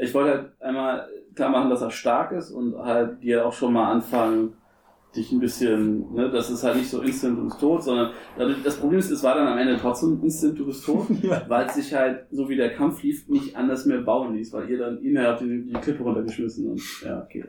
[0.00, 3.72] ich wollte halt einmal klar machen, dass er stark ist und halt dir auch schon
[3.72, 4.54] mal anfangen,
[5.16, 8.62] dich ein bisschen, ne, das ist halt nicht so instant du bist tot, sondern dadurch,
[8.62, 11.06] das Problem ist, es war dann am Ende trotzdem instant du bist tot,
[11.48, 14.68] weil es sich halt, so wie der Kampf lief, nicht anders mehr bauen ließ, weil
[14.70, 17.44] ihr dann habt die, die Klippe runtergeschmissen und ja, okay.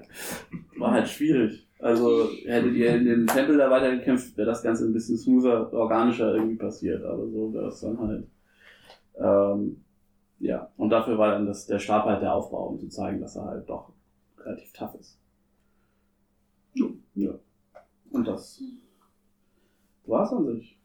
[0.77, 1.68] War halt schwierig.
[1.79, 6.35] Also hättet ihr in dem Tempel da weitergekämpft, wäre das Ganze ein bisschen smoother, organischer
[6.35, 8.27] irgendwie passiert, aber so wäre es dann halt.
[9.15, 9.81] Ähm,
[10.39, 13.37] ja, und dafür war dann das, der Stab halt der Aufbau, um zu zeigen, dass
[13.37, 13.93] er halt doch
[14.39, 15.17] relativ tough ist.
[17.15, 17.33] Ja.
[18.11, 18.61] Und das
[20.05, 20.77] war's an sich.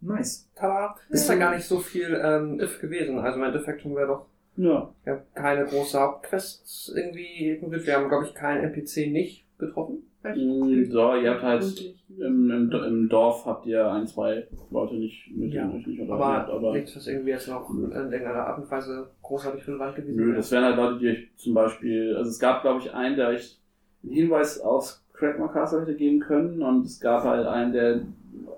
[0.00, 0.48] Nice.
[0.54, 0.96] Tada.
[1.10, 3.18] Ist da gar nicht so viel ähm, If gewesen.
[3.18, 4.26] Also mein haben wir doch
[4.56, 4.92] Ja.
[5.04, 7.58] wir haben keine große Hauptquests irgendwie.
[7.62, 10.10] Wir haben, glaube ich, keinen NPC nicht getroffen.
[10.24, 15.30] Mm, So, ihr habt halt im, im, im Dorf habt ihr ein, zwei Leute nicht
[15.34, 18.46] mit Ja, denen euch nicht Aber, unterhalten, aber nichts, was irgendwie jetzt noch in irgendeiner
[18.46, 20.36] Art und Weise großartig relevant gewesen Nö, wäre.
[20.36, 23.28] das wären halt Leute, die euch zum Beispiel, also es gab glaube ich einen, der
[23.28, 23.58] euch
[24.04, 28.00] einen Hinweis aus Crackmore Castle hätte geben können und es gab halt einen, der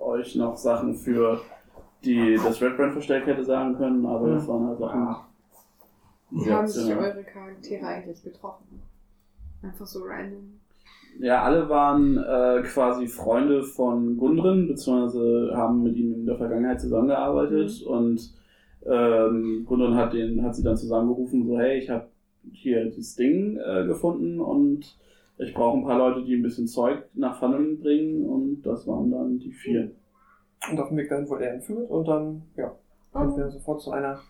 [0.01, 1.41] euch noch Sachen für
[2.05, 4.35] die das Red Brand Versteck hätte sagen können, aber Mhm.
[4.35, 5.16] das waren halt Sachen.
[6.31, 8.82] Wie haben sich eure Charaktere eigentlich getroffen?
[9.62, 10.61] Einfach so random.
[11.20, 16.81] Ja, alle waren äh, quasi Freunde von Gundren, beziehungsweise haben mit ihm in der Vergangenheit
[16.81, 18.35] zusammengearbeitet und
[18.86, 22.09] ähm, Gundren hat den, hat sie dann zusammengerufen, so hey, ich habe
[22.53, 24.99] hier dieses Ding äh, gefunden und
[25.39, 29.11] ich brauche ein paar Leute, die ein bisschen Zeug nach Pfannen bringen und das waren
[29.11, 29.91] dann die vier.
[30.70, 32.74] Und auf dem Weg dahin wurde er entführt und dann, ja,
[33.12, 34.20] sind wir sofort zu einer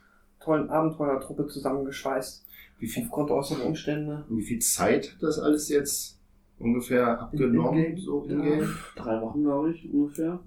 [0.41, 2.47] tollen Abenteurertruppe zusammengeschweißt.
[2.79, 4.25] Wie viel, Aufgrund äußerer Umstände.
[4.29, 6.14] wie viel Zeit hat das alles jetzt
[6.59, 7.79] ungefähr abgenommen?
[7.79, 7.99] In-game?
[7.99, 8.69] so in Game?
[8.97, 10.41] Drei Wochen, glaube ich, ungefähr.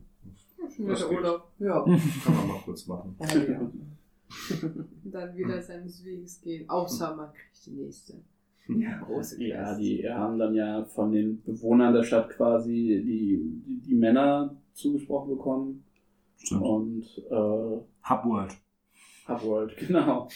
[0.79, 1.05] Ja, Das.
[1.05, 1.51] Urlaub.
[1.59, 1.84] Ja.
[2.23, 3.15] Kann man mal kurz machen.
[3.19, 3.59] ja.
[4.61, 6.69] Und dann wieder seines Weges gehen.
[6.69, 8.13] Außer man kriegt die nächste.
[8.67, 8.97] Ja.
[9.05, 9.79] Große Ja, Quest.
[9.81, 13.03] die haben dann ja von den Bewohnern der Stadt quasi die,
[13.65, 15.84] die, die Männer zugesprochen bekommen
[16.35, 16.61] Stimmt.
[16.63, 17.77] und äh,
[18.09, 18.57] Hubworld.
[19.29, 20.27] Hubworld, genau.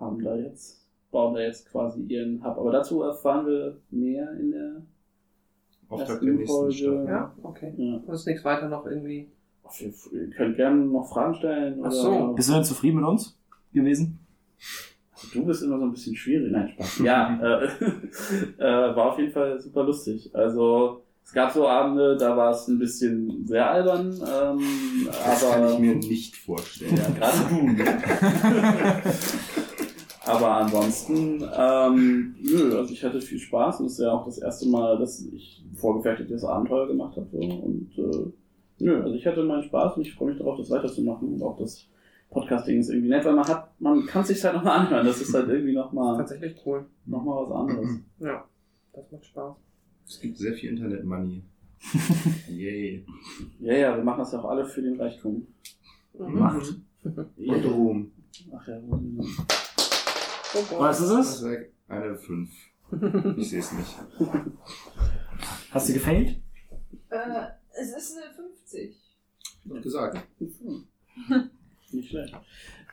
[0.00, 2.58] Haben da jetzt, bauen da jetzt quasi ihren Hub.
[2.58, 4.82] Aber dazu erfahren wir mehr in der.
[5.90, 6.74] Auftakt der nächsten Folge.
[6.74, 7.06] Staffel.
[7.06, 7.72] Ja, okay.
[7.76, 8.00] Ja.
[8.06, 9.28] Und ist nichts weiter noch irgendwie.
[10.12, 11.80] Ihr könnt gerne noch Fragen stellen.
[11.84, 12.32] Ach so.
[12.34, 13.36] Bist du denn zufrieden mit uns
[13.72, 14.18] gewesen?
[15.32, 16.50] Du bist immer so ein bisschen schwierig.
[16.50, 16.98] Nein, Spaß.
[17.04, 17.64] Ja, äh,
[18.58, 20.30] äh, war auf jeden Fall super lustig.
[20.34, 24.08] Also, es gab so Abende, da war es ein bisschen sehr albern.
[24.12, 26.96] Ähm, Das aber, kann ich mir nicht vorstellen.
[26.96, 27.84] Ja, gerade du.
[30.30, 34.38] Aber ansonsten, ähm, nö, also ich hatte viel Spaß und es ist ja auch das
[34.38, 37.28] erste Mal, dass ich vorgefertigtes Abenteuer gemacht habe.
[37.30, 37.38] So.
[37.38, 38.32] Und äh,
[38.84, 41.34] nö, also ich hatte meinen Spaß und ich freue mich darauf, das weiterzumachen.
[41.34, 41.86] Und auch das
[42.30, 45.06] Podcasting ist irgendwie nett, weil man hat, man kann sich halt nochmal anhören.
[45.06, 46.86] Das ist halt irgendwie nochmal Tatsächlich cool.
[47.06, 47.90] noch mal was anderes.
[48.18, 48.44] Ja.
[48.92, 49.56] Das macht Spaß.
[50.06, 51.42] Es gibt sehr viel Internet-Money.
[52.48, 53.06] Yay.
[53.60, 55.46] Ja, ja, wir machen das ja auch alle für den Reichtum.
[56.18, 56.74] Macht.
[57.04, 58.12] Und Ruhm.
[58.54, 58.78] Ach ja,
[60.78, 61.44] Was ist Das es?
[61.88, 62.50] eine 5.
[63.36, 63.96] Ich sehe es nicht.
[65.70, 66.36] Hast du gefailt?
[67.10, 67.16] Äh,
[67.80, 68.96] es ist eine 50.
[69.68, 70.18] Hab gesagt.
[71.92, 72.34] Nicht schlecht.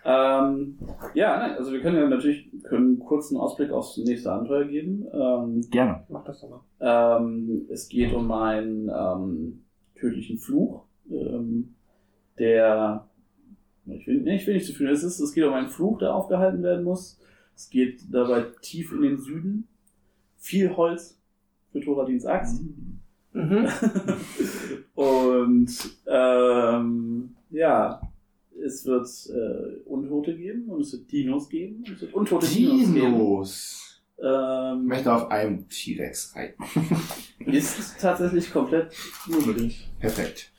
[0.06, 0.78] Ähm,
[1.16, 5.06] ja, nein, also wir können ja natürlich können kurz einen Ausblick aufs nächste Abenteuer geben.
[5.12, 6.04] Ähm, Gerne.
[6.10, 7.18] Mach das doch mal.
[7.20, 9.64] ähm, es geht um einen ähm,
[10.00, 11.76] tödlichen Fluch, ähm,
[12.40, 13.08] der
[13.88, 14.90] ich will, nee, ich will nicht zu viel.
[14.90, 17.20] Es, ist, es geht um einen Fluch, der aufgehalten werden muss.
[17.58, 19.68] Es geht dabei tief in den Süden.
[20.38, 21.20] Viel Holz
[21.72, 22.62] für Thoradins Axt.
[23.34, 23.68] Mhm.
[24.94, 25.72] Und
[26.06, 28.00] ähm, ja,
[28.64, 32.94] es wird äh, Untote geben und es wird Dinos geben und es wird untote Dinos
[32.94, 32.94] geben.
[34.18, 34.74] Dinos.
[34.74, 36.64] Ich Ähm, möchte auf einem T-Rex reiten.
[37.46, 38.92] ist tatsächlich komplett
[39.28, 39.88] möglich.
[40.00, 40.52] Perfekt.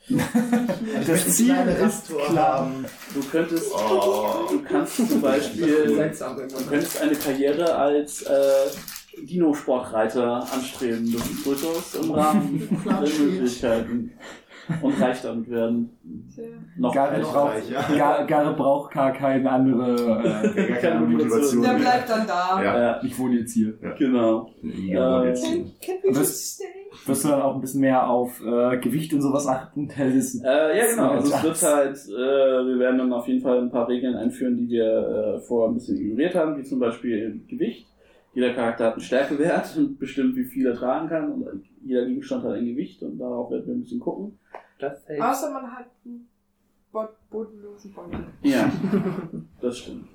[1.05, 2.71] Das Ziel ist klar.
[3.13, 4.47] Du könntest, Oh.
[4.49, 8.33] du kannst zum Beispiel, du könntest eine Karriere als äh,
[9.21, 11.11] Dino-Sportreiter anstreben.
[11.13, 14.11] Das ist durchaus im Rahmen der Möglichkeiten.
[14.81, 15.89] Und reich damit werden.
[16.33, 16.43] Tja.
[16.77, 17.31] Noch Garre reicher.
[17.31, 17.97] braucht, ja.
[17.97, 19.95] Gar, Garre braucht gar keine andere.
[20.55, 21.61] Äh, Gar keine Motivation.
[21.63, 22.63] Der bleibt dann da.
[22.63, 22.79] Ja.
[22.79, 23.73] Ja, ich wohne jetzt hier.
[23.97, 24.49] genau.
[24.61, 25.45] Ja, Äh, jetzt.
[26.07, 26.65] Das- just stay?
[27.05, 29.87] Wirst du dann auch ein bisschen mehr auf äh, Gewicht und sowas achten?
[29.97, 31.11] Das ist, Äh, ja, genau.
[31.11, 34.57] Also es wird halt, äh, wir werden dann auf jeden Fall ein paar Regeln einführen,
[34.57, 34.85] die wir
[35.37, 37.87] äh, vorher ein bisschen ignoriert haben, wie zum Beispiel Gewicht.
[38.33, 41.31] Jeder Charakter hat einen Stärkewert und bestimmt, wie viel er tragen kann.
[41.31, 44.39] Und jeder Gegenstand hat ein Gewicht und darauf werden wir ein bisschen gucken.
[44.79, 45.21] Das hält.
[45.21, 46.27] Außer man hat einen
[47.29, 48.25] bodenlosen Bäume.
[48.41, 48.71] Ja,
[49.61, 50.07] das stimmt.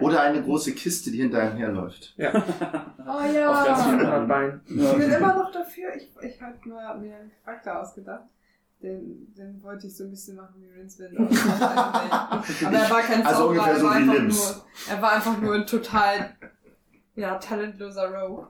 [0.00, 2.14] Oder eine große Kiste, die hinter einem herläuft.
[3.04, 4.60] Oh Auf ganz ja.
[4.64, 4.78] vielen.
[4.78, 5.88] Ich bin immer noch dafür.
[5.96, 6.56] Ich, ich habe
[7.00, 8.24] mir, einen Charakter ausgedacht.
[8.80, 11.28] Den, den wollte ich so ein bisschen machen wie Man.
[11.28, 14.56] Aber er war kein Also Zauberer, ungefähr er so war wie einfach Limbs.
[14.56, 16.36] nur, er war einfach nur ein total,
[17.16, 18.46] ja, talentloser Rogue.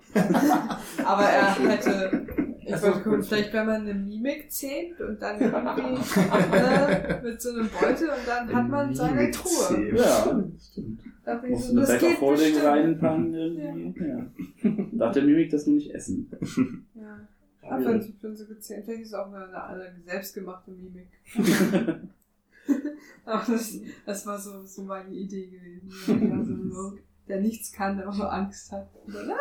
[1.05, 2.27] Aber er hätte,
[2.65, 7.69] ich wollte gucken, vielleicht wenn man eine Mimik zählt und dann irgendwie mit so einem
[7.69, 9.97] Beutel und dann hat man seine Truhe.
[9.97, 11.01] Ja, stimmt.
[11.25, 12.65] Da Musst so, du eine bestimmt.
[12.65, 14.05] reinpacken irgendwie.
[14.05, 14.27] Ja.
[14.93, 16.31] Darf der Mimik das nur nicht essen.
[16.95, 17.29] Ja.
[17.63, 21.09] Aber wenn ich bin so gezählt, vielleicht ist es auch mal eine, eine selbstgemachte Mimik.
[23.25, 25.91] Aber das, das war so, so meine Idee gewesen.
[26.29, 26.99] Ja, so
[27.29, 28.89] der nichts kann, der auch nur Angst hat.
[29.07, 29.37] Und dann, ah,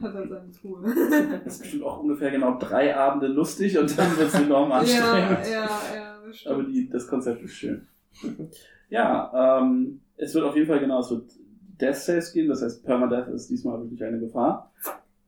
[0.00, 0.82] hat er seine Truhe.
[1.44, 4.76] Das ist bestimmt auch ungefähr genau drei Abende lustig und dann wird es enorm ja,
[4.78, 5.38] anstrengend.
[5.50, 6.54] ja, ja, das stimmt.
[6.54, 7.86] Aber die, das Konzept ist schön.
[8.88, 11.28] Ja, ähm, es wird auf jeden Fall genau, es wird
[11.80, 14.70] Death Saves gehen, das heißt Permadeath ist diesmal wirklich eine Gefahr.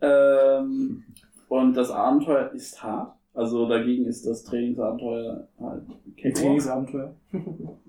[0.01, 1.03] Ähm,
[1.49, 3.15] und das Abenteuer ist hart.
[3.35, 5.83] Also dagegen ist das Trainingsabenteuer halt.
[6.17, 7.15] Trainingsabenteuer.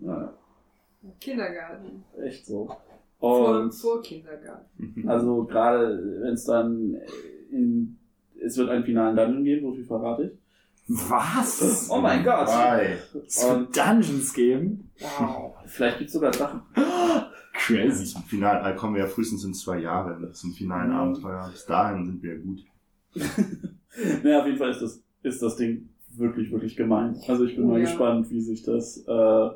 [0.01, 0.33] Ja,
[1.19, 2.03] Kindergarten.
[2.21, 2.69] echt so.
[3.19, 5.07] Vor, Und vor Kindergarten.
[5.07, 6.95] also gerade wenn es dann
[7.51, 7.95] in
[8.41, 10.31] es wird einen finalen Dungeon geben, so viel verrate ich.
[11.09, 11.87] Was?
[11.91, 12.47] Oh mein Gott!
[13.27, 14.89] Es wird Dungeons geben?
[14.99, 15.55] Wow.
[15.65, 16.61] Vielleicht gibt's sogar Sachen.
[17.53, 18.05] Crazy.
[18.05, 20.95] Zum Finalen, da kommen wir ja frühestens in zwei Jahre zum finalen Mhm.
[20.95, 21.49] Abenteuer.
[21.51, 22.65] Bis dahin sind wir gut.
[24.23, 27.17] naja, auf jeden Fall ist das, ist das Ding wirklich, wirklich gemein.
[27.27, 27.85] Also ich bin Oh, mal ja.
[27.85, 28.97] gespannt, wie sich das.
[29.05, 29.49] Äh,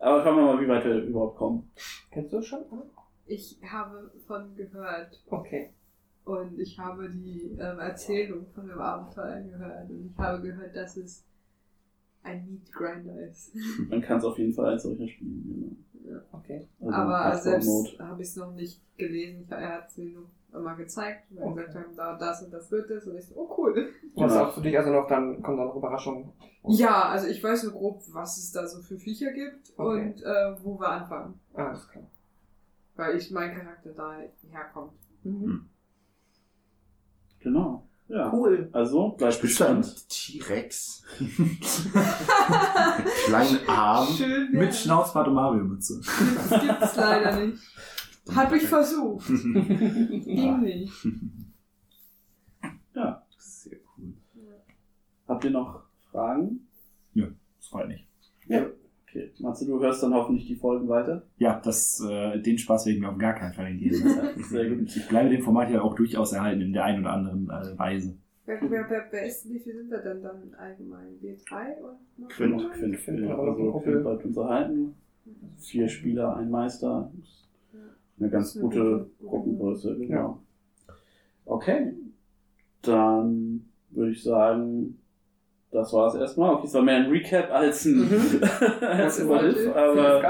[0.00, 1.70] aber schauen wir mal, wie weit wir überhaupt kommen.
[2.10, 2.64] Kennst du das schon?
[3.26, 5.70] Ich habe von gehört Okay.
[6.24, 10.96] und ich habe die ähm, Erzählung von dem Abenteuer gehört und ich habe gehört, dass
[10.96, 11.24] es
[12.22, 13.54] ein Meat Grinder ist.
[13.88, 15.84] Man kann es auf jeden Fall als solcher spielen.
[16.32, 16.66] Okay.
[16.80, 16.90] Genau.
[16.90, 19.42] Also Aber selbst habe ich es noch nicht gelesen.
[19.44, 20.10] Ich, er hat es mir
[20.52, 23.26] nur mal gezeigt, weil er gesagt haben, da das und das wird es und ich
[23.26, 23.90] so, oh cool.
[24.16, 24.44] Was Genau.
[24.44, 26.32] auch für dich also noch dann kommt dann noch Überraschung.
[26.68, 30.08] Ja, also ich weiß nur grob, was es da so für Viecher gibt Okay.
[30.10, 31.40] und äh, wo wir anfangen.
[31.54, 32.04] Alles klar.
[32.96, 34.16] Weil ich mein Charakter da
[34.50, 34.92] herkommt.
[37.40, 37.86] Genau.
[38.08, 38.30] Ja.
[38.32, 38.68] Cool.
[38.72, 40.08] Also, ein gespannt.
[40.08, 41.04] T-Rex?
[43.26, 44.08] Kleinen Arm.
[44.08, 44.74] Schön Mit.
[44.74, 46.00] Schnauzbart und Mario-Mütze.
[46.50, 47.62] Das gibt's leider nicht.
[48.34, 49.26] Hab ich versucht.
[49.28, 50.92] Ging nicht.
[52.94, 53.24] Ja.
[53.38, 54.14] Sehr cool.
[55.28, 55.79] Habt ihr noch
[56.10, 56.66] Fragen?
[57.14, 58.06] Das freut mich.
[58.48, 59.30] Okay.
[59.40, 61.22] Matze, du hörst dann hoffentlich die Folgen weiter.
[61.36, 63.94] Ja, das, äh, den Spaß werde ich mir auf gar keinen Fall entgehen.
[64.48, 64.96] Sehr gut.
[64.96, 68.16] Ich bleibe dem Format ja auch durchaus erhalten in der einen oder anderen äh, Weise.
[68.46, 71.08] Wer, wer, wer, wer ist, wie viel sind wir denn dann allgemein?
[71.20, 72.72] Wir drei und noch Quint?
[72.72, 73.80] Quint, Quint, also.
[73.84, 74.94] Quint bleibt uns erhalten.
[75.58, 77.10] Vier Spieler, ein Meister.
[78.18, 78.78] Eine ganz eine gute
[79.18, 80.40] gute- Gruppengröße, genau.
[81.44, 81.94] Okay.
[82.82, 84.99] Dann würde ich sagen,
[85.72, 86.54] das war es erstmal.
[86.54, 88.40] Okay, es war mehr ein Recap als ein, Mhm.
[88.80, 89.72] als viel.
[89.72, 90.20] aber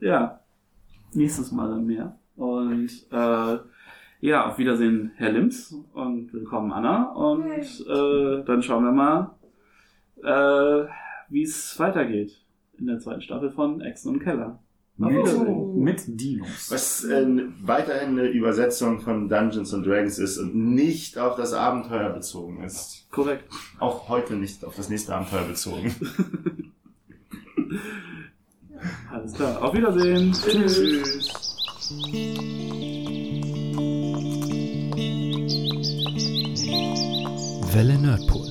[0.00, 0.40] äh, ja,
[1.12, 2.16] nächstes Mal dann mehr.
[2.36, 3.58] Und äh,
[4.20, 7.12] ja, auf Wiedersehen, Herr Lims und willkommen, Anna.
[7.12, 7.50] Und
[7.88, 9.34] äh, dann schauen wir mal,
[10.22, 10.86] äh,
[11.28, 12.44] wie es weitergeht
[12.78, 14.58] in der zweiten Staffel von Exen und Keller.
[15.00, 15.82] Mit, Wiedersehen.
[15.82, 16.70] mit Dinos.
[16.70, 17.26] Was äh,
[17.62, 23.06] weiterhin eine Übersetzung von Dungeons and Dragons ist und nicht auf das Abenteuer bezogen ist.
[23.10, 23.44] Korrekt.
[23.78, 25.94] Auch heute nicht auf das nächste Abenteuer bezogen.
[29.10, 29.62] Alles klar.
[29.62, 30.32] Auf Wiedersehen.
[30.32, 31.28] Tschüss.
[37.72, 38.48] Welle Nerdpool.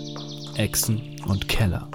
[0.56, 1.90] Echsen und Keller.